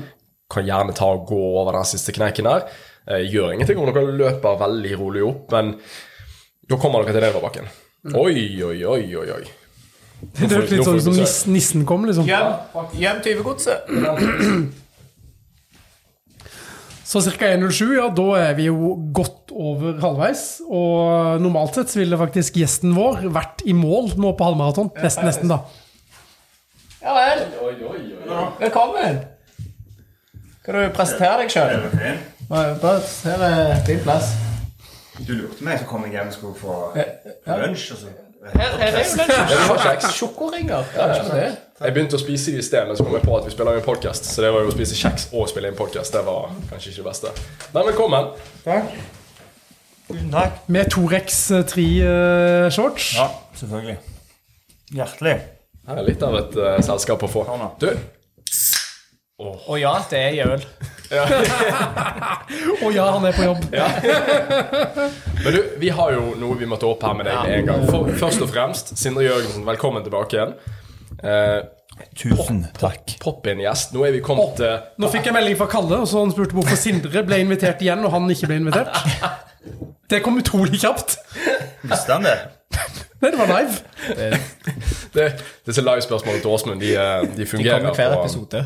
[0.50, 2.66] Kan gjerne ta og gå over den siste kneiken der.
[3.10, 5.76] Eh, gjør ingenting om dere løper veldig rolig opp, men
[6.70, 7.72] da kommer dere til nedoverbakken.
[8.16, 9.44] Oi, oi, oi, oi, oi.
[10.20, 12.28] Det hørtes litt sånn ut som nissen kom, liksom.
[12.28, 13.90] Hjem, gjem tyvegodset.
[17.10, 17.46] Så ca.
[17.58, 20.44] 1.07, ja, da er vi jo godt over halvveis.
[20.70, 24.92] Og normalt sett så ville faktisk gjesten vår vært i mål nå på halvmaraton.
[25.02, 25.64] Nesten, nesten, da.
[27.02, 27.42] Ja vel.
[27.66, 28.46] Oi, oi, oi.
[28.60, 29.24] Velkommen.
[30.66, 31.90] Kan du presentere deg sjøl?
[32.52, 32.96] Bare
[33.26, 34.36] her er din plass.
[35.18, 37.92] Du lurte meg, så kom jeg hjem og skulle få få lunsj.
[37.96, 38.14] og så...
[38.40, 40.14] Her, her er jo lunsj.
[40.16, 40.86] Sjokoringer.
[40.96, 43.76] Jeg begynte å spise de i sted, men så kom jeg på at vi spiller
[43.76, 44.30] inn podkast.
[44.32, 46.16] Så det var jo å spise kjeks og spille inn podkast.
[46.16, 47.34] Det var kanskje ikke det beste.
[47.74, 48.30] Men velkommen.
[48.64, 48.94] Takk.
[50.32, 50.62] Takk.
[50.72, 51.42] Med Torex
[51.74, 53.10] 3-shorts.
[53.20, 53.28] Ja,
[53.60, 53.98] selvfølgelig.
[54.96, 55.36] Hjertelig.
[55.90, 57.44] Her er litt av et uh, selskap å få.
[57.82, 57.90] Du.
[57.92, 57.92] Å
[59.44, 60.64] Du, oh, ja, det er jøl.
[61.10, 63.64] Å ja, han er på jobb.
[65.44, 67.70] Men du, vi har jo noe vi må ta opp her med deg med en
[67.72, 67.88] gang.
[67.90, 70.54] For, først og fremst, Sindre Jørgensen, velkommen tilbake igjen.
[71.24, 71.60] Eh,
[72.16, 73.18] Tusen takk.
[73.24, 73.92] Popp inn gjest.
[73.96, 76.56] Nå er vi kommet til Nå fikk jeg melding fra Kalle, og så han spurte
[76.58, 78.94] hvorfor Sindre ble invitert igjen, og han ikke ble invitert.
[80.10, 81.18] Det kom utrolig kjapt.
[81.90, 82.38] Visste han det?
[83.20, 83.74] Nei, det var live.
[85.14, 85.26] det,
[85.68, 88.62] Disse spørsmålene til Åsmund, de, de de De kommer hver episode.
[88.62, 88.66] episode.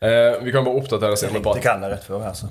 [0.00, 2.50] Eh, vi kan bare oppdatere Sindre på Det at kan jeg rett før, altså.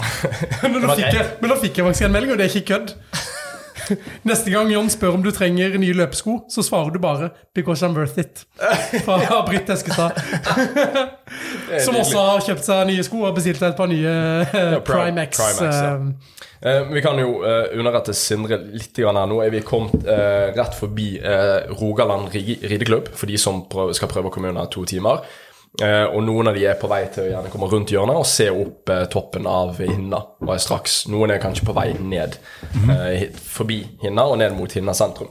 [0.62, 2.70] Men da fikk jeg, men da fikk jeg faktisk en melding, og det er ikke
[2.72, 2.94] kødd.
[4.30, 7.92] Neste gang Jon spør om du trenger nye løpesko, så svarer du bare 'because I'm
[7.96, 8.44] worth it'.
[9.04, 10.16] Fra Britt Eskestad.
[11.84, 15.36] Som også har kjøpt seg nye sko og bestilt et par nye ja, Prime- Primex.
[15.40, 15.94] Primex, ja.
[15.96, 19.14] eh, Eh, vi kan jo eh, underrette Sindre litt her.
[19.26, 23.94] Nå er vi kommet eh, rett forbi eh, Rogaland ri- rideklubb for de som prøver,
[23.96, 25.22] skal prøve å komme under to timer.
[25.78, 28.26] Eh, og noen av de er på vei til å gjerne komme rundt hjørnet og
[28.26, 30.18] se opp eh, toppen av Hinna.
[30.42, 32.34] Og er straks, Noen er kanskje på vei ned
[33.20, 35.30] hit- forbi Hinna og ned mot Hinna sentrum.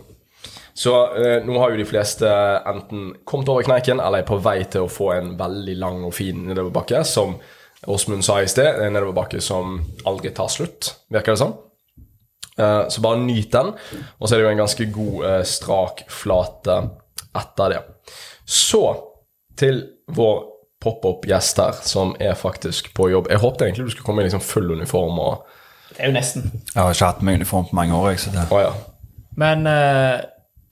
[0.79, 2.29] Så eh, nå har jo de fleste
[2.71, 6.15] enten kommet over kneiken eller er på vei til å få en veldig lang og
[6.15, 7.35] fin nedoverbakke, som
[7.91, 8.79] Åsmund sa i sted.
[8.85, 11.53] En nedoverbakke som aldri tar slutt, virker det som.
[12.59, 13.73] Eh, så bare nyt den.
[14.19, 16.79] Og så er det jo en ganske god, eh, strak flate
[17.43, 17.83] etter det.
[18.47, 18.83] Så
[19.59, 19.83] til
[20.15, 20.41] vår
[20.79, 23.27] pop-up-gjest her, som er faktisk på jobb.
[23.29, 25.47] Jeg håpte egentlig du skulle komme i liksom full uniform og
[25.89, 26.51] Det er jo nesten.
[26.73, 28.11] Jeg har ikke hatt meg uniform på mange år.
[28.13, 28.45] Jeg, det.
[28.55, 28.75] Å ja.
[29.39, 30.21] Men uh,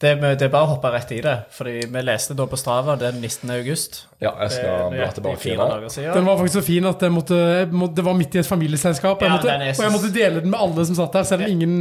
[0.02, 1.34] det, med, det er bare å hoppe rett i det.
[1.58, 3.50] Fordi vi leste da på Strava den 19.
[3.56, 4.04] august.
[4.22, 5.90] ja, jeg skal bla tilbake fire den.
[6.14, 8.48] Den var faktisk så fin at jeg måtte, jeg må, det var midt i et
[8.48, 9.26] familieselskap.
[9.26, 11.48] Jeg Ja, måtte, er og jeg måtte dele den med alle som satt der, selv
[11.48, 11.78] om ingen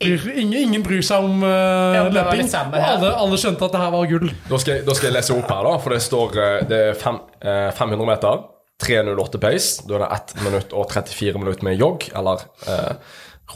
[0.00, 2.48] bryr, ingen, ingen bryr seg om uh, Ja, løping.
[2.48, 4.30] samme Og alle, alle skjønte at det her var gull.
[4.50, 6.78] Da skal, jeg- da skal jeg lese opp her, da, for det står eh, Det
[6.90, 8.44] er fem, eh, 500 meter.
[8.78, 9.82] 3.08 pace.
[9.88, 12.92] Da er det 1 minutt og 34 minutter med jogg, eller eh,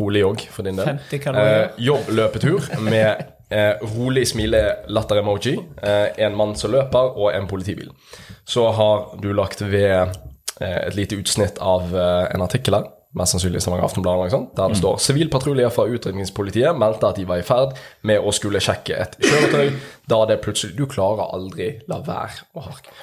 [0.01, 0.89] rolig jogg for din del.
[0.97, 1.69] 50 kalorier.
[1.69, 5.55] Eh, Jobbløpetur med eh, rolig smile-latter-emoji.
[5.83, 7.91] Eh, en mann som løper, og en politibil.
[8.45, 9.93] Så har du lagt ved
[10.61, 12.91] eh, et lite utsnitt av eh, en artikkel her.
[13.13, 17.27] Mest sannsynlig Stavanger Aftenblad, sånt, der det står Sivil patrulje fra utrykningspolitiet meldte at de
[17.29, 17.75] var i ferd
[18.09, 19.75] med å skulle sjekke et kjøretøy,
[20.09, 22.95] da det plutselig Du klarer aldri la være å harke.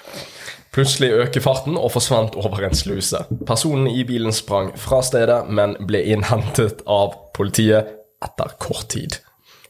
[0.73, 3.22] Plutselig øker farten og forsvant over en sluse.
[3.45, 7.90] Personen i bilen sprang fra stedet, men ble innhentet av politiet
[8.26, 9.18] etter kort tid.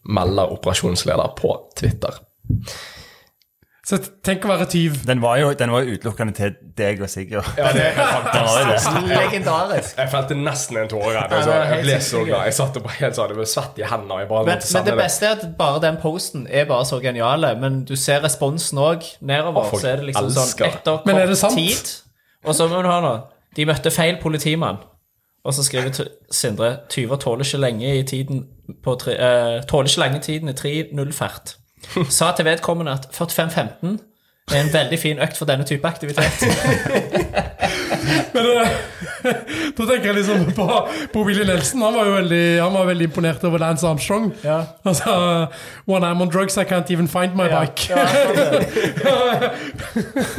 [0.08, 2.20] Melder operasjonsleder på Twitter.
[3.90, 4.98] Så tenk å være tyv.
[5.08, 7.48] Den var jo den var jo utelukkende til deg og Sigurd.
[7.58, 9.00] Ja, det er fantastisk.
[9.10, 9.96] Legendarisk.
[9.98, 11.14] Jeg felte nesten en tåre.
[11.16, 11.40] Ja,
[11.72, 12.44] Jeg ble så glad.
[12.46, 14.20] Jeg satt og bare helt sånn, det ble svett i hendene.
[14.22, 17.00] Jeg bare Men, måtte men det beste er at bare den posten er bare så
[17.02, 17.56] geniale.
[17.64, 19.74] Men du ser responsen òg nedover.
[19.74, 21.58] Så er det liksom sånn elsker sånn etter Men er det sant?
[21.58, 21.96] tid
[22.46, 23.24] Og så må du ha noe.
[23.58, 24.78] De møtte feil politimann.
[25.48, 28.44] Og så skriver Sindre tyver tåler ikke lenge i tiden
[28.86, 31.56] på tre, uh, Tåler ikke lenge tiden i 3.0-fert.
[32.18, 33.98] Sa til vedkommende at 45-15
[34.50, 36.42] er en veldig fin økt for denne type aktivitet.
[38.34, 38.70] Men eh,
[39.78, 40.68] da tenker jeg liksom på,
[41.14, 41.84] på Willy Nelson.
[41.86, 44.32] Han var jo veldig, han var veldig imponert over Lance Armstrong.
[44.44, 44.62] Ja.
[44.96, 45.16] Sa
[45.90, 47.90] When I'm on drugs, I can't even find my bike.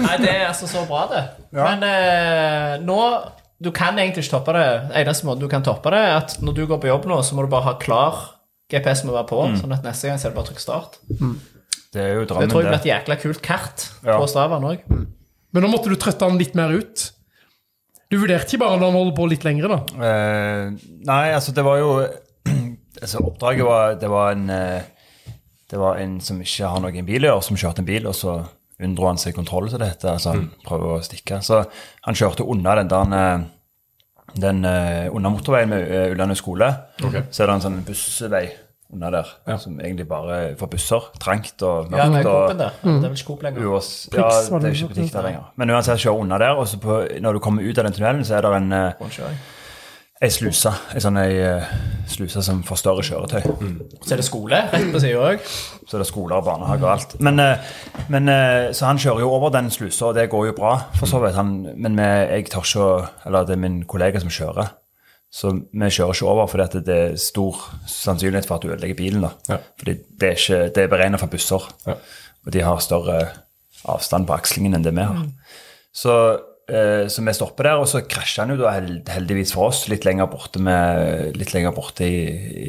[0.00, 1.24] Nei, det er altså så bra, det.
[1.56, 3.02] Men eh, nå
[3.60, 4.68] Du kan egentlig ikke toppe det.
[4.96, 7.36] Eneste måten du kan toppe det, er at når du går på jobb nå, så
[7.36, 8.39] må du bare ha klar
[8.70, 11.00] GPS må være på, sånn at neste gang så er det bare å trykke start.
[11.90, 14.18] Det er jo Det tror jeg blir et jækla kult kart Ja.
[14.20, 14.84] på Stravaen òg.
[15.52, 17.08] Men nå måtte du trøtte han litt mer ut.
[18.10, 19.78] Du vurderte ikke bare når han holder på litt lenger, da.
[20.06, 20.70] Eh,
[21.06, 21.90] nei, altså, det var jo
[23.00, 24.82] Altså, oppdraget var Det var en eh,
[25.70, 28.14] Det var en som ikke har noen bil å gjøre, som kjørte en bil, og
[28.18, 28.40] så
[28.80, 30.14] unndro han seg kontroll, som det heter.
[30.16, 31.38] Altså, han prøver å stikke.
[31.46, 31.60] Så
[32.06, 33.44] han kjørte unna den der eh,
[34.36, 36.72] den uh, under motorveien med uh, Ullandøy skole.
[37.30, 38.44] Så er det en sånn bussvei
[38.90, 39.28] under der,
[39.62, 41.04] som egentlig bare er for busser.
[41.22, 42.72] Trangt og Ja, det er, og der.
[42.82, 43.62] Det er vel Coop lenger.
[44.16, 44.26] Ja,
[44.58, 45.44] det er ikke butikk der lenger.
[45.56, 48.24] Men uansett, kjøre under der, og så på, når du kommer ut av den tunnelen,
[48.26, 49.06] så er det en, uh.
[50.20, 50.70] Ei sluse.
[50.92, 51.68] Ei sånn ei eh,
[52.10, 53.40] sluse som får større kjøretøy.
[54.04, 55.46] Så er det skole rett på sida òg.
[55.88, 57.14] Så er det skoler og barnehage og alt.
[57.24, 57.70] Men, eh,
[58.12, 61.08] men eh, Så han kjører jo over den slusa, og det går jo bra, for
[61.08, 61.38] så vidt.
[61.40, 62.92] Han, men jeg tør ikke å
[63.26, 64.74] Eller det er min kollega som kjører.
[65.30, 67.56] Så vi kjører ikke over fordi det er stor
[67.86, 69.22] sannsynlighet for at du ødelegger bilen.
[69.22, 69.30] da.
[69.48, 69.58] Ja.
[69.78, 71.94] Fordi det er, ikke, det er beregnet for busser, Ja.
[72.46, 73.20] og de har større
[73.88, 75.22] avstand på akslingen enn det vi har.
[75.94, 76.38] Så, eh,
[77.10, 80.04] så vi stopper der, og så krasjer han jo da held- heldigvis for oss litt
[80.06, 82.20] lenger borte, med, litt lenger borte i,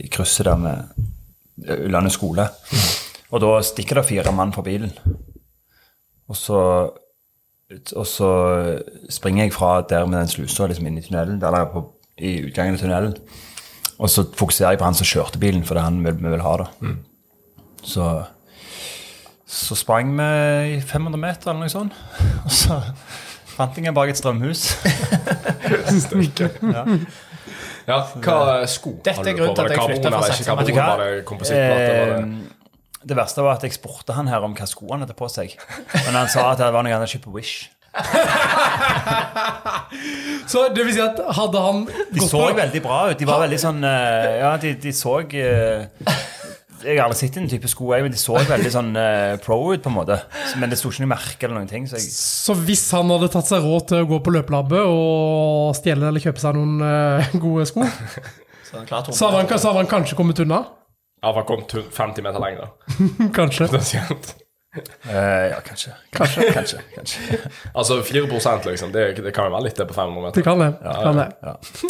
[0.02, 1.08] i krysset der med
[1.86, 2.48] Ullandet skole.
[3.32, 4.90] Og da stikker det fire mann fra bilen.
[6.32, 6.58] Og så,
[7.94, 8.30] og så
[9.12, 11.86] springer jeg fra der med den slusa liksom inn i tunnelen, eller på,
[12.18, 13.16] i utgangen av tunnelen.
[14.02, 16.32] Og så fokuserer jeg på han som kjørte bilen, for det er han vi, vi
[16.34, 16.54] vil ha.
[16.64, 16.94] da.
[17.86, 18.08] Så,
[19.46, 20.30] så sprang vi
[20.78, 21.94] i 500 meter eller noe sånt.
[22.48, 22.80] Og så
[23.62, 24.62] fant bak et strømhus.
[27.90, 31.02] Ja, hva sko Dette er grunnen til at jeg flytta fra eller Vet du hva?
[31.02, 32.30] Var
[33.02, 35.56] det verste var at jeg spurte han her om hva sko han hadde på seg.
[36.06, 37.72] Men han sa at det var noe han hadde kjøpt på Wish.
[40.52, 41.82] Så det vil si at hadde han
[42.14, 43.18] De så på veldig bra ut.
[43.20, 45.92] De var veldig sånn eh, Ja, de, de så eh,
[46.82, 49.58] Jeg har aldri sett den type sko, jeg, men de så veldig sånn uh, pro
[49.72, 50.18] ut, på en måte.
[50.62, 51.88] Men det sto ikke noe merke eller noen ting.
[51.90, 55.72] Så jeg, Så hvis han hadde tatt seg råd til å gå på løpelabbet og
[55.78, 57.88] stjele eller kjøpe seg noen uh, gode sko,
[58.68, 60.64] Så han så hadde han, så hadde han kanskje kommet unna?
[61.22, 62.72] Iallfall kommet 50 meter lenger.
[63.38, 63.68] Kanskje.
[63.70, 64.34] Potensielt.
[64.76, 65.92] Eh, ja, kanskje.
[66.16, 66.46] Kanskje.
[66.54, 67.40] kanskje, kanskje.
[67.78, 68.28] Altså 4
[68.70, 68.92] liksom.
[68.92, 70.46] Det, det kan jo være litt det på 500 Det meter.
[70.48, 70.70] kan det.
[70.82, 71.28] det, kan det.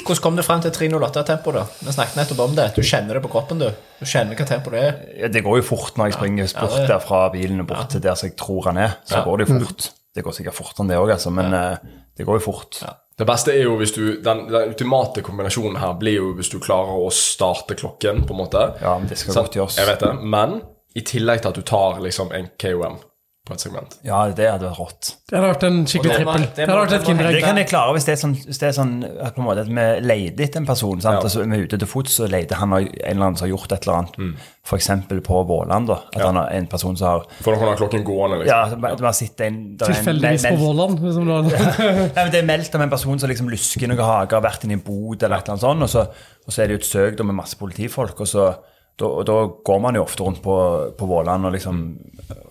[0.05, 1.65] Hvordan kom du frem til 308-tempo, da?
[1.79, 2.67] Vi snakket nettopp om det.
[2.75, 3.69] Du kjenner det på kroppen, du.
[3.99, 4.99] Du kjenner hva tempo det er.
[5.23, 7.89] Ja, Det går jo fort når jeg springer bort det- der fra bilen og bort
[7.93, 8.97] til der som jeg tror han er.
[9.05, 9.91] Så går det jo fort.
[10.15, 11.77] Det går sikkert fortere enn det òg, altså, men eh,
[12.17, 12.81] det går jo fort.
[13.17, 16.57] Det beste er jo hvis du Den, den ultimate kombinasjonen her blir jo hvis du
[16.59, 18.63] klarer å starte klokken, på en måte.
[18.81, 19.77] Ja, men det skal så, godt gjøres.
[19.77, 20.13] Jeg vet det.
[20.23, 20.61] Men
[20.95, 22.99] i tillegg til at du tar liksom en KOM
[23.41, 23.95] på et segment.
[24.05, 25.07] Ja, det hadde vært rått.
[25.25, 26.41] Det hadde vært en skikkelig Og det må- trippel.
[26.55, 27.31] det Det må- det.
[27.33, 28.91] Det kan jeg klare hvis det er sånn, hvis det er sånn
[29.25, 31.01] at på en måte at vi leter etter en person.
[31.01, 31.15] Sant?
[31.17, 31.21] Ja.
[31.25, 33.57] Altså, vi er ute til fots og leter han har en eller annen som har
[33.57, 34.37] gjort et eller annet.
[34.63, 35.87] For eksempel på Våland.
[35.87, 38.37] da, At han har en person som har For da kan du ha klokken gående,
[38.45, 38.81] liksom.
[38.83, 40.99] Ja, man sitter en, Tilfeldigvis på Våland.
[41.01, 41.27] Liksom,
[42.15, 44.63] ja, men Det er meldt om en person som liksom lusker noen hager, har vært
[44.65, 46.01] inne i en bod eller et eller annet sånt, og så,
[46.45, 48.55] og så er det jo et søk med masse politifolk, og så
[48.99, 50.55] da, da går man jo ofte rundt på,
[50.97, 51.81] på Våland og liksom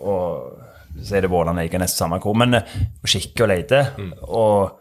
[0.00, 0.60] og
[1.00, 3.92] så er det Våland og Eiganes samme hvor, men eh, og kikker og leter.
[4.26, 4.80] Og,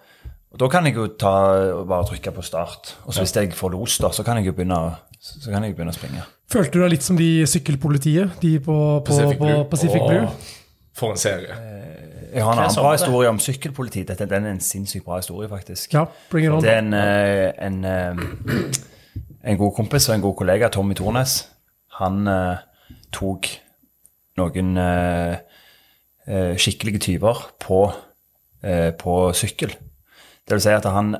[0.50, 1.34] og da kan jeg jo ta
[1.76, 2.96] og bare trykke på start.
[3.06, 4.80] Og så hvis jeg får los, da, så kan jeg jo begynne,
[5.20, 6.26] så kan jeg begynne å springe.
[6.50, 8.40] Følte du deg litt som de sykkelpolitiet?
[8.42, 9.66] De på, på, Pacific på Blue.
[9.70, 10.56] Pacific Åh, Blue?
[10.98, 11.60] For en serie.
[12.30, 13.00] Jeg har en annen bra det?
[13.00, 14.04] historie om sykkelpoliti.
[14.10, 15.94] Dette den er en sinnssykt bra historie, faktisk.
[15.94, 16.66] Ja, bring it on.
[16.66, 18.82] Det er en, en, en, eh,
[19.44, 21.40] en god kompis og en god kollega, Tommy Tornes.
[22.00, 22.62] Han eh,
[23.16, 23.50] tok
[24.40, 25.36] noen eh,
[26.28, 27.82] eh, skikkelige tyver på,
[28.64, 29.74] eh, på sykkel.
[30.44, 31.16] Det vil si at han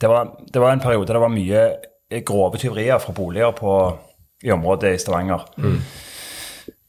[0.00, 3.72] det var, det var en periode der det var mye grove tyverier fra boliger på,
[4.42, 5.44] i området i Stavanger.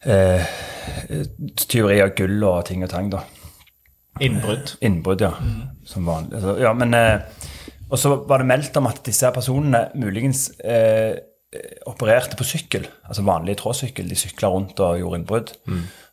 [0.08, 0.54] Eh,
[1.68, 3.26] tyveri av gull og ting og tang, da.
[4.24, 4.78] Innbrudd.
[4.82, 5.34] Innbrudd, ja.
[5.86, 6.40] Som vanlig.
[6.40, 7.20] Altså, ja, men eh,
[7.92, 11.18] Og så var det meldt om at disse personene muligens eh,
[11.92, 14.08] opererte på sykkel, altså vanlig tråsykkel.
[14.08, 15.52] De sykla rundt og gjorde innbrudd.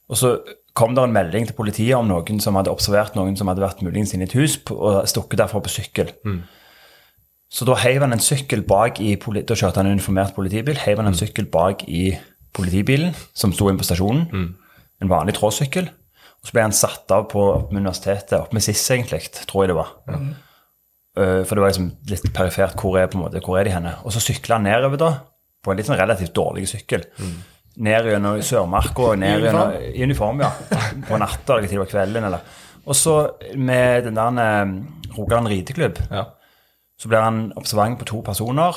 [0.08, 0.32] Og så
[0.78, 3.82] kom det en melding til politiet om noen som hadde observert noen som hadde vært
[3.86, 6.10] muligens inne i et hus og stukket derfra på sykkel.
[7.48, 10.76] Så da heiv han en sykkel bak i Da kjørte han en uniformert politibil.
[10.76, 12.10] Heiv han en sykkel bak i
[12.52, 14.28] politibilen som sto inne på stasjonen.
[15.00, 15.88] En vanlig tråsykkel.
[16.38, 19.72] Og så ble han satt av på på universitetet, oppe med SIS egentlig, tror jeg
[19.72, 19.94] det var.
[20.08, 20.28] Eh,
[21.18, 22.76] for det var liksom litt perifert.
[22.78, 23.94] Hvor er, måte, hvor er de henne?
[24.06, 25.08] Og så sykla han nedover da,
[25.64, 27.04] på en litt sånn relativt dårlig sykkel.
[27.78, 30.50] Ned gjennom Sørmarka ned gjennom I uniform, ja.
[31.08, 32.24] På natta eller til det var kvelden.
[32.30, 32.40] eller.
[32.88, 33.14] Og så
[33.54, 34.72] med den der eh,
[35.18, 36.24] Rogaland rideklubb Ja.
[36.98, 38.74] så blir han observant på to personer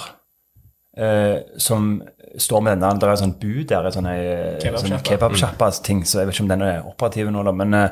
[0.98, 2.02] eh, som
[2.38, 5.06] står med den der, det er en sånn bud der, en sånn, eh, kebabsjappa-ting.
[5.10, 7.90] kebabsjappa-ting, så jeg vet ikke om den er operativ nå, da, men, eh,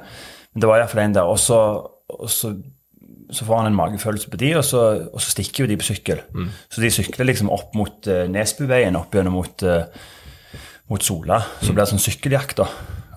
[0.53, 1.27] men det var iallfall en der.
[1.31, 1.59] Og så,
[3.29, 4.83] så, får han en magefølelse på de, og så,
[5.13, 6.23] og så stikker jo de på sykkel.
[6.69, 9.85] Så de sykler liksom opp mot uh, Nesbuveien, opp gjennom mot, uh,
[10.89, 11.41] mot Sola.
[11.61, 12.69] Så blir det sånn sykkeljakt, da.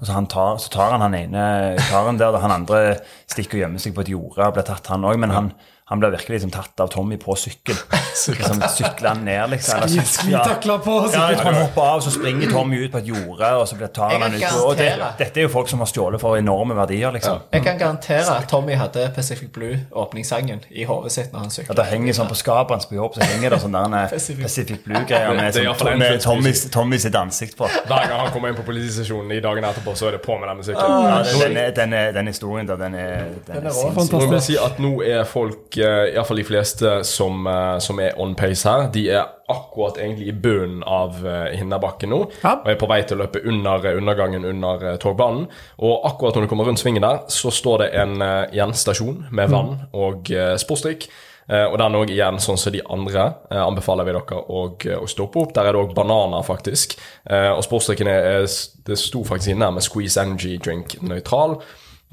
[0.03, 1.45] Og så, han tar, så tar han han ene
[1.87, 2.97] karen der, han andre
[3.31, 5.21] stikker og gjemmer seg på et jorde og blir tatt, han òg.
[5.23, 5.53] Men han,
[5.93, 7.77] han blir virkelig liksom tatt av Tommy på sykkel.
[8.23, 9.79] Liksom sykler han ned, liksom.
[9.79, 11.33] eller sykler- Sklitakla på sykkel.
[11.33, 14.35] Ja, han hopper av, så springer Tommy ut på et jorde, og så tar han
[14.37, 14.45] ut.
[14.63, 17.41] Og det, dette er jo folk som har stjålet for enorme verdier, liksom.
[17.53, 21.65] Jeg kan garantere at Tommy hadde Pacific Blue-åpningssangen i hodet sitt når han sykler.
[21.73, 21.81] syklet.
[21.81, 24.85] det henger sånn på skapet hans på jobb, så henger det sånn der en Pacific.
[24.87, 27.69] Blue-greier med, er sånn, med full Tommy, Tommy sitt ansikt på.
[27.89, 30.49] Hver gang han kommer inn på politistasjonen i dagen etterpå, så er det på med
[30.53, 30.85] den musikken.
[30.85, 33.93] Ja, den, den, er- den, er- den historien der, den er, den Den er er
[33.99, 34.47] Fantastisk.
[34.53, 38.15] si at nå er folk, eh, i hvert fall de fleste som, eh, som er
[38.21, 42.55] on pace her, de er akkurat egentlig i bunnen av eh, Hinderbakken nå, Ja.
[42.63, 45.49] og er på vei til å løpe under undergangen under togbanen.
[45.79, 48.17] Og akkurat når du kommer rundt svingen der, så står det en
[48.55, 51.09] jenstasjon med vann og sporstrikk.
[51.53, 54.61] og den òg igjen, sånn som de andre, anbefaler vi dere å,
[55.03, 55.53] å stoppe opp.
[55.55, 56.95] Der er det òg bananer, faktisk.
[57.29, 58.47] Og sportsdrikken er,
[58.87, 61.59] Det sto faktisk inne med Squeeze Energy Drink nøytral.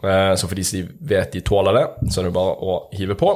[0.04, 3.16] Eh, Så for de som vet de tåler det, så er det bare å hive
[3.20, 3.34] på.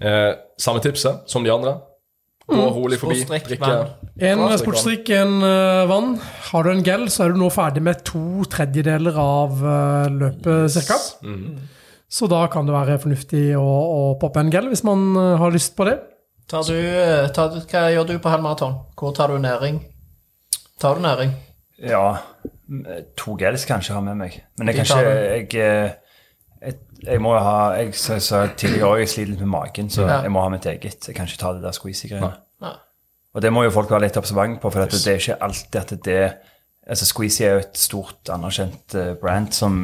[0.00, 1.76] Eh, samme tipset som de andre.
[2.46, 3.70] Gå rolig forbi, drikke.
[4.22, 6.12] En sportsdrikk, en eh, vann.
[6.52, 9.64] Har du en gel, så er du nå ferdig med to tredjedeler av
[10.14, 11.00] løpet, cirka.
[12.08, 15.74] Så da kan det være fornuftig å, å poppe en gel hvis man har lyst
[15.74, 15.96] på det.
[16.46, 16.78] Tar du,
[17.34, 18.76] tar hva gjør du på halvmaraton?
[18.94, 19.80] Hvor tar du næring?
[20.78, 21.32] Tar du næring?
[21.82, 22.20] Ja,
[23.16, 24.40] to gels kanskje jeg har med meg.
[24.58, 25.94] Men jeg kan ikke jeg,
[26.62, 26.74] jeg,
[27.06, 30.20] jeg må ha Jeg sa sa tidligere òg, jeg sliter litt med magen, så Ja.
[30.22, 31.06] jeg må ha mitt eget.
[31.08, 32.32] Jeg kan ikke ta det der squeezy-greiene.
[33.36, 35.80] Og det må jo folk være litt observant på, for at det er ikke alltid
[35.82, 36.20] at det
[36.88, 39.82] altså Squeezy er jo et stort, anerkjent eh, brand som,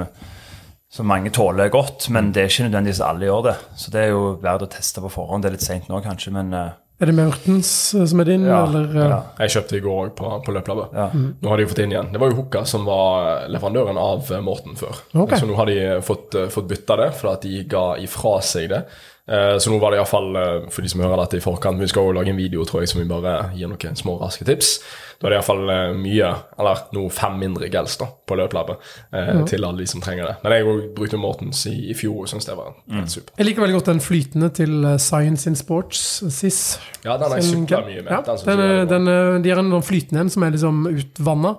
[0.88, 3.54] som mange tåler godt, men det er ikke nødvendigvis alle gjør det.
[3.76, 5.42] Så det er jo verdt å teste på forhånd.
[5.42, 6.70] Det er litt seint nå, kanskje, men eh,
[7.02, 8.84] Er det Maurtens eh, som er din, ja, eller?
[8.94, 10.92] eh, ja, Jeg kjøpte i går òg på, på løplabbet.
[10.94, 11.08] ja.
[11.42, 12.12] Nå har de fått inn igjen.
[12.14, 15.00] Det var jo Hooka som var leverandøren av eh, Morten før.
[15.24, 15.40] Okay.
[15.42, 18.70] Så nå har de fått, eh, fått bytta det, for at de ga ifra seg
[18.70, 18.84] det.
[19.28, 20.34] Eh, Så nå var det iallfall,
[20.74, 22.88] for de som hører dette i forkant Vi skal jo lage en video tror jeg,
[22.90, 24.72] som vi bare gir noen små raske tips.
[25.20, 28.80] Da er det iallfall mye, eller noe fem mindre gels da, på løplabbet
[29.14, 30.34] eh, til alle de som trenger det.
[30.42, 30.66] Men jeg
[30.96, 33.32] brukte Mortens i, i fjor og syntes det var helt super.
[33.38, 36.58] Jeg liker veldig godt den flytende til eh, Science in Sports, SIS.
[37.04, 38.10] Ja, den har jeg sykla mye med.
[38.10, 38.58] Ja, Den
[38.90, 41.54] den, den, de har en sånn flytende en som er liksom utvanna.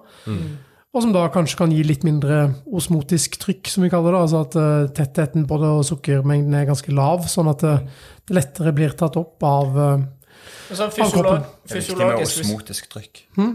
[0.94, 4.20] Og som da kanskje kan gi litt mindre osmotisk trykk, som vi kaller det.
[4.28, 7.88] Altså at eh, tettheten på det og sukkermengden er ganske lav, sånn at eh,
[8.30, 10.04] det lettere blir tatt opp av eh,
[10.74, 11.44] Sånn fysiolog.
[11.68, 13.20] Det er viktig med osmotisk trykk.
[13.36, 13.52] Hmm?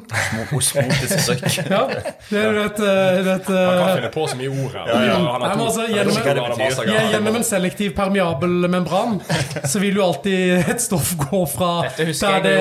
[0.55, 1.47] Osmotisk trykk.
[1.73, 1.81] Ja,
[2.29, 4.93] det er jo et, eh, et Han kan eh, finne på så mye ord her.
[5.09, 5.17] ja.
[5.17, 6.89] Han men to- altså, gjennom-.
[6.89, 9.19] Ja, Gjennom en selektiv permeabel membran
[9.65, 12.13] så vil jo alltid et stoff gå fra der
[12.45, 12.57] det,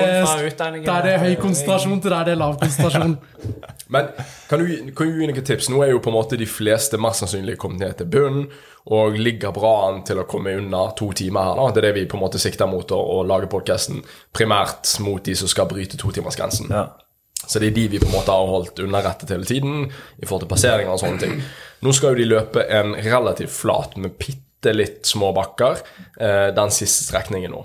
[0.86, 3.16] der det er høy konsentrasjon til der det er lav konsentrasjon.
[3.88, 4.10] Men
[4.48, 5.70] kan du, kan du gi noen tips?
[5.72, 8.48] Nå er jo på en måte de fleste mest sannsynlig kommet ned til bunnen
[8.88, 11.58] og ligger bra an til å komme unna to timer her.
[11.58, 11.66] da.
[11.72, 14.00] Det er det vi på en måte sikter mot å, å lage podkasten
[14.32, 16.72] primært mot de som skal bryte totimersgrensen.
[16.72, 16.86] Ja.
[17.44, 20.46] Så det er de vi på en måte har holdt underrettet hele tiden i forhold
[20.46, 21.36] til passeringer og sånne ting.
[21.84, 25.78] Nå skal jo de løpe en relativt flat med bitte litt små bakker
[26.18, 27.62] eh, den siste strekningen nå.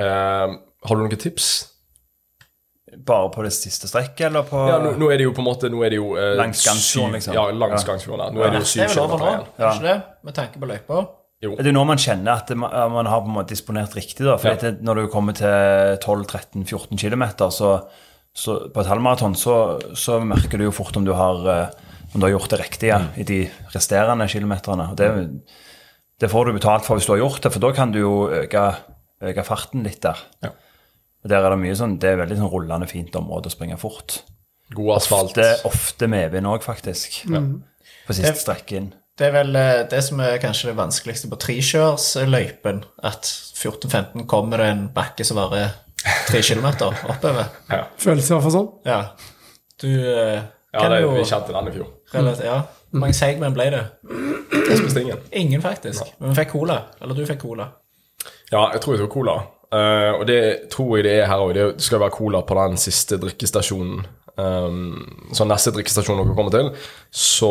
[0.00, 1.52] Eh, har du noen tips?
[3.04, 5.48] Bare på det siste strekket, eller på Ja, nå, nå er det jo på en
[5.48, 7.34] måte nå er det jo, eh, Langs Gangsfjorden, syv- liksom.
[7.34, 7.88] Ja, langs Ja.
[7.92, 8.24] Gangsfjorden.
[8.26, 8.32] der.
[8.38, 9.44] Nå er det jo syv er kilometer nå, igjen.
[9.58, 10.02] er ikke det?
[10.24, 11.06] Med tanke på løyper.
[11.44, 14.24] Det er jo nå man kjenner at det, man har på en måte disponert riktig.
[14.24, 14.54] da, for Ja.
[14.56, 17.84] det, Når du kommer til 12-13-14 km, så,
[18.34, 21.68] så på et halvmaraton så, så merker du jo fort om du har, eh,
[22.14, 23.08] om du har gjort det riktige Mm.
[23.18, 24.90] i de resterende kilometerne.
[24.90, 25.40] Og det,
[26.20, 28.28] det får du betalt for hvis du har gjort det, for da kan du jo
[28.30, 28.76] øke,
[29.22, 30.16] øke farten litt der.
[30.42, 30.48] Ja.
[31.24, 34.18] Der er det mye sånn, det er veldig sånn rullende, fint område å springe fort.
[34.74, 35.32] God asfalt.
[35.32, 37.22] Ofte, ofte medvind òg, faktisk.
[38.04, 38.90] På siste strekk inn.
[39.14, 42.82] Det er vel eh, det som er kanskje det vanskeligste på trikjørsløypen.
[43.06, 45.76] At 14-15 kommer det en bakke som varer
[46.26, 47.52] tre kilometer oppover.
[47.70, 48.70] Ja, Føles i hvert fall sånn.
[48.88, 48.98] Ja.
[49.80, 50.42] Du eh,
[50.74, 51.92] ja det, jo vi kjente den i fjor.
[52.14, 52.58] relativt Ja.
[52.90, 53.82] Hvor mange segmenn ble det?
[54.54, 55.22] Jeg spiste ingen.
[55.34, 56.10] Ingen, faktisk.
[56.18, 56.76] Men vi fikk cola.
[57.02, 57.70] Eller du fikk cola.
[58.52, 59.34] Ja, jeg tror jeg tok cola.
[59.74, 60.40] Eh, og det
[60.72, 61.54] tror jeg det er her òg.
[61.56, 64.04] Det skal være cola på den siste drikkestasjonen.
[64.34, 66.72] Um, så neste drikkestasjon dere kommer til.
[67.14, 67.50] Så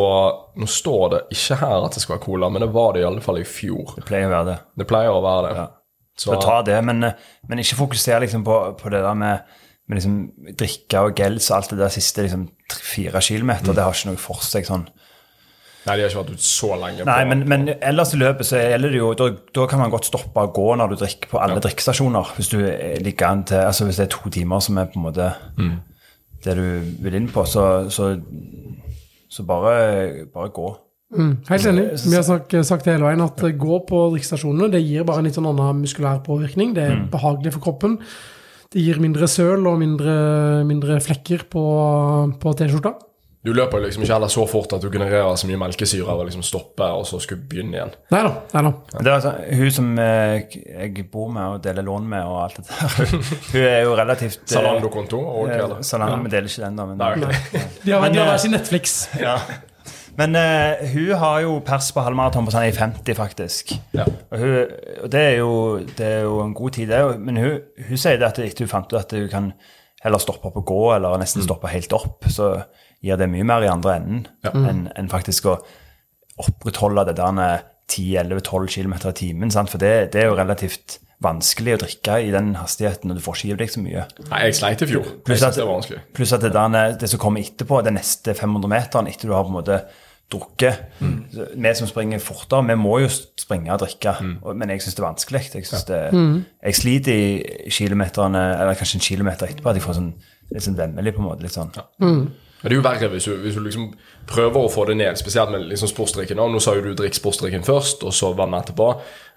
[0.60, 3.08] nå står det ikke her at det skal være cola, men det var det i
[3.08, 3.96] alle fall i fjor.
[3.98, 4.58] Det pleier å være det.
[4.82, 5.54] Det pleier å være det.
[5.62, 5.70] Ja.
[6.20, 9.56] Så Så ta det, men, eh, men ikke fokuser liksom på, på det der med,
[9.88, 10.20] med liksom
[10.60, 13.74] drikke og gels og alt det der siste liksom, fire kilometer.
[13.74, 14.86] Det har ikke noe for seg sånn.
[15.84, 17.06] Nei, de har ikke vært ute så lenge.
[17.08, 19.92] Nei, på, men, men ellers i løpet så gjelder det jo da, da kan man
[19.92, 22.32] godt stoppe og gå når du drikker på alle drikkestasjoner.
[22.38, 25.02] Hvis du er- ligger an til Altså hvis det er to timer som er på
[25.02, 25.34] en måte
[26.44, 26.64] det du
[27.04, 28.14] vil inn på, så, så,
[29.32, 30.72] så bare, bare gå.
[31.14, 31.86] Mm, helt enig.
[32.10, 33.52] Vi har sagt, sagt det hele veien at ja.
[33.54, 36.74] gå på drikkestasjonene det gir bare en litt sånn annen muskulær påvirkning.
[36.76, 38.00] Det er behagelig for kroppen.
[38.74, 41.64] Det gir mindre søl og mindre, mindre flekker på,
[42.42, 42.96] på T-skjorta.
[43.44, 46.28] Du løper liksom ikke heller så fort at du genererer så mye melkesyre av å
[46.30, 47.90] liksom stoppe og så skulle begynne igjen.
[48.14, 48.32] Nei da.
[48.54, 48.72] Da.
[48.94, 52.62] Det er altså, hun som eh, jeg bor med og deler lån med og alt
[52.62, 53.12] det der,
[53.52, 56.24] hun er jo relativt eh, Zalando-konto og eh, Salando, ja.
[56.24, 56.88] vi deler ikke den, da.
[56.88, 57.68] Men, Nei, okay.
[57.84, 58.98] De har, eh, hver sin Netflix.
[59.28, 59.38] Ja.
[60.14, 63.72] Men uh, hun har jo pers på halvmaraton på sånn i 50, faktisk.
[63.98, 64.04] Ja.
[64.06, 65.54] Og, hun, og det, er jo,
[65.98, 67.00] det er jo en god tid, det.
[67.00, 67.56] er jo- Men hun,
[67.90, 69.50] hun sier det at etter hun fant ut at hun kan
[70.06, 72.54] heller stoppe opp og gå, eller nesten stoppe helt opp, så
[73.04, 75.58] gir det mye mer i andre enden enn en faktisk å
[76.42, 77.64] opprettholde det der
[77.94, 79.52] 10-11-12 km i timen.
[79.52, 79.70] Sant?
[79.70, 83.38] For det, det er jo relativt vanskelig å drikke i den hastigheten, og du får
[83.38, 84.06] ikke i deg så mye.
[84.32, 85.06] Nei, jeg sleit i fjor.
[85.08, 86.02] Jeg Pluss at, det var vanskelig.
[86.18, 89.46] pluss at det, der, det som kommer etterpå, den neste 500 meteren etter du har
[89.48, 89.78] på en måte
[90.34, 91.18] drukket Mm.
[91.62, 94.38] Vi som springer fortere, vi må jo springe og drikke, Mm.
[94.58, 95.42] men jeg syns det er vanskelig.
[95.54, 96.00] Jeg, det,
[96.64, 100.14] jeg sliter i kilometerne, eller kanskje en kilometer etterpå, at jeg får sånn
[100.54, 101.44] litt sånn vemmelig, på en måte.
[101.44, 101.72] litt sånn.
[102.64, 103.90] Men det er jo verre hvis du, hvis du liksom
[104.30, 106.40] prøver å få det ned, spesielt med liksom sportsdrikken.
[106.40, 108.88] Nå sa jo du drikk sportsdrikken først, og så vann etterpå.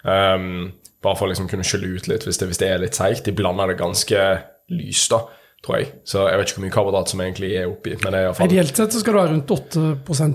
[0.07, 0.69] Um,
[1.03, 3.25] bare for å liksom kunne skylle ut litt hvis det, hvis det er litt seigt.
[3.27, 4.23] De blander det ganske
[4.71, 5.21] lyst, da,
[5.65, 5.91] tror jeg.
[6.07, 7.97] Så jeg vet ikke hvor mye karbohydrat som egentlig er oppi.
[7.99, 10.33] Men det er iallfall Ideelt sett så skal du ha rundt 8 okay,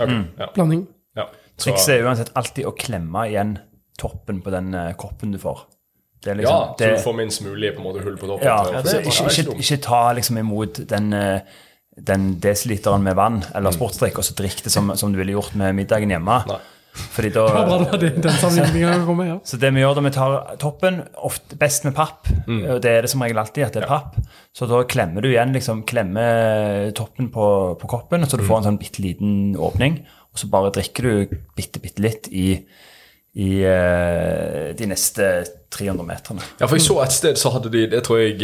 [0.00, 0.50] Ok, ja.
[0.56, 0.84] blanding.
[1.18, 1.28] Ja.
[1.58, 3.58] Så, Trikset er uansett alltid å klemme igjen
[3.98, 5.66] toppen på den eh, koppen du får.
[6.22, 8.26] Det er ja, liksom, så det, du får minst mulig på en måte hull på
[8.30, 8.46] toppen.
[8.46, 11.58] ja, til å få ikke, ikke, ikke ta liksom imot den, eh,
[12.06, 15.54] den desiliteren med vann eller sportsdrikk, og så drikk det som, som du ville gjort
[15.58, 16.42] med middagen hjemme.
[16.48, 16.58] Nei.
[16.98, 17.44] Fordi da.
[19.46, 22.62] Så det vi gjør da vi tar toppen, ofte best med papp, Mm.
[22.72, 24.14] og det er det som regel alltid, at det er papp,
[24.56, 27.44] så da klemmer du igjen, liksom, klemmer toppen på,
[27.78, 28.48] på koppen, så du Mm.
[28.48, 29.98] får en sånn bitte liten åpning,
[30.32, 32.64] og så bare drikker du bitte, bitte litt i,
[33.36, 35.28] i eh, de neste
[35.70, 36.42] 300 meterne.
[36.58, 38.40] Ja, for jeg så et sted så hadde de Det tror jeg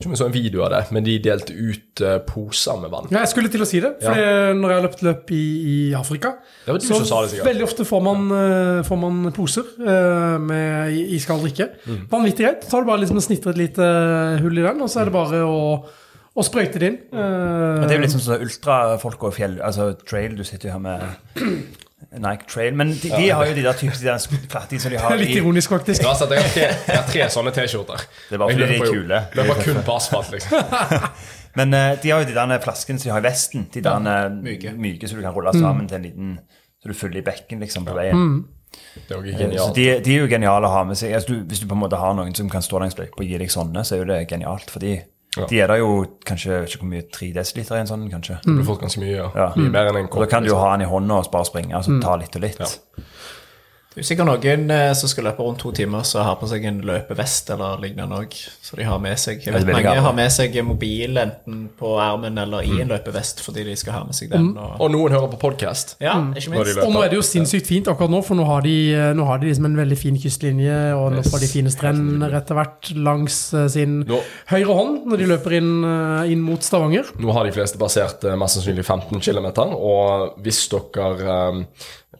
[0.00, 2.90] eh, om jeg så en video av det, men de delte ut eh, poser med
[2.90, 3.08] vann.
[3.12, 4.16] Ja, jeg skulle til å si det, for
[4.56, 6.32] når jeg har løpt løp i, i Afrika
[6.64, 9.68] Det var du så som sa det, veldig ofte får man, eh, får man poser
[9.80, 11.68] uh, med i- iskald drikke.
[11.84, 12.00] Mm.
[12.10, 12.64] Vanvittig greit.
[12.64, 13.90] Så har du bare liksom og et lite
[14.40, 15.60] hull i den, og så er det bare å,
[16.30, 16.98] og sprøyte det inn.
[17.12, 17.20] Mm.
[17.20, 20.84] Men det er jo litt sånn ultrafolk og fjell, altså trail, du sitter jo her
[20.84, 24.14] med Nike Trail, men de, de har jo de der typiske
[24.70, 26.02] de som de har Litt i ironisk, faktisk.
[26.02, 28.06] Ja, så jeg, har tre, jeg har tre sånne T-skjorter.
[28.28, 29.20] Det er bare fordi de er kule.
[29.38, 31.04] Løper kun på asfalt, liksom.
[31.58, 33.68] Men eh, de har jo de der flaskene som de har i vesten.
[33.74, 34.72] De der ja, myke.
[34.78, 36.32] myke som du kan rulle sammen til en liten
[36.80, 38.44] Så du fyller i bekken liksom på veien.
[38.70, 39.74] Det er Så genialt.
[39.74, 41.12] de, de er jo geniale å ha med seg.
[41.18, 43.26] Altså, du, hvis du på en måte har noen som kan stå langs løypa og
[43.26, 44.70] gi deg sånne, så er jo det genialt.
[44.70, 44.94] For de,
[45.36, 45.46] Ja.
[45.46, 45.90] de er da jo
[46.26, 48.40] kanskje ikke hvor mye, 3 dl i en sånn, kanskje.
[48.42, 49.28] Du får ganske mye, ja.
[49.38, 49.48] Ja.
[49.54, 50.24] Mye mer enn en kopp.
[50.24, 50.64] da kan du jo liksom.
[50.66, 52.58] ha den i hånda og bare springe, altså ta litt og litt.
[52.58, 53.04] Ja.
[53.90, 56.62] Det er sikkert noen eh, som skal løpe rundt to timer, som har på seg
[56.68, 58.36] en løpevest eller lignende òg.
[58.62, 60.04] Så de har med seg Jeg vet mange ha.
[60.04, 64.02] har med seg mobil enten på armen eller i en løpevest fordi de skal ha
[64.06, 64.52] med seg den.
[64.54, 65.96] Og, Og noen hører på podkast.
[65.98, 66.78] ja, ikke minst.
[66.84, 68.76] Og nå er det jo sinnssykt fint akkurat nå, for nå har de,
[69.18, 72.60] nå har de liksom en veldig fin kystlinje, og nå får de fine strender etter
[72.60, 74.22] hvert langs eh, sin Nå,
[74.54, 77.10] høyre hånd når de løper inn, eh, inn mot Stavanger.
[77.18, 81.64] nå har de fleste passert eh, mest sannsynlig 15 km, og hvis dere um,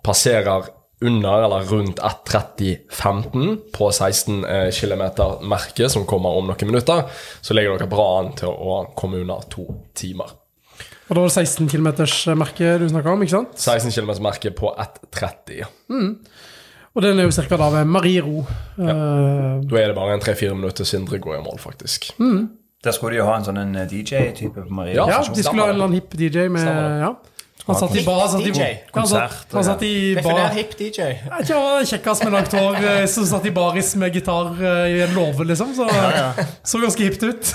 [0.02, 0.66] passerer
[1.00, 7.06] under eller rundt 1.30,15 på 16 eh, km-merket som kommer om noen minutter,
[7.40, 9.64] så ligger dere bra an til å komme under to
[9.96, 10.36] timer.
[11.10, 13.56] Og da var det 16 km-merket du snakka om, ikke sant?
[13.58, 15.64] 16 km-merket på 1.30.
[16.90, 17.56] Og den er jo ca.
[17.58, 18.44] da ved Mariero.
[18.78, 18.86] Eh,
[19.66, 22.12] Da er det bare en 3-4 minutter Sindre går i mål, faktisk.
[22.84, 25.02] Der skulle de jo ha en sånn DJ-type på Maria.
[25.02, 27.10] Ja, ja, de skulle ha en eller annen hipp DJ med Stemmer ja.
[27.70, 28.68] Han satt i bar, han satt i, DJ.
[28.94, 31.08] Konsert, han satt i Definer bar hip DJ.
[31.08, 35.02] Jeg ikke, han med langt hår eh, som satt i baris med gitar eh, i
[35.06, 35.74] en låve, liksom.
[35.76, 35.86] Så
[36.62, 37.52] så ganske hipt ut,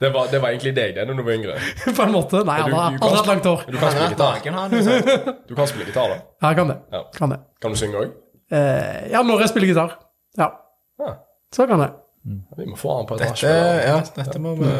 [0.00, 1.56] Det var, det var egentlig deg, det, når du var yngre.
[1.98, 2.40] på en måte.
[2.48, 3.64] Nei, han har aldri hatt langt hår.
[3.68, 5.34] Du kan spille gitar.
[5.50, 6.20] Du kan spille gitar, da.
[6.40, 6.78] Ja, jeg kan det.
[6.96, 7.02] Ja.
[7.18, 7.40] Kan det.
[7.60, 8.14] Kan du synge òg?
[8.50, 9.98] Eh, ja, når jeg spiller gitar.
[10.40, 10.48] Ja,
[11.00, 11.12] Ja.
[11.54, 11.92] så kan jeg.
[12.56, 13.52] Vi må få han på et Dette,
[13.84, 14.72] ja, dette må vi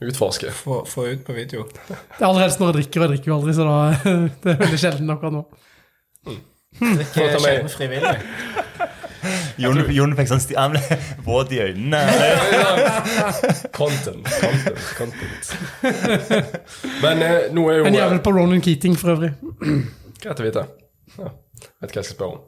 [0.00, 0.50] Utforske.
[0.54, 1.64] få, få ut på video.
[1.88, 3.78] Det er aller helst når jeg drikker, og jeg drikker jo aldri, så da,
[4.44, 5.42] det er veldig sjelden akkurat nå.
[6.78, 8.16] Drikke er meg- sjelden frivillig.
[9.58, 12.04] Jon, Jon fikk sånn Han ble våt i øynene.
[13.74, 15.50] Content, content, content.
[17.02, 19.32] Men eh, nå er jo En jævel på Ronan Keating, for øvrig.
[20.22, 20.64] Greit å vite.
[21.18, 21.32] Ja,
[21.66, 22.44] vet hva jeg skal spørre om.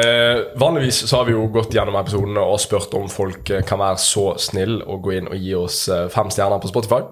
[0.00, 3.82] Eh, vanligvis så har vi jo gått gjennom episodene og spurt om folk eh, kan
[3.82, 7.02] være så snill å gå inn og gi oss eh, fem stjerner på Spotify.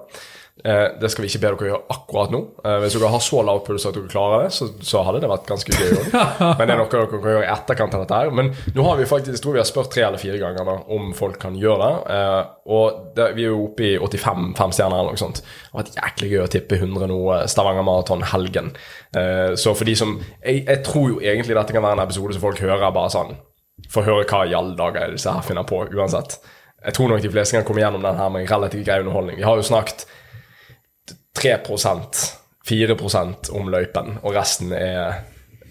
[0.63, 2.41] Eh, det skal vi ikke be dere gjøre akkurat nå.
[2.63, 5.31] Eh, hvis dere har så lav puls at dere klarer det, så, så hadde det
[5.33, 5.97] vært ganske gøy.
[6.59, 8.31] Men det er noe dere kan gjøre i etterkant av dette her.
[8.39, 10.77] Men nå har vi faktisk, jeg tror vi har spurt tre eller fire ganger da,
[10.95, 12.15] om folk kan gjøre det.
[12.15, 12.39] Eh,
[12.79, 15.43] og det, vi er jo oppe i 85 femstjerner eller noe sånt.
[15.43, 17.21] Det har vært jæklig gøy å tippe 100 nå
[17.51, 18.73] Stavanger Maraton helgen.
[19.19, 22.39] Eh, så for de som jeg, jeg tror jo egentlig dette kan være en episode
[22.39, 23.35] som folk hører bare sånn
[23.91, 26.39] For å høre hva i alle dager er disse her finner på, uansett.
[26.83, 29.39] Jeg tror nok de fleste kan komme gjennom den her med relativt grei underholdning.
[29.39, 30.07] Vi har jo snakket
[31.39, 32.23] 3%
[32.69, 32.97] 4
[33.51, 35.25] om løypen, og resten er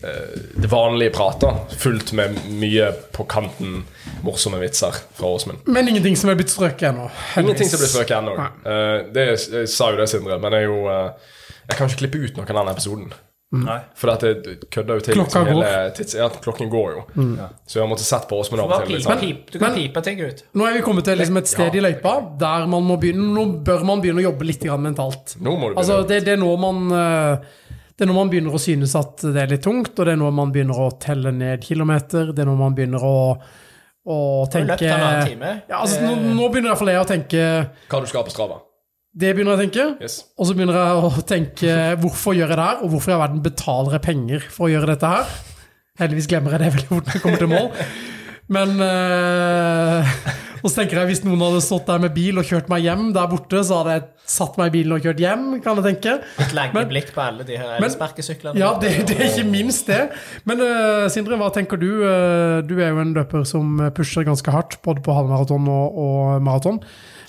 [0.04, 3.86] eh, det vanlige prater, Fullt med mye på kanten
[4.26, 5.64] morsomme vitser fra Åsmund.
[5.66, 7.08] Men ingenting som er blitt strøket ennå.
[7.40, 8.36] Ingenting som blir strøket ennå.
[8.38, 11.36] Eh, det jeg sa jo det, Sindre, men jeg, er jo, eh,
[11.70, 13.14] jeg kan ikke klippe ut noen av den episoden.
[13.52, 13.82] Nei.
[14.00, 15.66] For dette det kødder jo til Klokka liksom går.
[15.68, 17.02] hele tids, ja, klokken går jo.
[17.68, 18.96] Så jeg har måttet sett på Åsmund av og til.
[18.96, 19.26] Liksom.
[19.52, 20.44] Du kan pipe ting ut.
[20.56, 23.44] Nå er vi kommet til liksom et sted i løypa der man må begynne, nå
[23.68, 25.36] bør man begynne å jobbe litt grann mentalt.
[25.44, 28.56] Nå må du Altså, det, det, er nå man, eh, det er når man begynner
[28.56, 31.36] å synes at det er litt tungt, og det er når man begynner å telle
[31.36, 33.16] ned kilometer, det er når man begynner å,
[34.08, 34.18] å
[34.48, 35.56] tenke løpt halvannen time.
[35.68, 37.48] Ja, altså, nå, nå begynner iallfall jeg å tenke
[37.92, 38.64] Hva du skal ha på Strava.
[39.12, 39.86] Det begynner jeg å tenke.
[40.06, 40.20] Yes.
[40.40, 43.24] Og så begynner jeg å tenke hvorfor gjør jeg det her, og hvorfor i all
[43.26, 45.34] verden betaler jeg penger for å gjøre dette her?
[46.00, 47.68] Heldigvis glemmer jeg det veldig fort når jeg kommer til mål.
[48.52, 50.08] Men øh,
[50.62, 53.12] Og så tenker jeg Hvis noen hadde stått der med bil og kjørt meg hjem
[53.16, 56.16] der borte, så hadde jeg satt meg i bilen og kjørt hjem, kan jeg tenke.
[56.44, 58.60] Et lenge Men- blikk på alle de her elsparkesyklene.
[58.60, 60.02] Ja, det, det er ikke minst det.
[60.48, 61.90] Men øh, Sindre, hva tenker du?
[62.08, 66.44] Eh, du er jo en løper som pusher ganske hardt, både på halvmaraton og, og
[66.48, 66.80] maraton.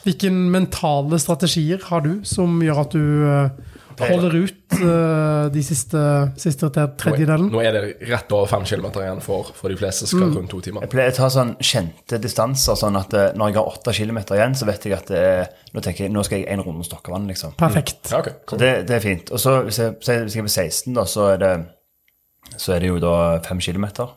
[0.03, 6.01] Hvilke mentale strategier har du som gjør at du eh, holder ut eh, de siste,
[6.41, 7.51] siste tredjedelen?
[7.53, 10.51] Nå er det rett over fem kilometer igjen for, for de fleste som skal rundt
[10.53, 10.87] to timer.
[10.87, 14.39] Jeg pleier å ta sånn kjente distanser, sånn at eh, når jeg har åtte kilometer
[14.41, 16.89] igjen, så vet jeg at det er, nå, tenker jeg, nå skal jeg en runde
[16.89, 17.55] Stokkevann, liksom.
[17.61, 18.11] Perfekt.
[18.11, 18.62] Ja, okay, cool.
[18.62, 19.31] det, det er fint.
[19.35, 21.53] Og så hvis jeg, hvis jeg er på 16, da, så er det,
[22.57, 23.15] så er det jo da
[23.47, 24.16] fem kilometer.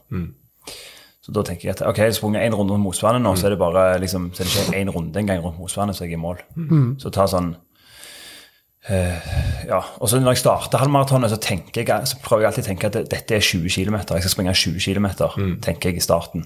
[1.26, 3.48] Så da tenker jeg at ok, jeg har sprunget én runde rundt Mosvannet nå, så
[3.48, 6.14] er det bare liksom, så er det ikke én runde engang rundt Mosvannet, så jeg
[6.14, 6.44] er i mål.
[7.02, 7.56] Så ta sånn
[8.90, 9.32] eh,
[9.66, 9.80] Ja.
[9.98, 12.92] Og så når jeg starter halvmaratonet, så, tenker jeg, så prøver jeg alltid å tenke
[12.92, 13.98] at dette er 20 km.
[14.06, 15.08] Jeg skal springe 20 km,
[15.66, 16.46] tenker jeg i starten.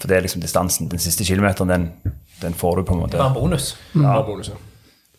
[0.00, 0.88] For det er liksom distansen.
[0.88, 3.18] Den siste kilometeren, den, den får du på en måte.
[3.18, 3.74] Det er en bonus.
[3.92, 4.56] Ja, bonus, ja.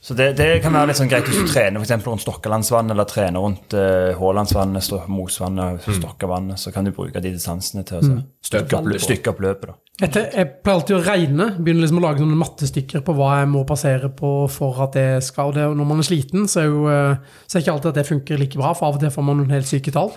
[0.02, 2.90] Så det, det kan være litt sånn greit hvis du trener for eksempel rundt Stokkelandsvann,
[2.90, 7.99] eller trener rundt uh, Hålandsvannet, Stå- Mosvannet, Stokkavannet, så kan du bruke de distansene til
[7.99, 8.23] å mm.
[8.49, 9.69] stykke, opp, stykke opp løpet.
[9.69, 9.78] da.
[10.02, 13.49] Jeg, jeg pleier alltid å regne, begynner liksom å lage noen mattestykker på hva jeg
[13.52, 15.52] må passere på for at det skal.
[15.52, 17.90] Og det, og når man er sliten, så er jo eh, så er ikke alltid
[17.91, 20.10] at det funker like bra, for av og til får man noen helt syke tall.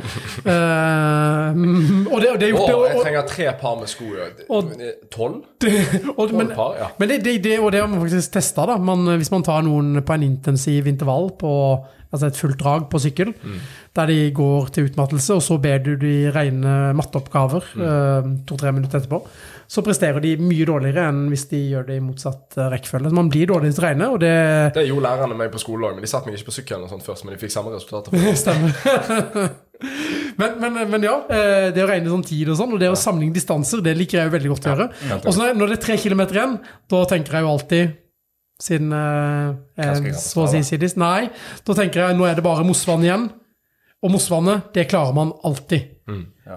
[0.49, 1.53] uh,
[2.13, 4.09] og, det, og det er gjort oh, jeg trenger tre par med sko.
[5.15, 5.43] Tolv?
[6.33, 6.89] men, par, ja.
[7.01, 8.65] men det, det, det, og det har man faktisk testa.
[9.21, 11.53] hvis man tar noen på en intensiv intervall, på,
[12.15, 13.59] altså et fullt drag på sykkel, Mm.
[13.95, 17.83] der de går til utmattelse, og så ber du de regne matteoppgaver Mm.
[17.85, 19.21] eh, to-tre minutter etterpå,
[19.75, 23.11] så presterer de mye dårligere enn hvis de gjør det i motsatt eh, rekkefølge.
[23.17, 24.35] Man blir dårlig til å regne, og det
[24.77, 26.93] Det gjorde lærerne meg på skolen òg, men de satte meg ikke på sykkelen og
[26.93, 28.15] sånt først, men de fikk samme resultater.
[28.45, 28.77] Stemmer.
[30.41, 32.99] men, men, men ja, eh, det å regne sånn tid og sånn, og det å
[32.99, 34.89] sammenligne distanser, det liker jeg jo veldig godt å gjøre.
[35.19, 36.57] Og så når, det er tre kilometer igjen,
[36.95, 38.01] da tenker jeg jo alltid
[38.63, 40.95] siden eh, eh, så å si sidis.
[41.01, 41.33] Nei,
[41.67, 43.27] da tenker jeg nå er det bare Mosvann igjen.
[44.05, 45.94] Og Mosvannet, det klarer man alltid.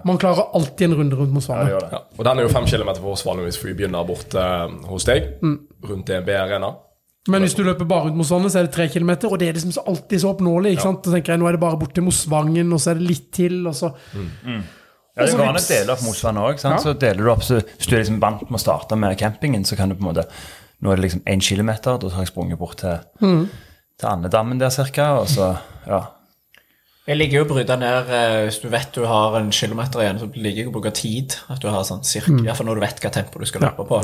[0.04, 2.02] Man klarer alltid en runde rundt mot gjør Ja, Ja.
[2.18, 5.38] Og den er jo fem kilometer for oss hvis vi begynner borte eh, hos deg,
[5.88, 6.74] rundt DNB Arena.
[7.28, 9.56] Men hvis du løper bare rundt Svanen, så er det tre kilometer, og det er
[9.56, 10.72] liksom så alltid så oppnåelig.
[10.72, 11.02] ikke sant?
[11.04, 13.30] Da tenker jeg, Nå er det bare bort til Mosvangen, og så er det litt
[13.36, 13.92] til, og så
[15.18, 16.62] Ja, det går an å dele opp Mosvangen òg.
[16.62, 16.78] Ja.
[16.78, 19.64] Så deler du opp, så hvis du er liksom vant med å starte med campingen,
[19.66, 20.28] så kan du på en måte
[20.78, 24.70] Nå er det liksom én kilometer, da har jeg sprunget bort til, til Andedammen der
[24.70, 25.56] cirka, og så
[25.88, 26.04] Ja.
[27.08, 30.18] Jeg liker jo å bryte ned eh, Hvis du vet du har en kilometer igjen,
[30.20, 31.38] så liker jeg å bruke tid.
[31.48, 32.42] At du har sånn cirka, Mm.
[32.44, 34.00] i hvert fall når du vet hva tempo du skal løpe på.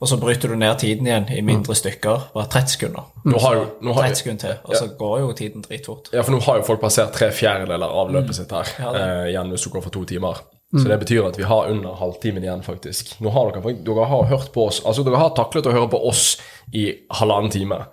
[0.00, 2.28] Og så bryter du ned tiden igjen i mindre stykker.
[2.32, 3.04] Bare 30 sekunder.
[3.26, 6.08] Nå har jo, nå har, 30 sekunder til, og så går jo tiden dritfort.
[6.14, 9.26] ja, for nå har jo folk passert tre fjerdedeler av løpet sitt her Ja, eh,
[9.34, 10.40] igjen hvis du går for to timer.
[10.72, 13.14] Så det betyr at vi har under halvtimen igjen, faktisk.
[13.20, 16.00] Nå har dere, dere har hørt på oss Altså, dere har taklet å høre på
[16.06, 16.36] oss
[16.72, 17.86] i halvannen time.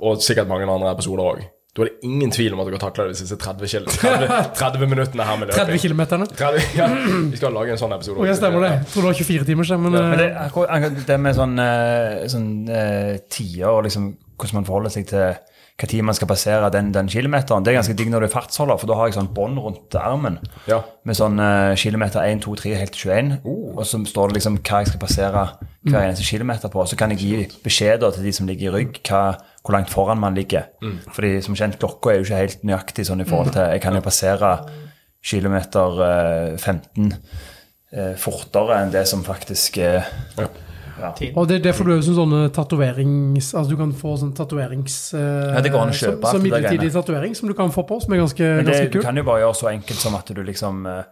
[0.00, 1.42] Og sikkert mange andre episoder òg.
[1.74, 4.28] Da er det ingen tvil om at dere takler de siste 30, kil- 30,
[4.60, 5.80] 30 minuttene her med 30 løping.
[5.82, 6.28] kilometerne.
[6.38, 6.86] 30, ja,
[7.32, 8.20] vi skal lage en sånn episode.
[8.22, 8.70] Oh, jeg stemmer det.
[8.76, 12.28] Jeg tror det var 24 timer siden, men, Men det, akkurat, det med sånn, eh,
[12.30, 15.34] sånn uh, tider og liksom hvordan man forholder seg til
[15.74, 18.30] hva tid man skal passere den, den kilometeren, det er ganske digg når du er
[18.30, 20.36] fartsholder, for da har jeg sånn bånd rundt armen
[20.70, 20.78] Ja.
[21.02, 23.32] med sånn uh, kilometer 1, 2, 3 helt til 21,
[23.74, 25.42] og så står det liksom hva jeg skal passere
[25.82, 26.86] hver eneste kilometer på.
[26.86, 29.24] Så kan jeg gi beskjeder til de som ligger i rygg, hva,
[29.64, 30.66] hvor langt foran man ligger.
[31.16, 33.96] Fordi som kjent, klokka er jo ikke helt nøyaktig sånn i forhold til Jeg kan
[33.96, 34.50] jo passere
[35.24, 37.14] kilometer eh, 15
[37.94, 40.02] eh, fortere enn det som faktisk er
[40.36, 40.60] eh,
[41.34, 43.54] Og det, det får du jo som sånne tatoverings...
[43.54, 44.98] Altså du kan få sånn tatoverings...
[45.16, 47.86] eh, Ja, det går an å kjøpe Som, som midlertidig tatovering som du kan få
[47.88, 50.18] på, som er ganske, Men det, ganske du kan jo bare gjøre så enkelt som
[50.20, 51.02] at du liksom eh,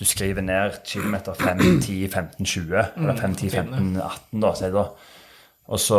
[0.00, 2.84] Du skriver ned kilometer 5, 10, 15, 20.
[2.96, 4.52] Eller 5, 10, 15, 18, da.
[4.64, 4.84] jeg da.
[5.70, 5.98] Og så,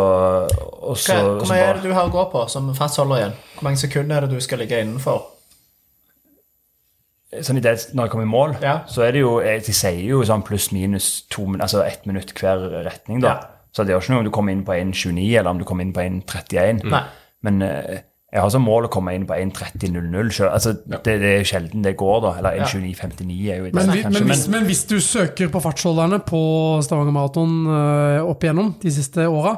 [0.83, 3.37] og så, Hva, hvor mye er det du har å gå på som fastholder igjen?
[3.55, 5.21] Hvor mange sekunder er det du skal ligge innenfor?
[7.39, 8.81] sånn i det, Når jeg kommer i mål, Ja.
[8.87, 13.21] så er det jo De sier jo sånn pluss-minus to altså ett minutt hver retning,
[13.21, 13.27] da.
[13.27, 13.47] Ja.
[13.71, 15.83] Så det jo ikke noe om du kommer inn på 1,29 eller om du kommer
[15.83, 16.83] inn på 1,31.
[16.83, 17.03] Mm.
[17.41, 20.47] Men eh, jeg har som mål å komme inn på 1,30,00 sjøl.
[20.47, 22.29] Altså, det, det er sjelden det går, da.
[22.39, 24.11] Eller 1,29,59 er jo i Men, vi, kanskje.
[24.13, 26.43] men, hvis, men hvis du søker på fartsholderne på
[26.85, 29.57] Stavanger Maraton eh, opp igjennom de siste åra,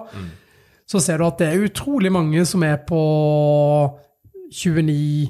[0.89, 3.03] så ser du at det er utrolig mange som er på
[4.49, 5.29] 29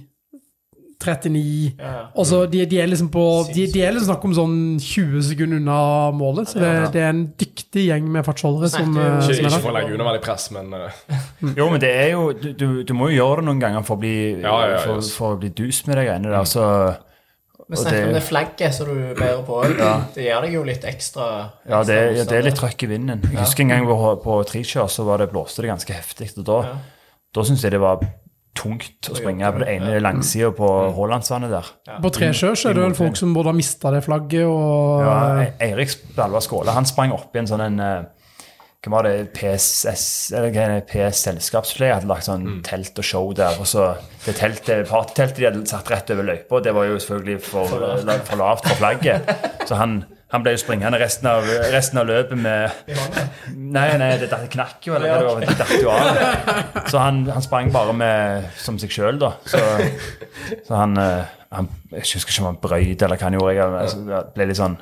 [1.05, 2.23] 39 Ja.
[2.23, 3.23] så de, de er liksom på
[3.53, 5.77] de, de er liksom snakk om sånn 20 sekunder unna
[6.15, 6.47] målet.
[6.53, 9.45] Så det, det er en dyktig gjeng med fartsholdere som, Snakker jo- eh, Ikke, som
[9.45, 10.89] er ikke for å legge unødvendig press, men uh.
[11.57, 13.99] Jo, men det er jo Du, du, må jo gjøre det noen ganger for å
[14.03, 16.45] bli, Ja, ja, ja, for, for å bli dus med de greiene der.
[16.49, 16.63] Så
[17.63, 19.77] Vi Og snakker om det- det flagget som du bærer på òg.
[20.13, 21.27] Det gjør deg jo litt ekstra
[21.69, 23.21] Ja, det, ekstra ja, det er litt trøkk i vinden.
[23.23, 26.27] Jeg husker en gang på, på trikjør så var det blåste det ganske heftig.
[26.37, 26.75] Og da, Ja.
[27.33, 28.03] da syns jeg det var
[28.53, 31.69] tungt å springe på det ene langsida på Haalandsvannet der.
[32.03, 35.15] På Tresjø så er det vel folk som både har mista det flagget og Ja,
[35.63, 38.03] Eirik Spalva Skåle han sprang opp i en sånn en eh,
[38.83, 39.31] Hva var det?
[39.33, 40.05] PSS
[40.35, 43.55] eller hva er det, PS Selskapsfløy hadde lagt sånn telt og show der.
[43.63, 43.93] Og så
[44.25, 47.77] det teltet, partyteltet de hadde satt rett over løypa, det var jo selvfølgelig for,
[48.27, 49.31] for lavt for flagget.
[49.69, 50.01] Så han,
[50.33, 52.93] han ble jo springende resten av, resten av løpet med
[53.53, 55.49] Nei, nei, det knakk jo, eller det.
[55.51, 56.83] Det datt jo av.
[56.89, 59.35] Så han, han sprang bare med som seg sjøl, da.
[59.45, 59.61] Så,
[60.65, 63.55] så han, eh, han Jeg husker ikke om han brøyt eller hva han gjorde.
[63.59, 64.77] Jeg, altså, det ble litt sånn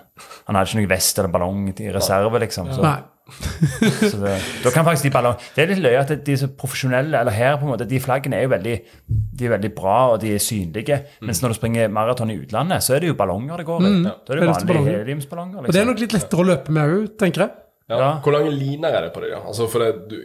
[0.47, 2.71] Han hadde ikke noe vest eller ballong i reserve, liksom.
[2.77, 2.85] Så
[3.31, 7.19] det, da kan faktisk de ballong Det er litt løye at de er så profesjonelle,
[7.21, 8.75] eller her på en måte, de flaggene er jo veldig
[9.37, 10.99] De er veldig bra, og de er synlige.
[11.25, 13.91] Mens når du springer maraton i utlandet, så er det jo ballonger det går i.
[14.03, 14.99] Da er det det er vanlige heliumsballonger.
[15.01, 15.57] heliumsballonger.
[15.57, 15.91] Og det er Liksom.
[15.93, 17.51] nok litt lettere å løpe med òg, tenker jeg.
[17.91, 17.97] Ja.
[17.99, 18.09] Ja.
[18.23, 19.33] Hvor lange liner er det på deg?
[19.41, 20.15] Altså, for det, du,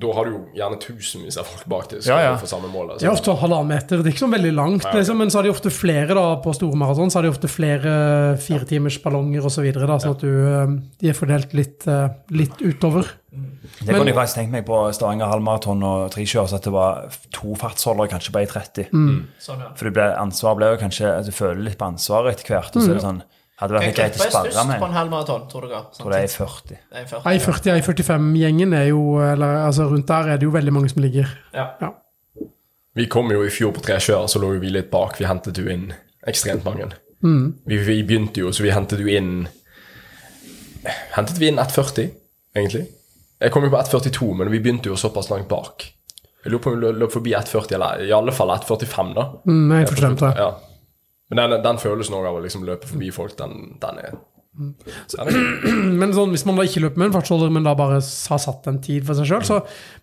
[0.00, 2.36] da har du jo gjerne tusenvis av folk bak deg som Ja, ja.
[2.40, 2.94] for samme mål.
[2.94, 3.06] Altså.
[3.06, 4.00] Ja, ofte halvannen meter.
[4.02, 6.54] Det er ikke så veldig langt, liksom, men så har de ofte flere da, på
[6.56, 7.12] store maraton.
[7.12, 7.92] Så har de ofte flere
[8.42, 13.06] firetimersballonger osv., så videre, sånn at du, eh, de er fordelt litt, eh, litt utover.
[13.34, 17.06] Det kunne jeg faktisk tenkt meg på Stavanger halvmaraton og trikjør, så at det var
[17.34, 18.90] to fartsholdere kanskje på 1,30.
[19.42, 19.70] Sånn, ja.
[19.78, 22.74] For det ble, ansvar ble jo kanskje at Du føler litt på ansvaret etter hvert.
[22.74, 23.22] Og så er det sånn
[23.60, 24.80] Hadde vært greit å sparre med.
[24.82, 25.84] på en halv maraton, tror dere?
[25.94, 26.78] Tror det er 40.
[26.90, 30.74] Det er 40, ja, I45-gjengen er jo eller, altså Rundt der er det jo veldig
[30.74, 31.30] mange som ligger.
[31.54, 31.68] Ja.
[31.80, 31.92] Ja.
[32.94, 35.18] Vi kom jo i fjor på tre kjør, så lå vi litt bak.
[35.18, 35.88] Vi hentet jo inn
[36.26, 36.90] ekstremt mange.
[37.24, 39.46] Vi, vi begynte jo, så vi hentet jo inn
[41.14, 42.10] Hentet vi inn 1,40,
[42.52, 42.82] egentlig?
[43.40, 45.86] Jeg kom jo på 1,42, men vi begynte jo såpass langt bak.
[46.44, 49.24] Jeg lurer på om vi løp forbi 1,40, eller i alle fall 1,45, da.
[49.48, 50.32] Mm, jeg er det.
[50.36, 50.50] Ja.
[51.34, 54.22] Men den, den følelsen av å liksom løpe forbi folk, den, den er er-
[56.00, 58.68] Men sånn, hvis man da ikke løper med en fartsholder, men da bare har satt
[58.70, 59.56] en tid for seg sjøl, så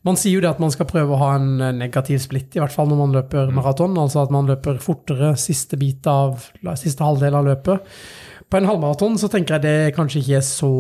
[0.07, 2.63] man sier jo det at man skal prøve å ha en eh, negativ splitt, i
[2.63, 3.95] hvert fall når man løper maraton.
[4.01, 6.49] Altså at man løper fortere siste bit av
[6.79, 7.95] siste halvdel av løpet.
[8.51, 10.71] På en halvmaraton så tenker jeg det kanskje ikke er så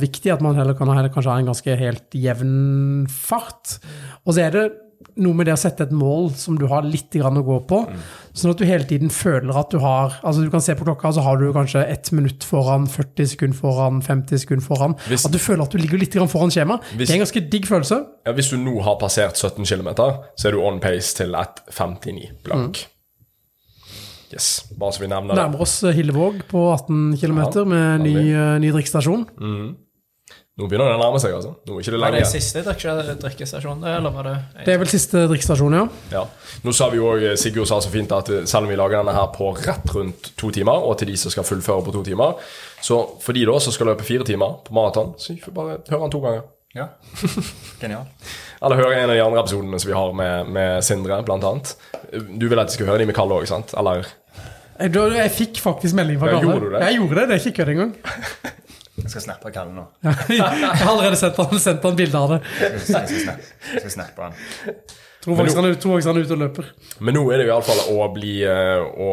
[0.00, 2.54] viktig, at man heller kan ha heller kanskje ha en ganske helt jevn
[3.12, 3.76] fart.
[4.24, 4.64] Og så er det
[5.16, 7.80] noe med det å sette et mål som du har litt grann å gå på,
[8.32, 11.12] sånn at du hele tiden føler at du har Altså du kan se på klokka,
[11.12, 14.94] så har du kanskje ett minutt foran, 40 sekunder foran, 50 sekunder foran.
[15.08, 16.80] Hvis- At du føler at du ligger litt grann foran skjema.
[16.94, 18.06] Hvis- Det er en ganske digg følelse.
[18.26, 19.94] ja, Hvis du nå har passert 17 km,
[20.36, 22.86] så er du on pace til 1,59 blank.
[24.32, 25.42] Yes, bare så vi nevner det.
[25.42, 29.26] Nærmer oss eh, Hillevåg på 18 km med ny, eh, ny drikkestasjon.
[30.58, 31.52] Nå begynner det å nærme seg, altså.
[31.64, 34.34] Nå er ikke det Var det siste drikkestasjon, det, eller var det
[34.66, 35.84] Det er vel siste drikkestasjon, ja.
[36.12, 36.24] Ja.
[36.66, 38.98] Nå sa vi jo også, Sigurd sa så fint at eh, selv om vi lager
[39.00, 42.02] denne her på rett rundt to timer, og til de som skal fullføre på to
[42.10, 42.36] timer,
[42.84, 46.02] så for de da som skal løpe fire timer på maraton, så får bare høre
[46.04, 46.44] den to ganger.
[46.76, 46.86] Ja.
[47.80, 48.04] Genial.
[48.60, 51.72] Eller høre en av de andre episodene som vi har med, med Sindre, blant annet.
[52.36, 53.72] Du vil at jeg skal høre de med Kalle òg, sant?
[53.80, 54.04] Eller
[54.80, 56.52] Jeg, jeg fikk faktisk melding fra Ja, Kalle.
[56.52, 56.84] gjorde du det?
[56.84, 57.94] Jeg gjorde det, det er ikke kødd engang.
[59.00, 59.86] Jeg skal snappe Kalle nå.
[60.30, 62.40] Jeg har allerede sendt han, sendt han bilde av det.
[62.60, 64.36] Jeg skal snappe, jeg skal snappe han.
[65.20, 66.68] Tror faktisk han er, han er ute og løper.
[67.04, 69.10] Men nå er det jo iallfall å bli eh, å,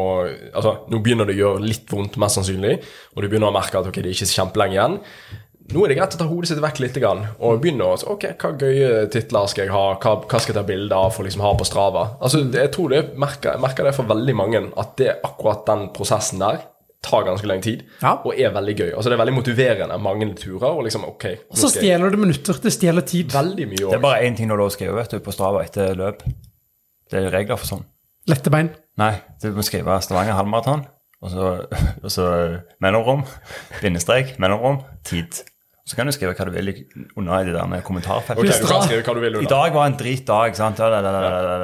[0.56, 2.78] Altså, nå begynner det å gjøre litt vondt, mest sannsynlig,
[3.12, 4.96] og du begynner å merke at okay, det er ikke så kjempelenge igjen.
[5.68, 8.54] Nå er det greit å ta hodet sitt vekk litt og begynne å Ok, hva
[8.56, 9.84] gøye titler skal jeg ha?
[10.00, 12.06] Hva, hva skal jeg ta bilde av for å liksom ha på Strava?
[12.24, 15.90] Altså, jeg tror det merker, jeg merker det for veldig mange, at det akkurat den
[15.92, 16.64] prosessen der
[17.02, 18.16] tar ganske lang tid, Ja.
[18.24, 18.88] og er veldig gøy.
[18.96, 22.58] Altså, det er veldig motiverende mange turer, og liksom ok Og så stjeler det minutter.
[22.62, 23.30] Det stjeler tid.
[23.32, 25.32] Veldig mye Det er bare én ting du har lov å skrive vet du, på
[25.32, 26.22] Strava etter løp.
[27.10, 27.84] Det er regler for sånn.
[28.28, 28.70] Lette bein.
[28.98, 30.82] Nei, du må skrive Stavanger halvmaraton,
[31.22, 31.46] og så,
[32.04, 32.26] og så
[32.82, 33.22] mellomrom,
[33.80, 35.44] bindestrek, mellomrom, tid.
[35.88, 36.68] Så kan du skrive hva du vil
[37.16, 38.42] under i det der med kommentarfeltet.
[38.42, 39.46] Ok, du kan skrive hva du vil under.
[39.46, 40.56] I dag var en dritdag.
[40.58, 40.82] sant?
[40.82, 41.12] La, la,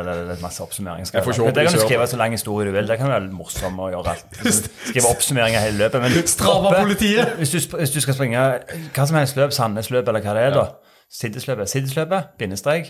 [0.01, 1.05] la, Masse oppsummering.
[1.05, 2.89] Jeg får Det kan du skrive så lang historie du vil.
[2.89, 4.41] Det kan være morsomt å gjøre alt.
[4.89, 6.01] Skrive oppsummering av hele løpet.
[6.01, 7.37] Men Strava-politiet.
[7.37, 8.49] hvis, du hvis du skal springe
[8.97, 10.67] hva som helst løp, Sandnes-løp eller hva det er, da
[11.15, 12.89] Siddesløpet, siddesløpet, bindestrek,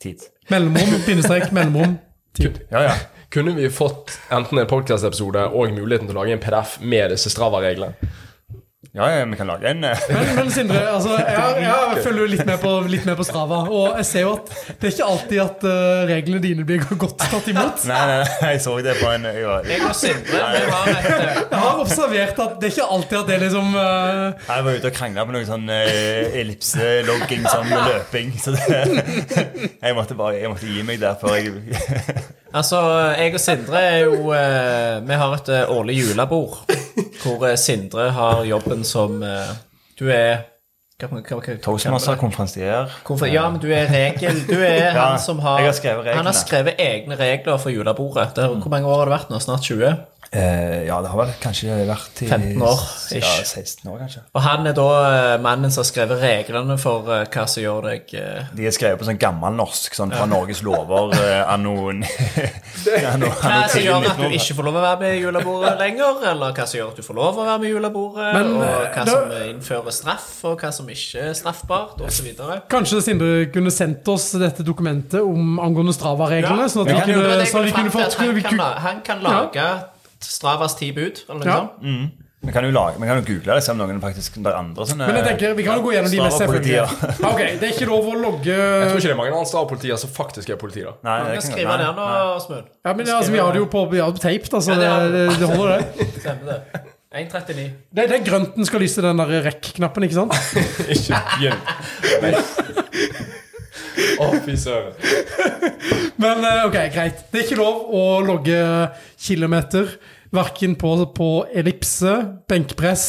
[0.00, 0.24] tid.
[0.50, 1.98] Mellomrom, bindestrek, mellomrom,
[2.34, 2.58] tid.
[2.72, 2.94] Ja, ja.
[3.30, 7.30] Kunne vi fått enten en podcast-episode og muligheten til å lage en PDF med disse
[7.30, 7.92] Strava-reglene?
[8.94, 12.26] Ja, ja, vi kan lage en eh, Men, men Sindre, altså, jeg, jeg følger jo
[12.28, 14.50] litt med, på, litt med på Strava, og jeg ser jo at
[14.82, 17.86] det er ikke alltid at uh, reglene dine blir godt tatt imot.
[17.88, 21.40] Nei, nei, nei, jeg så det på en jeg var, Jeg og Sindre vi eh,
[21.40, 24.44] Jeg har observert at det er ikke alltid at det liksom uh...
[24.50, 28.36] Jeg var ute og krangla på noe sånn uh, ellipselogging, sånn løping.
[28.44, 28.82] Så det,
[29.86, 31.56] jeg måtte bare jeg måtte gi meg der før jeg
[32.60, 32.76] Altså,
[33.16, 36.58] jeg og Sindre er jo Vi har et årlig julebord
[37.22, 39.52] hvor Sindre har jobben som eh,
[39.98, 40.42] Du er
[41.64, 42.90] Toastmaster, konferansier.
[43.34, 46.14] Ja, men du er regel Du er Ja, han som har har.
[46.14, 48.36] Han har skrevet egne regler for julebordet.
[48.36, 49.40] Der, er- hvor mange år har det vært nå?
[49.42, 49.96] Snart 20?
[50.32, 52.78] Eh, ja, det har vel kanskje vært i 15 år,
[53.12, 54.22] Ja, 16 år, kanskje.
[54.32, 57.84] Og han er da eh, mannen som har skrevet reglene for eh, hva som gjør
[57.90, 63.68] deg eh, De er skrevet på sånn gammelnorsk, sånn fra Norges lover eh, anno Hva
[63.68, 66.66] som gjør at du ikke får lov å være med i julebordet lenger, eller hva
[66.68, 69.12] som gjør at du får lov å være med i julebordet, Men, og hva da-
[69.12, 72.32] som innfører straff, og hva som ikke er straffbart, osv.
[72.72, 77.46] Kanskje Sindre kunne sendt oss dette dokumentet om angående Strava-reglene, sånn at vi Ja, kunne,
[77.52, 79.68] så vi kunne fått han, vi kan, kunne- la- han kan lage
[80.24, 81.62] Stravas ti bud, eller noe Ja.
[81.80, 82.18] sånt.
[82.42, 84.56] Vi kan jo lage, vi kan jo google det, se om noen faktisk det er
[84.58, 86.86] andre sånne Men jeg tenker, vi kan jo gå gjennom de mest selvfølgelige.
[87.30, 90.00] Ok, Det er ikke lov å logge Jeg tror ikke det er mange andre Strava-politier
[90.02, 90.82] som faktisk er politi.
[90.82, 92.62] da Nei, det kan kan skrive nå, nei.
[92.82, 94.74] Ja, men altså, Vi har det jo på, vi har det på tape, da, så
[94.74, 96.08] Ja, det det, det holder, det.
[96.24, 96.82] Stemmer det.
[97.12, 97.54] 1.39.
[97.92, 100.34] Det, det er grønt den skal lyse, den der rekk-knappen, ikke sant?
[100.96, 102.61] Ikke begynn.
[104.22, 104.94] Å, fy søren.
[106.22, 107.22] Men eh, ok, greit.
[107.32, 108.58] Det er ikke lov å logge
[109.20, 109.96] kilometer,
[110.32, 112.14] verken på, på ellipse,
[112.48, 113.06] benkpress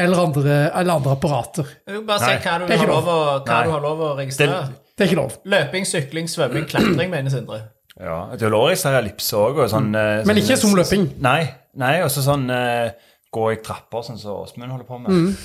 [0.00, 1.66] eller andre, eller andre apparater.
[2.06, 4.62] Bare se hva du det har ikke lov å, hva du har lov å registrere.
[4.94, 5.36] Det er ikke lov.
[5.50, 7.60] Løping, sykling, svømming, klatring, mener Sindre.
[8.00, 9.58] Ja, det er lov å registrere ellipse òg.
[9.72, 11.08] Sånn, eh, Men sånn- ikke som løping.
[11.20, 11.40] Nei,
[11.76, 12.92] nei også sånn eh,
[13.34, 15.36] gå i trapper, sånn som Åsmund holder på med.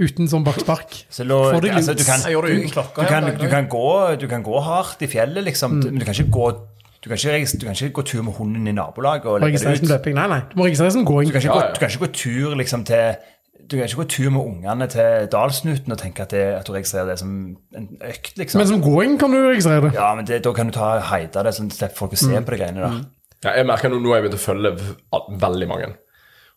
[0.00, 0.94] Uten sånn bakspark.
[1.12, 3.26] Så lå, Får deg altså, du kan, Jeg gjorde det uten du, klokka du, kan,
[3.42, 3.88] du, kan gå,
[4.22, 6.46] du kan gå hardt i fjellet, liksom, men du kan ikke gå
[7.02, 9.62] du kan ikke, du kan ikke gå tur med hunden i nabolaget og legge det
[9.64, 9.90] som ut.
[9.90, 10.14] løping.
[10.14, 10.40] Nei, nei.
[10.52, 11.26] Du må registrere som gåing.
[11.26, 11.72] Du kan ikke, Ja, gå, ja.
[11.74, 13.16] du kan ikke gå tur liksom til
[13.72, 16.72] du kan ikke gå tur med ungene til Dalsnuten og tenke at, det, at du
[16.74, 17.32] registrerer det som
[17.78, 18.60] en økt, liksom.
[18.60, 19.92] Men som gåing kan du registrere det.
[19.96, 22.54] ja, men det, da kan du ta heide det, sånn at folk å se på
[22.54, 23.02] de greiene der.
[23.42, 24.72] Ja, jeg merker nå, nå har jeg begynt å følge
[25.42, 25.88] veldig mange.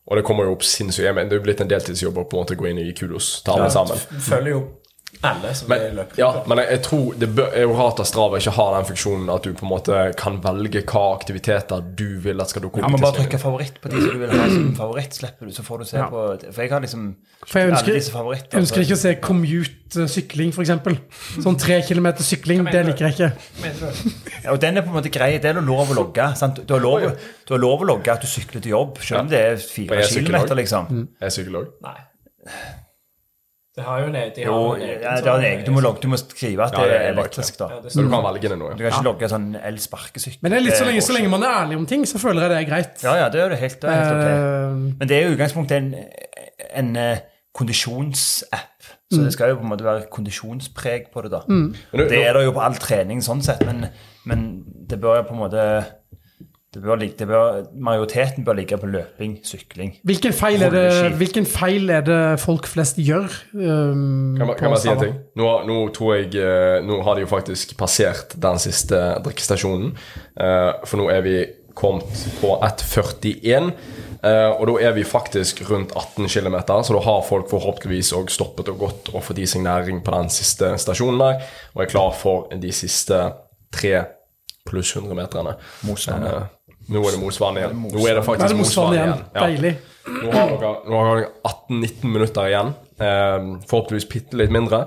[0.05, 1.05] Og det kommer jo opp sinnssykt.
[1.07, 2.85] Jeg mener, Det er jo blitt en deltidsjobb å på en måte gå inn og
[2.85, 3.97] gi kudos til alle sammen.
[4.21, 4.59] Følger jo
[5.25, 8.09] alle som er i ja, men jeg, jeg tror det bør, er jo rart at
[8.09, 12.19] Strava ikke har den funksjonen at du på en måte kan velge hva aktiviteter du
[12.21, 14.47] vil at skal dukke Ja, men bare trykke favoritt på de som du vil ha
[14.51, 16.09] som favoritt, slipper du, så får du se Ja.
[16.11, 17.07] på For jeg har liksom
[17.47, 18.51] For jeg ønsker, alle disse favorittene.
[18.51, 21.41] jeg ønsker ikke å se commute sykling, f.eks.
[21.45, 24.13] Sånn tre kilometer sykling, det liker jeg ikke.
[24.43, 25.35] Ja, og den er på en måte grei.
[25.41, 26.25] Det er lov å logge.
[26.35, 26.63] Sant?
[26.65, 27.05] Du, har lov,
[27.47, 30.01] du har lov å logge at du sykler til jobb, selv om det er fire
[30.01, 31.05] jeg sykler kilometer, liksom.
[31.21, 32.83] Jeg er psykolog.
[33.75, 34.31] Det har jo en egen.
[34.35, 35.65] de har Jo, jo en egen ja, det er en egen.
[35.67, 37.67] Du må, logge, du må skrive at Ja, det det er elektrisk, da.
[37.73, 38.77] Ja, det Så du kan velge det nå, ja.
[38.79, 40.39] Du kan ikke logge sånn elsparkesykkel.
[40.45, 42.45] Men det er litt så lenge, så lenge man er ærlig om ting, så føler
[42.45, 43.03] jeg det er greit.
[43.03, 44.29] Ja, ja, det er jo helt, det er helt ok.
[44.31, 45.89] Eh, Men det er jo i utgangspunktet en,
[46.83, 47.17] en eh,
[47.55, 48.71] kondisjonsapp.
[49.13, 51.43] Så det skal jo på en måte være kondisjonspreg på det, da.
[51.47, 51.75] Mm.
[52.09, 53.85] Det er det jo på all trening sånn sett, men,
[54.27, 54.47] men
[54.89, 55.85] det bør jo på en måte det
[56.83, 59.93] bør, ligge- det bør, Majoriteten bør ligge på løping, sykling.
[60.03, 63.29] hvilken, feil er det, hvilken feil er det folk flest gjør?
[63.53, 65.13] Um, Kan, man- kan man si en ting?
[65.35, 69.93] Nå, nå tror jeg eh, Nå har de jo faktisk passert den siste drikkestasjonen.
[70.39, 71.37] Uh, for nå er vi
[71.75, 72.07] kommet
[72.41, 73.71] på 1,41.
[74.25, 78.31] Uh, og da er vi faktisk rundt 18 km, så da har folk forhåpentligvis òg
[78.33, 81.43] stoppet og gått og fått i seg næring på den siste stasjonen der,
[81.75, 83.19] og er klar for de siste
[83.75, 83.99] tre
[84.65, 85.57] pluss 100 meterne.
[85.85, 86.37] Mosvann, ja.
[86.39, 86.47] Eh,
[86.91, 87.83] nå er det Mosvann igjen.
[87.89, 89.13] Nå er det faktisk det igjen.
[89.33, 89.43] Ja.
[89.45, 89.75] Deilig.
[90.05, 92.73] Nå har dere, nå har dere 18-19 minutter igjen.
[93.01, 94.85] Eh, forhåpentligvis bitte litt mindre.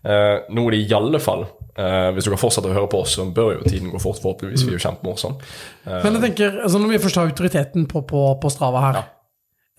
[0.00, 3.18] Eh, nå er det i alle fall eh, Hvis dere fortsetter å høre på oss,
[3.18, 4.20] så bør jo tiden gå fort.
[4.22, 4.64] Forhåpentligvis.
[4.64, 5.50] Vi er jo kjempemorsomme.
[5.90, 9.00] Men jeg tenker, altså når vi først har autoriteten på, på, på Strava her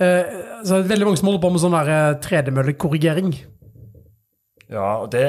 [0.02, 0.36] eh,
[0.66, 3.34] så er det veldig mange som holder på med sånn eh, tredemøllekorrigering.
[4.72, 5.26] Ja, og det,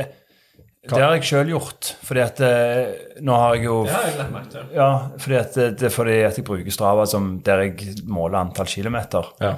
[0.83, 1.93] det har jeg sjøl gjort.
[2.03, 4.71] Fordi at eh, nå har jeg jo Det har jeg lagt merke til.
[4.75, 4.89] Ja,
[5.23, 8.67] fordi at det, det er fordi at jeg bruker Strava som der jeg måler antall
[8.71, 9.29] kilometer.
[9.43, 9.53] Ja.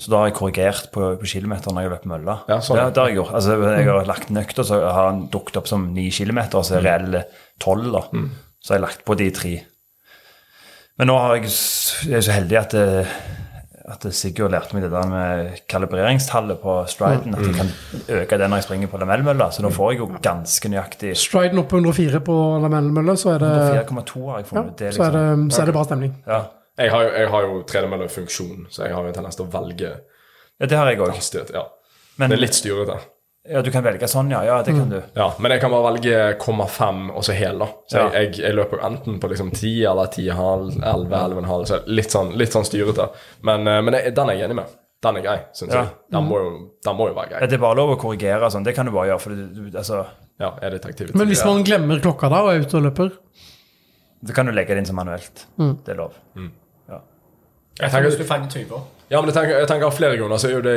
[0.00, 2.36] Så da har jeg korrigert på, på kilometer når jeg løper mølla.
[2.48, 2.78] Ja, sånn.
[2.80, 3.34] det, det har jeg gjort.
[3.36, 6.62] Altså, jeg har lagt en økt, og så har den dukket opp som ni kilometer,
[6.62, 7.26] og så er reelle
[7.60, 7.90] tolv.
[7.92, 8.06] da.
[8.64, 9.52] Så har jeg lagt på de tre.
[10.96, 11.52] Men nå har jeg,
[12.08, 13.04] jeg er så heldig at, det,
[13.90, 17.34] at det Sigurd lærte meg det der med kalibreringstallet på striden.
[17.34, 17.72] At jeg kan
[18.20, 19.50] øke det når jeg springer på lamellmølla.
[19.54, 23.42] Så nå får jeg jo ganske nøyaktig Striden opp på 104 på lamellmølla, så er
[23.42, 23.52] det,
[23.88, 24.96] 104,2 har jeg ja, det, liksom.
[24.96, 26.16] så er det, så er det bra stemning.
[26.28, 26.40] Ja.
[26.80, 29.90] Jeg har jeg har jo tredemøllefunksjon, så jeg har jo en tendens til å velge
[30.60, 31.14] Ja, det har jeg òg.
[31.16, 31.66] Hastighet, ja.
[32.20, 32.96] Men Det er litt styrete.
[33.48, 34.42] Ja, du kan velge sånn, ja.
[34.44, 34.98] Ja, det kan du.
[35.16, 37.66] Ja, men jeg kan bare velge 0,5 og så hel, da.
[37.88, 38.10] Så Ja.
[38.12, 41.64] jeg, jeg, jeg løper enten på liksom 10 eller 10,5, 11, 11,5.
[41.66, 43.08] Så litt sånn, litt sånn styrete.
[43.42, 44.76] Men, eh, men jeg, den er jeg enig med.
[45.00, 45.82] Den er grei, syns Ja.
[45.86, 45.94] jeg.
[46.12, 46.50] Den må, jo,
[46.84, 48.64] den må jo være Ja, det er bare lov å korrigere sånn.
[48.64, 49.20] Det kan du bare gjøre.
[49.20, 50.06] For du, altså,
[50.40, 51.14] Ja, er det aktivitet?
[51.16, 53.10] Men hvis man glemmer klokka da og er ute og løper
[54.26, 55.46] Så kan du legge det inn som manuelt.
[55.56, 56.12] Det er lov.
[56.36, 56.50] Jeg
[57.80, 58.80] Hvis tenker, du fanger tyver.
[59.10, 60.74] Ja, men jeg tenker, jeg tenker flere grunner så det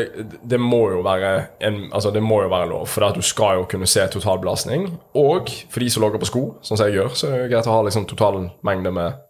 [0.49, 3.67] Det må jo være en, Altså det må jo være lov, for du skal jo
[3.69, 4.87] kunne se totalbelastning.
[5.13, 7.69] Og for de som logger på sko, sånn som jeg gjør, så er det greit
[7.69, 9.21] å ha liksom totalmengde med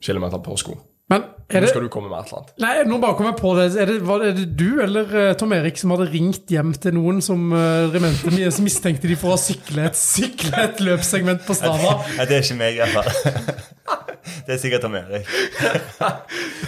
[0.00, 0.78] kilometer på sko.
[1.12, 2.48] Men er Nå skal du komme med et eller annet.
[2.58, 3.78] Nei, nå bare kom jeg på det.
[3.78, 6.90] Er det, var, er det du eller uh, Tom Erik som hadde ringt hjem til
[6.96, 11.54] noen som, uh, mente, som mistenkte de for å sykle et, sykle et løpssegment på
[11.54, 12.02] Strava?
[12.16, 13.06] Nei, det er ikke meg, i hvert fall.
[14.48, 15.22] det er sikkert Tom Erik.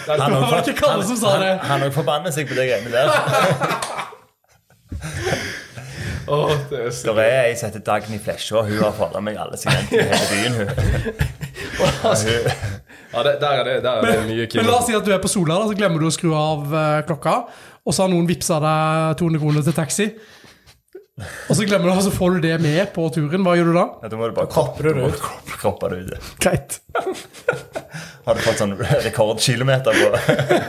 [0.09, 0.47] Han Det
[1.43, 1.53] det.
[1.89, 3.07] Òg forbanner seg på det greiene der.
[6.29, 8.61] Oh, det er Det er ei som heter Dagny Flesjå.
[8.69, 10.53] Hun har forandret meg alle segmentene i hele byen.
[10.61, 10.69] hun.
[13.13, 15.13] Ja, det, der er det, der er det mye Men la oss si at du
[15.15, 17.37] er på Sola, da, så glemmer du å skru av eh, klokka.
[17.89, 20.09] Og så har noen vippsa deg 200 kroner til taxi.
[21.49, 23.43] Og så glemmer du, og så får du det med på turen.
[23.47, 23.87] Hva gjør du da?
[24.05, 25.17] Ja, Da må du bare Kropper det ut?
[25.19, 26.29] kropp- Kroppe det ut.
[26.45, 26.77] Greit.
[28.29, 30.13] Har du fått sånn rekordkilometer på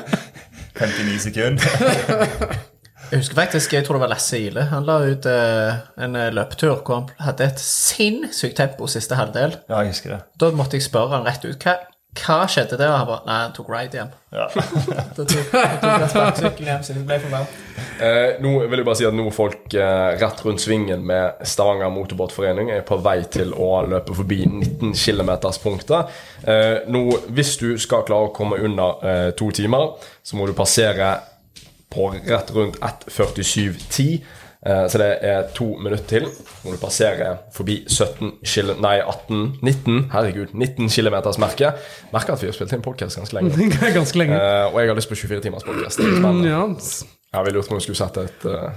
[0.80, 1.70] 59 sekunder?
[3.10, 4.68] Jeg husker faktisk, jeg tror det var Lasse Ile.
[4.70, 9.56] Han la ut eh, en eh, løpetur hvor han hadde et sinnssykt tempo siste halvdel.
[9.66, 10.20] Ja, jeg husker det.
[10.44, 11.74] Da måtte jeg spørre han rett ut hva,
[12.18, 12.91] hva skjedde der.
[12.95, 14.14] Han bare Nei, han tok ride hjem.
[14.34, 14.48] Ja.
[15.15, 17.57] Da tok, tok sparkesykkelen hjem siden det ble for varmt.
[17.99, 21.91] Eh, nå vil jeg bare si at nå folk eh, rett rundt svingen med Stavanger
[21.94, 26.22] Motorbåtforening er på vei til å løpe forbi 19 km-punktet.
[26.48, 27.03] Eh, nå,
[27.36, 31.18] hvis du skal klare å komme under eh, to timer, så må du passere
[31.90, 34.19] på rett rundt 1.47,10.
[34.65, 36.26] Eh, så det er to minutter til.
[36.64, 38.73] når må du passere forbi 17 kil...
[38.84, 41.80] Nei, 18 19 Herregud, 19 km-merket.
[42.11, 43.69] Merker at vi har spilt inn podkast ganske lenge.
[43.99, 44.36] Ganske lenge.
[44.36, 46.49] Eh, og jeg har lyst på 24 timers er spennende.
[46.49, 46.65] Ja.
[47.30, 48.69] Jeg ville gjort om vi skulle sette et eh,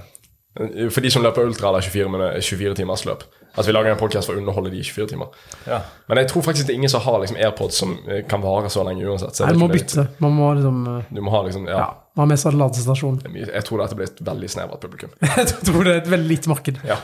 [0.53, 3.23] For de som løper ultra eller 24, 24 timers løp.
[3.53, 5.33] Altså vi lager en podcast for å underholde de i 24 timer.
[5.69, 5.79] Ja.
[6.09, 8.69] Men jeg tror faktisk det er ingen som har liksom AirPods som eh, kan vare
[8.73, 9.37] så lenge uansett.
[9.37, 10.07] Så Nei, du må bytte.
[10.21, 11.79] Man må liksom eh, Du må ha liksom Ja.
[11.83, 11.91] Ja.
[12.13, 13.21] Man har med seg ladestasjon.
[13.33, 15.13] Jeg tror dette blir et veldig snevert publikum.
[15.37, 16.81] Jeg tror det er et veldig lite marked.
[16.85, 16.99] Ja.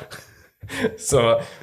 [1.00, 1.22] Så,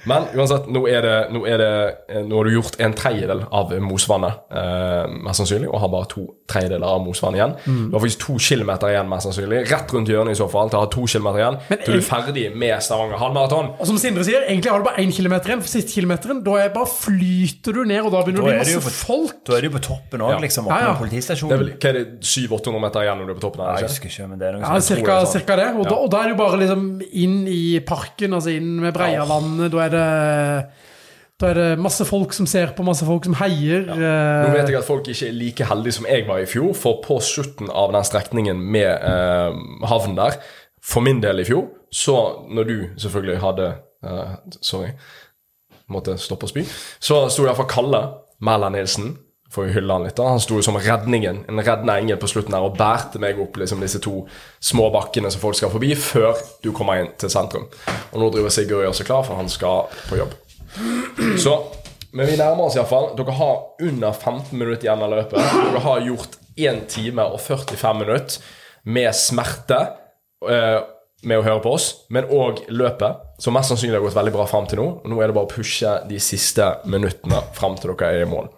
[0.08, 1.68] men uansett, nå er det Nå, er det,
[2.10, 6.08] eh, nå har du gjort en tredjedel av Mosvannet, eh, mest sannsynlig, og har bare
[6.10, 7.54] to tredjedeler av Mosvannet igjen.
[7.66, 7.84] Mm.
[7.90, 9.60] Du har faktisk to kilometer igjen, mest sannsynlig.
[9.70, 10.70] Rett rundt hjørnet i så fall.
[10.72, 11.58] Til å ha to kilometer igjen.
[11.70, 13.70] Men til du er ferdig med Stavanger halvmaraton.
[13.82, 15.62] Og som Sindre sier, egentlig har du bare én kilometer igjen.
[15.66, 18.64] For siste kilometeren, da er bare flyter du ned, og da begynner Da det å
[18.64, 19.36] bli masse på- folk.
[19.46, 20.38] Da er du på toppen òg, Ja.
[20.46, 20.66] liksom.
[20.66, 20.80] Oppe ja.
[20.80, 21.58] med Det er politistasjonen.
[21.76, 23.60] hva er det, 700-800 meter igjen når du er på toppen?
[23.66, 23.80] Her, ikke?
[23.82, 25.34] jeg husker ikke, men det er noe Ja, cirka, det sånn.
[25.40, 25.68] cirka det.
[25.76, 25.90] Og, Ja.
[25.90, 29.72] da, og da er det jo bare liksom inn i parken, altså inn med Breiavannet.
[29.72, 30.06] Da er det
[31.36, 33.82] da er det masse folk som ser på, masse folk som heier.
[33.84, 36.70] Nå eh, vet jeg at folk ikke er like heldige som jeg var i fjor,
[36.72, 39.58] for på slutten av den strekningen med eh,
[39.90, 40.38] havnen der,
[40.80, 42.16] for min del i fjor, så
[42.48, 43.68] når du selvfølgelig hadde
[44.06, 44.32] eh,
[44.64, 44.94] Sorry,
[45.92, 46.64] måtte stoppe å spy.
[47.04, 48.02] Så sto iallfall Kalle
[48.40, 49.12] Mæland Nilsen,
[49.52, 50.28] får jo hylle han litt, da.
[50.32, 53.82] Han sto som redningen, en reddende engel på slutten der og bærte meg opp liksom
[53.84, 54.24] disse to
[54.60, 57.68] små bakkene som folk skal forbi, før du kommer inn til sentrum.
[58.12, 60.36] Og nå driver Sigurd og gjør seg klar, for han skal på jobb.
[61.40, 61.56] Så
[62.16, 63.10] Men vi nærmer oss iallfall.
[63.18, 65.36] Dere har under 15 minutter igjen av løpet.
[65.66, 68.46] Dere har gjort 1 time og 45 minutter
[68.88, 69.80] med smerte
[70.48, 70.78] eh,
[71.26, 74.46] med å høre på oss, men òg løpet, som mest sannsynlig har gått veldig bra
[74.48, 74.86] fram til nå.
[75.02, 78.30] Og nå er det bare å pushe de siste minuttene fram til dere er i
[78.30, 78.48] mål.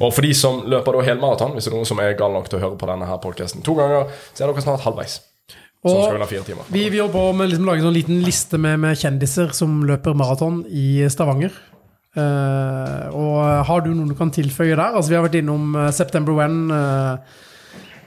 [0.00, 2.48] Og for de som løper da helmaraton, hvis det er noen som er gal nok
[2.50, 5.20] til å høre på denne her podcasten to ganger, så er dere snart halvveis.
[5.84, 6.64] Og fire timer.
[6.72, 9.82] vi, vi jobber med å liksom lage en sånn liten liste med, med kjendiser som
[9.84, 11.52] løper maraton i Stavanger.
[12.14, 14.94] Uh, og har du noen du kan tilføye der?
[14.94, 16.70] Altså Vi har vært innom eh, September When.
[16.70, 17.18] Uh,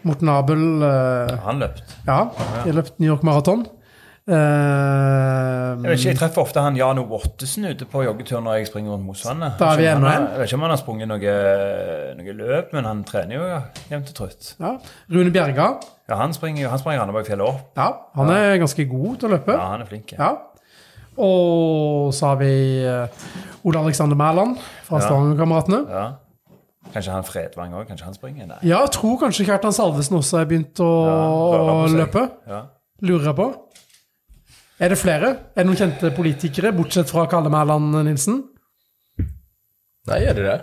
[0.07, 0.61] Morten Abel.
[0.81, 1.83] eh, Han løpt.
[2.07, 2.19] ja,
[2.63, 3.23] de løpt New York
[4.27, 5.83] Maraton.
[5.83, 7.05] Jeg vet ikke, Uh, jeg treffer ofte han Jan O.
[7.17, 9.59] Ottesen ute på joggetur når jeg springer rundt Mosvannet.
[9.59, 11.19] Jeg vet ikke om han har- sprunget noe,
[12.17, 14.55] noe løp, men han trener jo ja, jevnt og trutt.
[14.59, 14.77] ja.
[15.09, 15.69] Rune Bjerga.
[16.09, 17.71] Ja, han springer han springer Randabergfjellet opp.
[17.77, 19.51] Ja, han er ganske god til å løpe.
[19.53, 20.11] Ja, han er flink.
[20.11, 20.17] Ja.
[20.19, 20.37] Ja.
[21.17, 23.07] Og så har vi eh,
[23.65, 25.07] Ole Alexander Mæland fra Ja.
[25.07, 25.85] Stavanger-kameratene.
[25.89, 26.11] Ja.
[26.93, 27.87] Kanskje han Fredvang òg?
[27.89, 28.45] Kanskje han springer?
[28.47, 28.57] Nei.
[28.63, 32.29] Ja, jeg tror kanskje Kjartan Salvesen også har begynt å, Ja, løpe.
[32.47, 32.61] Ja.
[33.01, 33.53] Lurer jeg på.
[34.77, 35.29] Er det flere?
[35.55, 38.43] Er det noen kjente politikere, bortsett fra Kalle Mæland Nilsen?
[40.07, 40.57] Nei, er det det?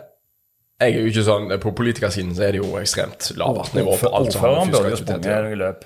[0.80, 4.10] Jeg er jo ikke sånn På politikersiden så er det jo ekstremt lavt nivå på
[4.10, 5.50] alt som har med fysisk jo aktivitet å sprunget gjøre.
[5.50, 5.84] noe løp.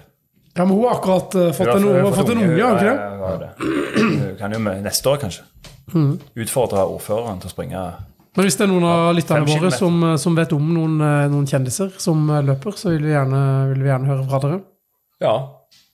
[0.58, 3.34] Ja, men hun har akkurat uh, fått en, har fått en unge, har hun ikke
[3.42, 3.50] det?
[3.98, 5.44] Hun kan jo med, neste år, kanskje,
[6.44, 7.82] utfordre ordføreren til å springe
[8.36, 11.28] Men hvis det er noen av lytterne våre som, eh, som vet om noen, eh,
[11.32, 13.40] noen kjendiser som løper, så vil vi gjerne,
[13.72, 14.60] vil vi gjerne høre fra dere.
[15.22, 15.34] Ja.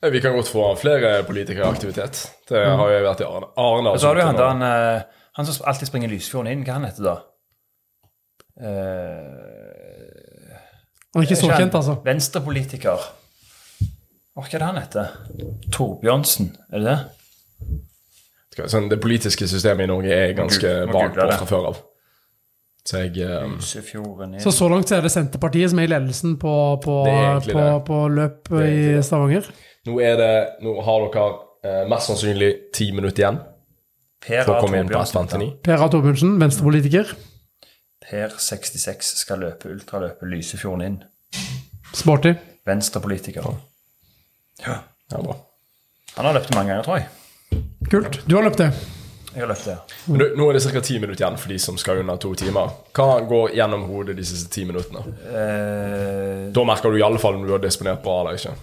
[0.04, 2.24] Eh, Vi kan godt få flere politikere i aktivitet.
[2.48, 3.46] Det har jo vært i Arne.
[3.56, 4.62] Arne Og så har du jo han, han,
[4.96, 5.02] eh,
[5.36, 6.64] han som alltid springer Lysfjorden inn.
[6.66, 7.16] Hva han heter da?
[8.60, 10.56] Eh,
[11.14, 11.98] Han er ikke så kjent, altså.
[12.04, 13.08] Venstrepolitiker.
[14.34, 15.10] Hva er det han heter?
[15.72, 18.68] Torbjørnsen, er det det?
[18.70, 21.80] Sånn, det politiske systemet i Norge er ganske vagt på fra før av.
[22.84, 26.52] Så jeg um, Så så langt så er det Senterpartiet som er i ledelsen på,
[26.84, 26.96] på,
[27.46, 28.66] på, på løp i
[28.98, 29.04] det.
[29.06, 29.48] Stavanger.
[29.84, 30.30] Nå er det
[30.64, 31.26] Nå har dere
[31.64, 33.40] eh, mest sannsynlig ti minutter igjen
[34.24, 35.48] Per for å komme inn på Torbjørnsen, S59.
[35.66, 35.88] Per A.
[35.92, 37.10] Torbjørnsen, venstrepolitiker.
[38.04, 40.96] Per 66 skal løpe ultraløpet Lysefjorden inn.
[41.92, 42.32] Sporty.
[42.64, 43.44] Venstrepolitiker.
[44.64, 44.78] Ja.
[45.12, 45.36] Ja, bra.
[46.16, 47.62] Han har løpt det mange ganger, tror jeg.
[47.92, 48.20] Kult.
[48.24, 48.70] Du har løpt det.
[49.34, 49.76] Jeg har løpt det.
[49.76, 49.96] ja.
[50.16, 50.80] du, nå er det ca.
[50.88, 52.72] ti minutter igjen for de som skal under to timer.
[52.96, 55.04] Hva går gjennom hodet de siste ti minuttene?
[55.28, 58.54] Eh, Da merker du i alle fall om du har disponert bra eller ikke.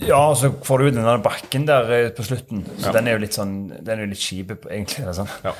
[0.00, 2.64] Ja, og så får du jo den der bakken der eh, på slutten.
[2.80, 5.04] Så den er jo litt sånn Den er jo litt kjip, egentlig.
[5.16, 5.28] Sånn.
[5.44, 5.52] Ja.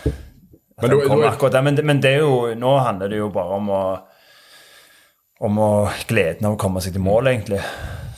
[0.80, 3.68] Men, du, du, der, men, men det er jo, nå handler det jo bare om
[3.70, 3.82] å
[5.42, 5.72] Om å
[6.08, 7.60] gleden av å komme seg til mål, egentlig.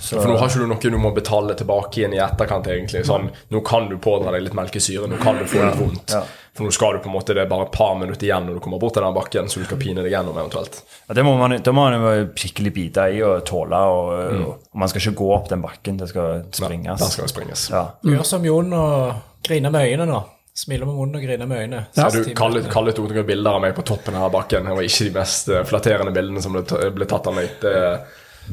[0.05, 2.67] Så, For nå har ikke du noe du må betale tilbake igjen i etterkant.
[2.69, 6.13] egentlig sånn, Nå kan du pådra deg litt melkesyre, nå kan du få litt vondt.
[6.13, 6.25] Ja.
[6.55, 8.55] For nå skal du på en måte, det er bare et par minutter igjen når
[8.55, 10.77] du kommer bort til den bakken, så du skal pine deg gjennom eventuelt.
[11.09, 13.81] ja, det må man, da må man skikkelig bite i og tåle.
[13.91, 14.45] Og, Mm.
[14.47, 17.01] og man skal ikke gå opp den bakken, det skal springes.
[17.01, 17.65] Der skal det springes.
[17.71, 17.83] Ja.
[18.07, 20.23] Gjør som Jon og griner med øynene nå.
[20.55, 21.87] Smiler med munnen og griner med øynene.
[21.99, 24.63] Ja, du kall litt ut noen bilder av meg på toppen av bakken.
[24.69, 27.49] Det var ikke de mest eh, flatterende bildene som ble, tatt av meg.
[27.61, 27.75] Det,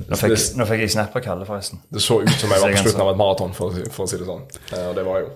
[0.07, 1.81] Nå, fikk, nå fikk jeg snap av Kalle, forresten.
[1.91, 4.17] det så ut som jeg var på slutten av et maraton, for, for å si
[4.17, 4.45] det sånn.
[4.73, 5.29] Eh, Og det var jo.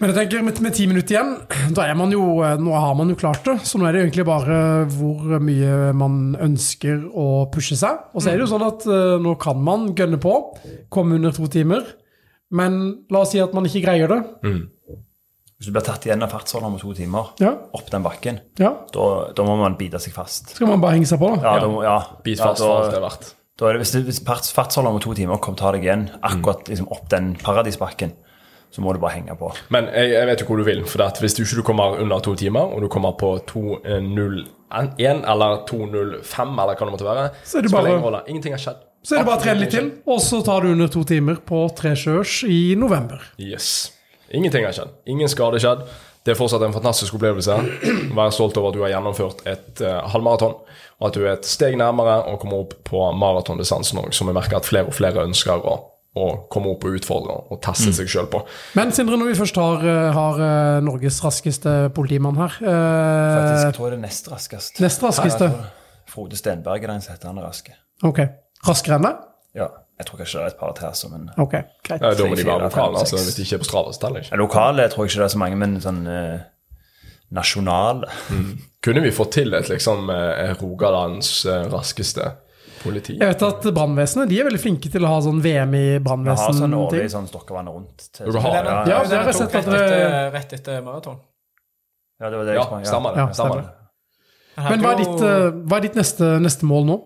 [0.00, 1.32] Men jeg tenker med, med ti minutter igjen,
[1.76, 3.58] da er man jo Nå har man jo klart det.
[3.68, 4.60] Så nå er det egentlig bare
[4.94, 8.06] hvor mye man ønsker å pushe seg.
[8.16, 10.32] Og så er det jo sånn at eh, nå kan man gønne på,
[10.88, 11.84] komme under to timer.
[12.56, 12.80] Men
[13.12, 14.20] la oss si at man ikke greier det.
[15.60, 18.70] Hvis du blir tatt igjen av fartsholderen om to timer Ja, opp den bakken, ja.
[18.96, 19.04] da,
[19.36, 20.54] da må man bite seg fast.
[20.56, 21.44] Skal man bare henge seg på, da.
[21.44, 23.28] Ja, da, ja, Bit ja, fast for alt det er verdt.
[23.60, 24.22] da er det, hvis, hvis
[24.56, 28.16] fartsholderen om to timer kom tar deg igjen akkurat liksom, opp den paradisbakken,
[28.70, 29.50] så må du bare henge på.
[29.74, 30.84] Men jeg, jeg vet jo hvor du vil.
[30.86, 35.24] For at hvis du ikke du kommer under to timer, og du kommer på 2.01
[35.32, 38.20] eller 2.05, eller hva det måtte være, Så er det spiller bare- ingen rolle.
[38.28, 38.76] Ingenting har skjedd.
[39.02, 41.34] Så er det bare å trene litt til, og så tar du under to timer
[41.40, 43.18] på Tre sjøers i november.
[43.40, 43.92] Yes.
[44.30, 44.90] Ingenting har skjedd.
[45.06, 45.86] Ingen skade skjedd.
[46.22, 47.54] Det er fortsatt en fantastisk opplevelse.
[48.14, 50.52] Vær stolt over at du har gjennomført et uh, halvmaraton,
[51.00, 54.36] og at du er et steg nærmere å komme opp på maratondistansen òg, som jeg
[54.36, 55.78] merker at flere og flere ønsker å,
[56.18, 58.40] å komme opp og utfordre og teste seg sjøl på.
[58.78, 63.76] Men Sindre, når vi først har, eh, har eh, Norges raskeste politimann her eh, Faktisk,
[63.76, 64.80] tror jeg det er nest raskest.
[64.82, 65.52] Nest raskeste?
[66.10, 67.76] Frode Stenberg er den som heter han er raske.
[68.06, 68.24] Ok.
[68.66, 69.14] Raskere enn det?
[69.60, 69.70] Ja,
[70.00, 71.54] jeg tror kanskje det er et par til, altså, men Ok,
[71.86, 72.02] greit.
[72.02, 73.04] Ja, da må de være lokale.
[73.04, 74.34] Altså, hvis de ikke er på Strava, så teller det ikke.
[74.34, 76.38] Ja, Lokale tror jeg ikke det er så mange, men sånn eh,
[77.36, 78.08] nasjonale
[78.82, 82.26] Kunne vi fått til et liksom eh, Rogalands eh, raskeste
[82.82, 83.16] politi?
[83.20, 86.46] Jeg vet at brannvesenet de er veldig flinke til å ha sånn VM i brannvesen.
[86.46, 88.06] har sånn årlig sånn Stokkevann rundt.
[88.16, 88.62] Til, har det?
[88.70, 91.20] Ja, ja, det har jeg sett rett etter, rett etter maraton.
[92.20, 93.22] Ja, det var det Ja, jeg stemmer det.
[93.22, 93.62] Ja, stemmer stemmer.
[93.62, 93.76] det.
[94.70, 96.96] Men hva er ditt, eh, hva er ditt neste, neste mål nå?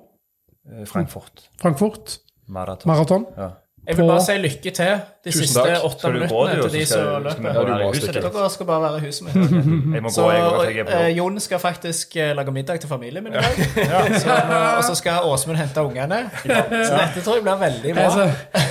[0.73, 1.45] Eh, Frankfurt.
[1.61, 2.19] Frankfurt?
[2.49, 2.89] Maraton.
[2.91, 3.27] Maraton?
[3.39, 3.51] Ja.
[3.87, 4.93] Jeg vil bare si lykke til
[5.25, 5.85] de Tusen siste takk.
[5.85, 7.59] åtte minuttene til de som løper.
[7.59, 8.21] Ja?
[8.25, 10.09] Dere skal bare være i huset mitt.
[10.17, 11.11] Så eh.
[11.17, 13.61] Jon skal faktisk eh, lage middag til familien min i dag.
[14.79, 16.23] Og så skal Åsmund hente ungene.
[16.41, 18.09] Så dette tror jeg blir veldig bra.
[18.09, 18.65] Altså,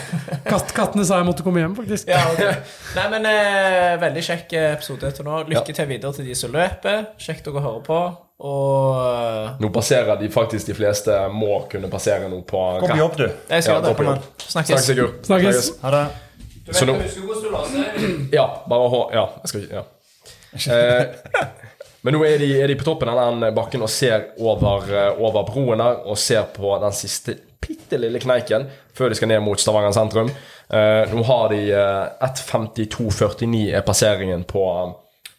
[0.50, 2.10] katt, kattene sa jeg måtte komme hjem, faktisk.
[2.10, 2.74] Ja, ok.
[2.98, 5.44] Nei, men eh, Veldig kjekk episode til nå.
[5.54, 7.12] Lykke til videre til de som løper.
[7.22, 8.04] Kjekt dere hører på.
[8.44, 13.18] Og Nå passerer de faktisk de fleste må kunne passere noe på Kom på jobb,
[13.22, 13.26] du.
[13.50, 13.94] jeg skal Ja, det.
[14.08, 14.26] jobb.
[14.44, 14.68] Snakkes.
[14.74, 15.14] Snakk Sigurd.
[15.30, 15.70] Snakkes.
[15.84, 16.04] Ha det.
[16.76, 18.28] Så nå Husk hvordan.
[18.38, 19.02] Ja, bare hå...
[19.16, 19.86] Ja, jeg skal ikke Ja.
[20.76, 21.48] Eh,
[22.04, 25.22] men nå er de, er de på toppen av den bakken og ser over, eh,
[25.24, 29.40] over broen der og ser på den siste bitte lille kneiken før de skal ned
[29.42, 30.30] mot Stavanger sentrum.
[30.74, 34.66] Eh, nå har de eh, 1.52,49 er passeringen på,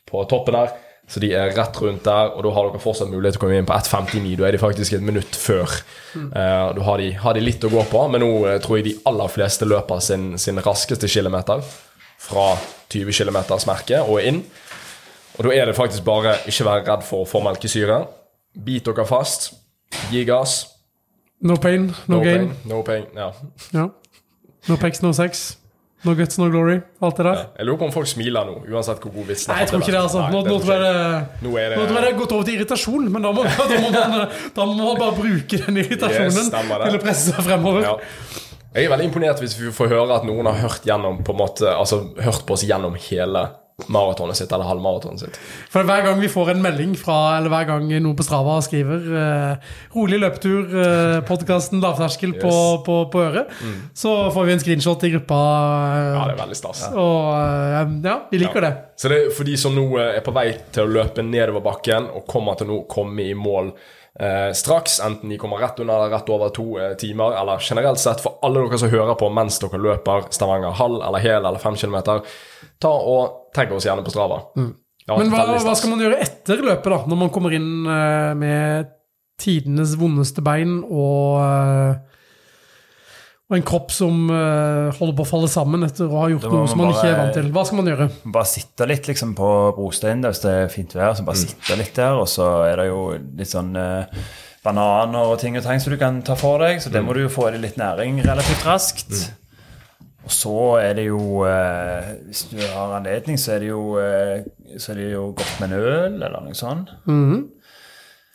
[0.09, 0.73] på toppen her.
[1.07, 3.59] Så de er rett rundt der, og da har dere fortsatt mulighet til å komme
[3.61, 4.37] inn på 1.59.
[4.41, 5.75] Da er de faktisk et minutt før.
[6.17, 8.87] Eh, da har de, har de litt å gå på, men nå eh, tror jeg
[8.89, 11.61] de aller fleste løper sin, sin raskeste kilometer
[12.25, 12.47] fra
[12.95, 14.41] 20 km-merket og inn.
[15.37, 18.01] Og da er det faktisk bare ikke være redd for å få melkesyre.
[18.65, 19.51] Bit dere fast.
[20.11, 20.63] Gi gass.
[21.45, 22.49] No pain, no, No gain.
[22.49, 22.71] pain.
[22.71, 23.05] No pain.
[23.19, 23.29] Ja.
[23.75, 23.89] Ja.
[24.71, 25.59] No pex, no sex.
[26.05, 26.79] No guts, no glory.
[27.01, 27.43] Alt det der.
[27.59, 29.95] Jeg lurer på om folk smiler nå, uansett hvor god vitsen Nei, jeg tror ikke
[29.95, 30.25] det, altså.
[30.29, 30.93] Nå, nå, tror jeg det,
[31.47, 33.81] Nå er det, nå jeg det er gått over til irritasjon, men da må, da
[33.81, 34.25] må, man,
[34.59, 37.89] da må man bare bruke den irritasjonen Yes, til å presse seg fremover.
[37.89, 37.97] ja.
[38.75, 41.69] Jeg er veldig imponert hvis vi får høre at noen har hørt gjennom på måte,
[41.71, 43.45] altså hørt på oss gjennom hele
[43.91, 45.39] maratonet sitt, eller halvmaratonet sitt.
[45.73, 49.09] For hver gang vi får en melding fra, eller hver gang noen på Strava skriver
[49.19, 52.85] eh, 'rolig løpetur', eh, podkasten lavterskel på, Yes.
[52.87, 53.51] på, på øret,
[53.95, 55.41] så får vi en screenshot i gruppa.
[55.99, 56.85] eh, Ja, det er veldig stas.
[56.95, 58.73] Og eh, ja, vi liker det.
[58.97, 61.61] Så det er for de som nå eh, er på vei til å løpe nedover
[61.67, 63.73] bakken og kommer til nå komme i mål
[64.21, 67.99] eh, straks, enten de kommer rett under eller rett over to eh, timer, eller generelt
[67.99, 71.59] sett for alle dere som hører på mens dere løper Stavanger halv eller hel eller
[71.59, 72.23] fem kilometer,
[72.83, 74.41] ta og tagg oss gjerne på Strava.
[75.05, 77.03] Ja, Men hva, hva skal man gjøre etter løpet, da?
[77.11, 78.93] Når man kommer inn uh, med
[79.41, 81.99] tidenes vondeste bein og, uh,
[83.51, 86.71] og en kropp som uh, holder på å falle sammen etter å ha gjort noe
[86.71, 87.53] som man bare, ikke er vant til.
[87.53, 88.09] Hva skal man gjøre?
[88.39, 91.13] Bare sitte litt liksom på brosteinen hvis det er fint vær.
[91.19, 93.77] Så bare sitte litt der, og så er det jo litt sånn
[94.65, 96.81] bananer og ting og tang som du kan ta for deg.
[96.81, 99.13] Så det må du jo få i deg litt næring relativt raskt.
[100.25, 104.47] Og så er det jo eh, Hvis du har anledning, så er det jo, eh,
[104.81, 106.95] så er det jo godt med en øl eller noe sånt.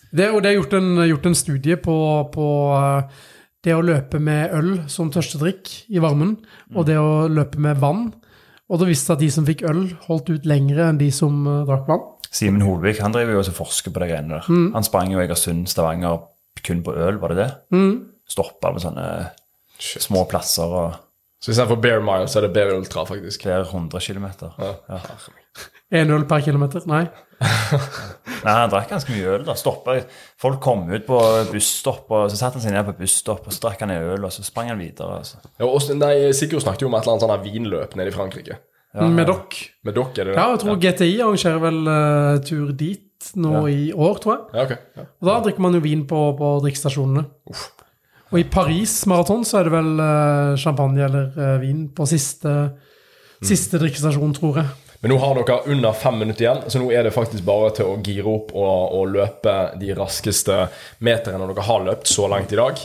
[0.09, 1.97] Det, og det er gjort en, gjort en studie på,
[2.33, 2.47] på
[2.77, 3.25] eh,
[3.65, 6.37] det å løpe med øl som tørstedrikk i varmen,
[6.75, 8.07] og det å løpe med vann.
[8.69, 11.65] Og det viste at de som fikk øl, holdt ut lengre enn de som eh,
[11.67, 12.07] drakk vann.
[12.29, 14.49] Simen Holvik han driver jo også og forsker på de greiene der.
[14.75, 16.27] Han sprang jo Egersund, Stavanger
[16.65, 17.51] kun på øl, var det det?
[17.73, 17.93] Mm.
[18.29, 19.05] Stoppa med sånne
[19.79, 20.97] små plasser og
[21.39, 23.45] Så istedenfor Bear Mile, så er det Bear Ultra, faktisk.
[23.47, 24.55] Det er 100 kilometer.
[24.59, 24.99] Ja.
[25.99, 26.83] Én øl per kilometer?
[26.85, 27.05] Nei.
[28.43, 29.45] Nei, han drakk ganske mye øl.
[29.47, 30.11] da, Stoppet.
[30.39, 31.19] Folk kom ut på
[31.53, 34.27] busstopp, og så satte han seg ned på busstopp, og så drakk han en øl,
[34.27, 35.21] og så sprang han videre.
[35.21, 35.39] Altså.
[35.55, 38.59] Ja, og nei, Sigurd snakket jo om et eller annet sånn vinløp nede i Frankrike.
[38.99, 39.65] Med dere.
[39.85, 40.37] Med dere, er det det?
[40.41, 44.45] Ja, jeg tror GTI arrangerer vel uh, tur dit nå i år, tror jeg.
[44.55, 44.79] Ja, okay.
[44.97, 45.09] Ja.
[45.21, 47.27] Og da drikker man jo vin på, på drikkestasjonene.
[48.29, 52.53] Og i Paris maraton så er det vel eh, champagne eller eh, vin på siste,
[53.41, 54.69] siste drikkestasjon, tror jeg.
[54.99, 57.87] Men nå har dere under fem minutter igjen, så nå er det faktisk bare til
[57.87, 60.65] å gire opp og, og løpe de raskeste
[61.07, 62.81] meterne dere har løpt så langt i dag.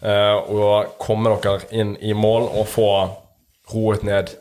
[0.00, 2.90] Eh, og komme dere inn i mål og få
[3.74, 4.32] roet ned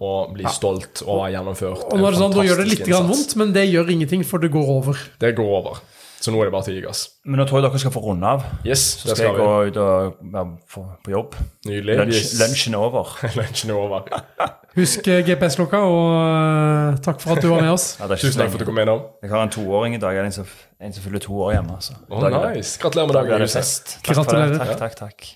[0.00, 2.86] og bli stolt og ha gjennomført Og nå er det sånn, Da gjør det litt
[2.88, 5.00] vondt, men det gjør ingenting, for det går over.
[5.20, 5.82] Det går over.
[6.20, 6.98] Så nå er det bare til å gi gass.
[7.24, 8.42] Men nå tror jeg dere skal få runde av.
[8.66, 10.42] Yes, Så det skal jeg skal gå ut og være
[10.74, 11.36] på, jobb.
[11.64, 11.96] Nydelig.
[12.42, 13.14] Lunsjen er over.
[13.38, 14.10] Lunsjen er over.
[14.80, 17.86] Husk eh, GPS-klokka, og eh, takk for at du var med oss.
[18.02, 19.02] Ja, Tusen takk for at du kom innom.
[19.24, 20.20] Jeg har en toåring i dag.
[20.20, 21.80] En som, en som fyller to år hjemme.
[21.80, 21.96] Altså.
[22.12, 22.76] Dag det- nice.
[22.84, 23.96] Gratulerer med dag dagen, fest.
[24.04, 24.14] Takk.
[24.20, 24.58] Gratulerer.
[24.60, 25.28] Takk, takk, takk.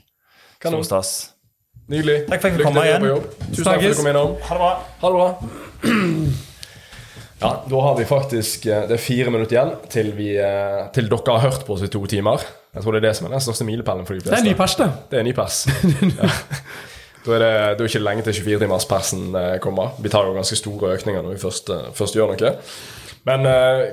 [0.61, 0.69] takk.
[0.69, 1.15] Stor stas.
[1.89, 2.27] Nydelig.
[2.29, 3.29] Takk for at jeg fikk komme igjen.
[3.51, 4.37] Tusen takk for at du kom innom.
[4.49, 4.75] Ha det bra.
[5.01, 6.51] Ha det bra.
[7.45, 11.11] Ja, da har vi faktisk eh, Det er fire minutter igjen til, vi, eh, til
[11.13, 12.41] dere har hørt på oss i to timer.
[12.73, 14.35] Jeg tror det er det som er den største milepælen for de fleste.
[14.35, 14.89] Det er ny pers, det.
[15.11, 15.65] Det er ny pers.
[16.25, 16.31] Ja.
[17.25, 19.95] Da er det, det er ikke lenge til 24-timerspersen eh, kommer.
[20.05, 22.51] Vi tar jo ganske store økninger når vi først, først gjør noe.
[23.25, 23.47] Men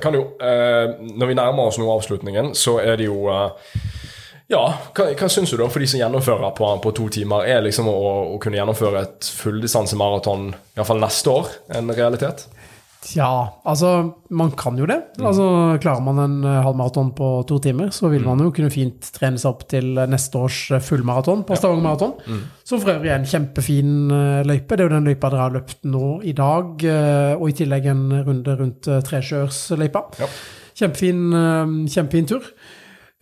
[0.04, 3.30] kan jo, når vi nærmer oss nå avslutningen, så er det jo
[4.52, 4.60] ja,
[4.92, 7.46] hva, hva syns du da for de som gjennomfører på, på to timer?
[7.48, 7.96] Er liksom å,
[8.34, 11.48] å kunne gjennomføre et fulldistansemaraton iallfall neste år
[11.78, 12.44] en realitet?
[13.10, 14.98] Ja, altså, man kan jo det.
[15.18, 15.44] Altså,
[15.82, 19.40] Klarer man en eh, halvmaraton på to timer, så vil man jo kunne fint trene
[19.40, 22.42] seg opp til eh, neste års eh, fullmaraton på Stavanger Maraton.
[22.68, 23.92] Som for øvrig er en kjempefin
[24.46, 24.76] løype.
[24.76, 26.86] Det er jo den løypa dere har løpt nå i dag,
[27.38, 30.04] og i tillegg en runde rundt Tresjøørsløypa.
[30.22, 30.30] Ja.
[30.78, 31.26] Kjempefin,
[31.90, 32.46] kjempefin tur.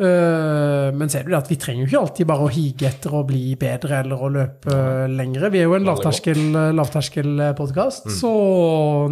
[0.01, 3.15] Eh, Men ser du det at vi trenger jo ikke alltid bare å hige etter
[3.15, 4.77] å bli bedre eller å løpe
[5.13, 5.51] lengre.
[5.53, 6.45] Vi er jo en lavterskel,
[8.07, 8.13] mm.
[8.17, 8.35] så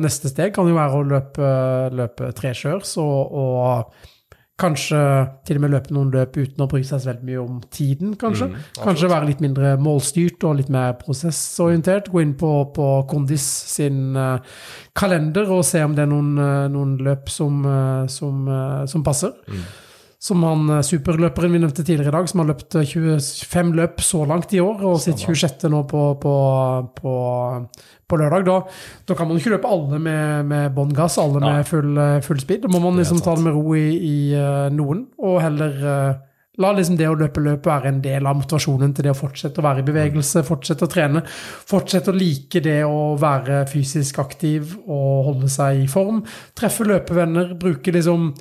[0.01, 1.51] neste steg kan jo være å løpe,
[1.99, 4.07] løpe treskjørs og, og
[4.59, 5.01] kanskje
[5.47, 8.15] til og med løpe noen løp uten å bry seg så veldig mye om tiden,
[8.19, 8.49] kanskje.
[8.83, 12.11] kanskje være litt mindre målstyrt og litt mer prosessorientert.
[12.11, 13.45] Gå inn på, på Kondis
[13.77, 14.57] sin eh,
[14.99, 19.07] kalender og se om det er noen, eh, noen løp som, eh, som, eh, som
[19.07, 19.37] passer.
[20.19, 24.03] Som han eh, superløperen vi nevnte tidligere i dag, som har løpt eh, 25 løp
[24.03, 25.69] så langt i år, og sitt 26.
[25.71, 26.35] nå på, på,
[26.97, 27.13] på,
[28.03, 28.47] på lørdag.
[28.49, 28.57] Da,
[29.07, 32.43] da kan man ikke løpe alle med, med bånn gass, alle med full, eh, full
[32.43, 32.65] speed.
[32.67, 36.17] Da må man liksom ta det med ro i, i eh, noen, og heller eh,
[36.59, 39.61] La liksom det å løpe løp være en del av motivasjonen til det å fortsette
[39.61, 41.21] å være i bevegelse, fortsette å trene.
[41.71, 46.25] Fortsette å like det å være fysisk aktiv og holde seg i form.
[46.59, 48.33] Treffe løpevenner, bruke liksom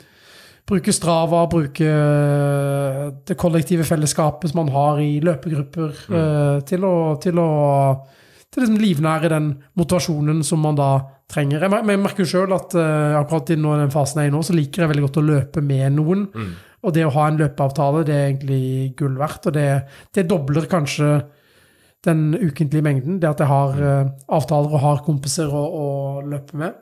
[0.67, 6.95] bruke Strava, bruke eh, det kollektive fellesskapet som man har i løpegrupper, eh, til å,
[7.23, 7.49] til å
[8.47, 10.91] til liksom livnære den motivasjonen som man da
[11.29, 11.65] trenger.
[11.65, 14.43] Jeg, jeg merker jo sjøl at eh, akkurat i den fasen jeg er i nå,
[14.45, 16.23] så liker jeg veldig godt å løpe med noen.
[16.87, 18.61] Og det å ha en løpeavtale, det er egentlig
[18.99, 19.49] gull verdt.
[19.49, 19.67] Og det,
[20.15, 21.11] det dobler kanskje
[22.07, 23.19] den ukentlige mengden.
[23.21, 25.87] Det at jeg har eh, avtaler og har kompiser å, å
[26.25, 26.77] løpe med.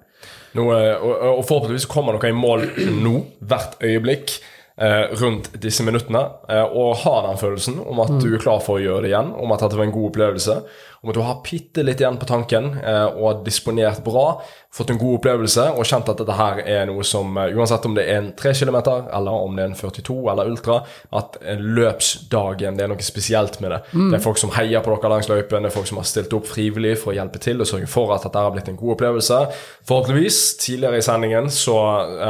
[0.56, 2.68] Nå, eh, og, og forhåpentligvis kommer dere i mål
[3.04, 4.38] nå, hvert øyeblikk.
[4.78, 6.20] eh, rundt disse minuttene,
[6.52, 9.30] eh, og ha den følelsen om at du er klar for å gjøre det igjen,
[9.40, 10.58] om at dette var en god opplevelse,
[11.06, 14.42] om at du har bitte litt igjen på tanken eh, og har disponert bra,
[14.76, 17.94] fått en god opplevelse og kjent at dette her er noe som, eh, uansett om
[17.96, 20.80] det er en 3 km eller om det er en 42 eller ultra,
[21.16, 23.80] at eh, løpsdagen, det er noe spesielt med det.
[23.94, 26.34] Det er folk som heier på dere langs løypen, det er folk som har stilt
[26.36, 28.96] opp frivillig for å hjelpe til og sørge for at dette har blitt en god
[28.98, 29.40] opplevelse.
[29.88, 31.78] Forhåpentligvis, tidligere i sendingen, så,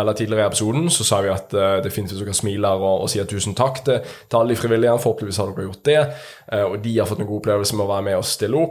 [0.02, 3.06] eller tidligere i episoden, så sa vi at det det finnes hvis dere smiler og,
[3.06, 4.00] og sier tusen takk til,
[4.30, 4.98] til alle de frivillige.
[5.02, 6.00] Forhåpentligvis har dere gjort det,
[6.66, 8.65] og de har fått en god opplevelse med å være med og stille opp.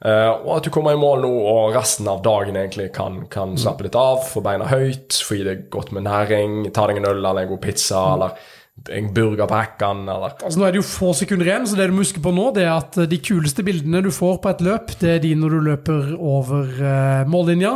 [0.00, 3.52] Eh, og at du kommer i mål nå, og resten av dagen egentlig kan, kan
[3.60, 7.10] slappe litt av, få beina høyt, få i deg godt med næring, ta deg en
[7.10, 8.38] øl eller en god pizza, eller
[8.96, 11.90] en burger på hekken, eller Altså Nå er det jo få sekunder igjen, så det
[11.90, 14.64] du må huske på nå, det er at de kuleste bildene du får på et
[14.64, 17.74] løp, det er de når du løper over eh, mållinja.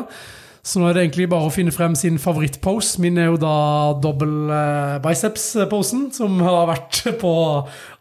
[0.64, 2.96] Så nå er det egentlig bare å finne frem sin favorittpose.
[3.04, 3.56] Min er jo da
[4.00, 7.32] dobbel eh, biceps-posen, som har vært på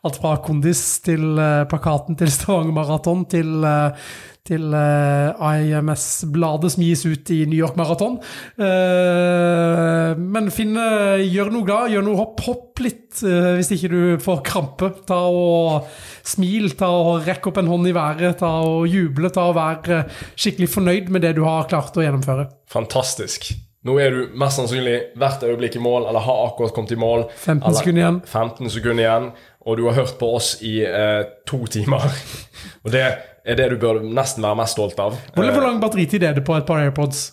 [0.08, 4.16] alt fra kondis til eh, plakaten til Stavanger Maraton til, eh,
[4.48, 8.18] til eh, IMS-bladet som gis ut i New York Maraton.
[8.60, 12.44] Eh, men finn, eh, gjør noe glad, gjør noe hopp.
[12.44, 14.90] Hopp litt hvis ikke du får krampe.
[15.08, 15.88] Ta og
[16.26, 20.00] smil, ta og rekk opp en hånd i været, ta og juble, ta og være
[20.00, 22.48] eh, skikkelig fornøyd med det du har klart å gjennomføre.
[22.74, 23.52] Fantastisk.
[23.84, 27.26] Nå er du mest sannsynlig hvert øyeblikk i mål, eller har akkurat kommet i mål.
[27.36, 28.22] 15 eller sekunder igjen.
[28.32, 29.30] 15 sekunder igjen,
[29.68, 32.08] og du har hørt på oss i eh, to timer.
[32.84, 33.08] og det
[33.44, 35.18] er det du bør nesten være mest stolt av.
[35.36, 37.26] Hvor, hvor lang batteritid er det på et par AirPods?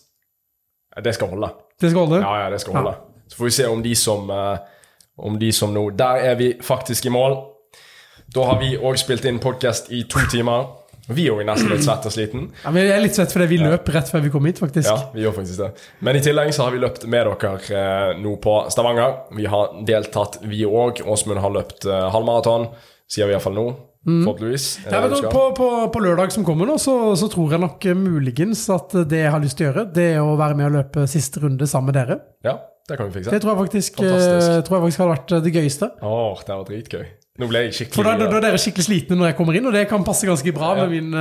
[0.97, 1.53] Eh, det skal holde.
[1.81, 2.21] Det skal holde?
[2.25, 2.97] Ja, ja, det skal holde.
[3.31, 4.59] Så får vi se om de som, eh,
[5.19, 7.39] om de som nå Der er vi faktisk i mål.
[8.35, 10.69] Da har vi òg spilt inn podkast i to timer.
[11.11, 12.45] Vi er jo nesten litt svett og sliten.
[12.63, 14.87] Ja, men jeg er litt svett fordi vi løp rett før vi kom hit, faktisk.
[14.87, 15.71] Ja, vi gjør faktisk det.
[16.07, 19.17] Men i tillegg så har vi løpt med dere eh, nå på Stavanger.
[19.35, 21.03] Vi har deltatt, vi òg.
[21.03, 22.69] Åsmund har løpt eh, halvmaraton,
[23.11, 23.67] sier vi iallfall nå.
[24.07, 24.67] Forhåpentligvis.
[24.87, 27.97] Ja, men på, på, på lørdag som kommer nå, så, så tror jeg nok eh,
[27.99, 30.77] muligens at det jeg har lyst til å gjøre, det er å være med og
[30.79, 32.19] løpe siste runde sammen med dere.
[32.47, 32.57] Ja,
[32.89, 33.35] det kan vi fikse.
[33.35, 35.91] Det tror jeg faktisk, eh, tror jeg faktisk hadde vært eh, det gøyeste.
[36.01, 37.07] Åh, det var dritgøy.
[37.41, 39.69] Nå ble jeg For da, da, da er dere skikkelig slitne når jeg kommer inn,
[39.69, 41.15] og det kan passe ganske bra med min,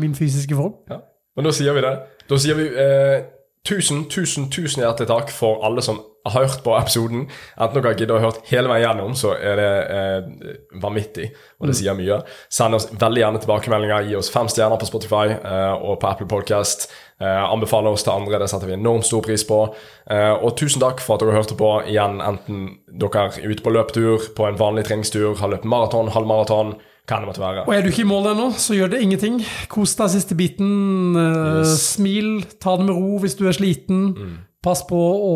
[0.00, 0.76] min fysiske form.
[0.92, 1.00] ja.
[1.36, 1.94] Men da sier vi det.
[2.30, 3.18] Da sier vi eh,
[3.66, 5.98] tusen, tusen, tusen hjertelig takk for alle som
[6.32, 7.26] har hørt på episoden.
[7.56, 11.30] Enten dere gidder å ha hørt hele veien gjennom, så er det eh, vanvittig,
[11.60, 12.20] og det sier mye.
[12.52, 14.08] Send oss veldig gjerne tilbakemeldinger.
[14.10, 16.88] Gi oss fem stjerner på Spotify eh, og på Apple Podcast.
[17.20, 19.62] Eh, anbefale oss til andre, det setter vi enormt stor pris på.
[20.10, 23.72] Eh, og tusen takk for at dere hørte på igjen, enten dere er ute på
[23.72, 26.74] løpetur, på en vanlig treningstur, har løpt maraton, halvmaraton,
[27.06, 27.62] hva det måtte være.
[27.68, 29.36] Og er du ikke i mål ennå, så gjør det ingenting.
[29.70, 31.14] Kos deg siste biten.
[31.16, 31.76] eh, Yes.
[31.94, 34.00] Smil, ta det med ro hvis du er sliten.
[34.16, 34.36] Mm.
[34.66, 35.34] Pass, på å,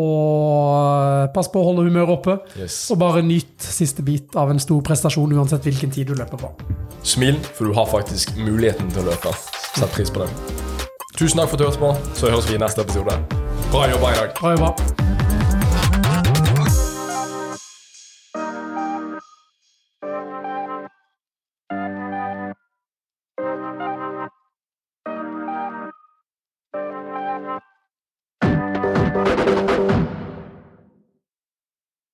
[1.31, 2.33] pass på å holde humøret oppe.
[2.59, 2.81] Yes.
[2.91, 6.51] Og bare nyt siste bit av en stor prestasjon, uansett hvilken tid du løper på.
[6.99, 9.31] Smil, for du har faktisk muligheten til å løpe.
[9.71, 10.29] Sett pris på det.
[11.15, 11.95] Tusen takk for at du hørte på.
[12.19, 13.15] Så høres vi i neste episode.
[13.71, 14.39] Bra jobba i dag.
[14.41, 15.20] Bra jobba.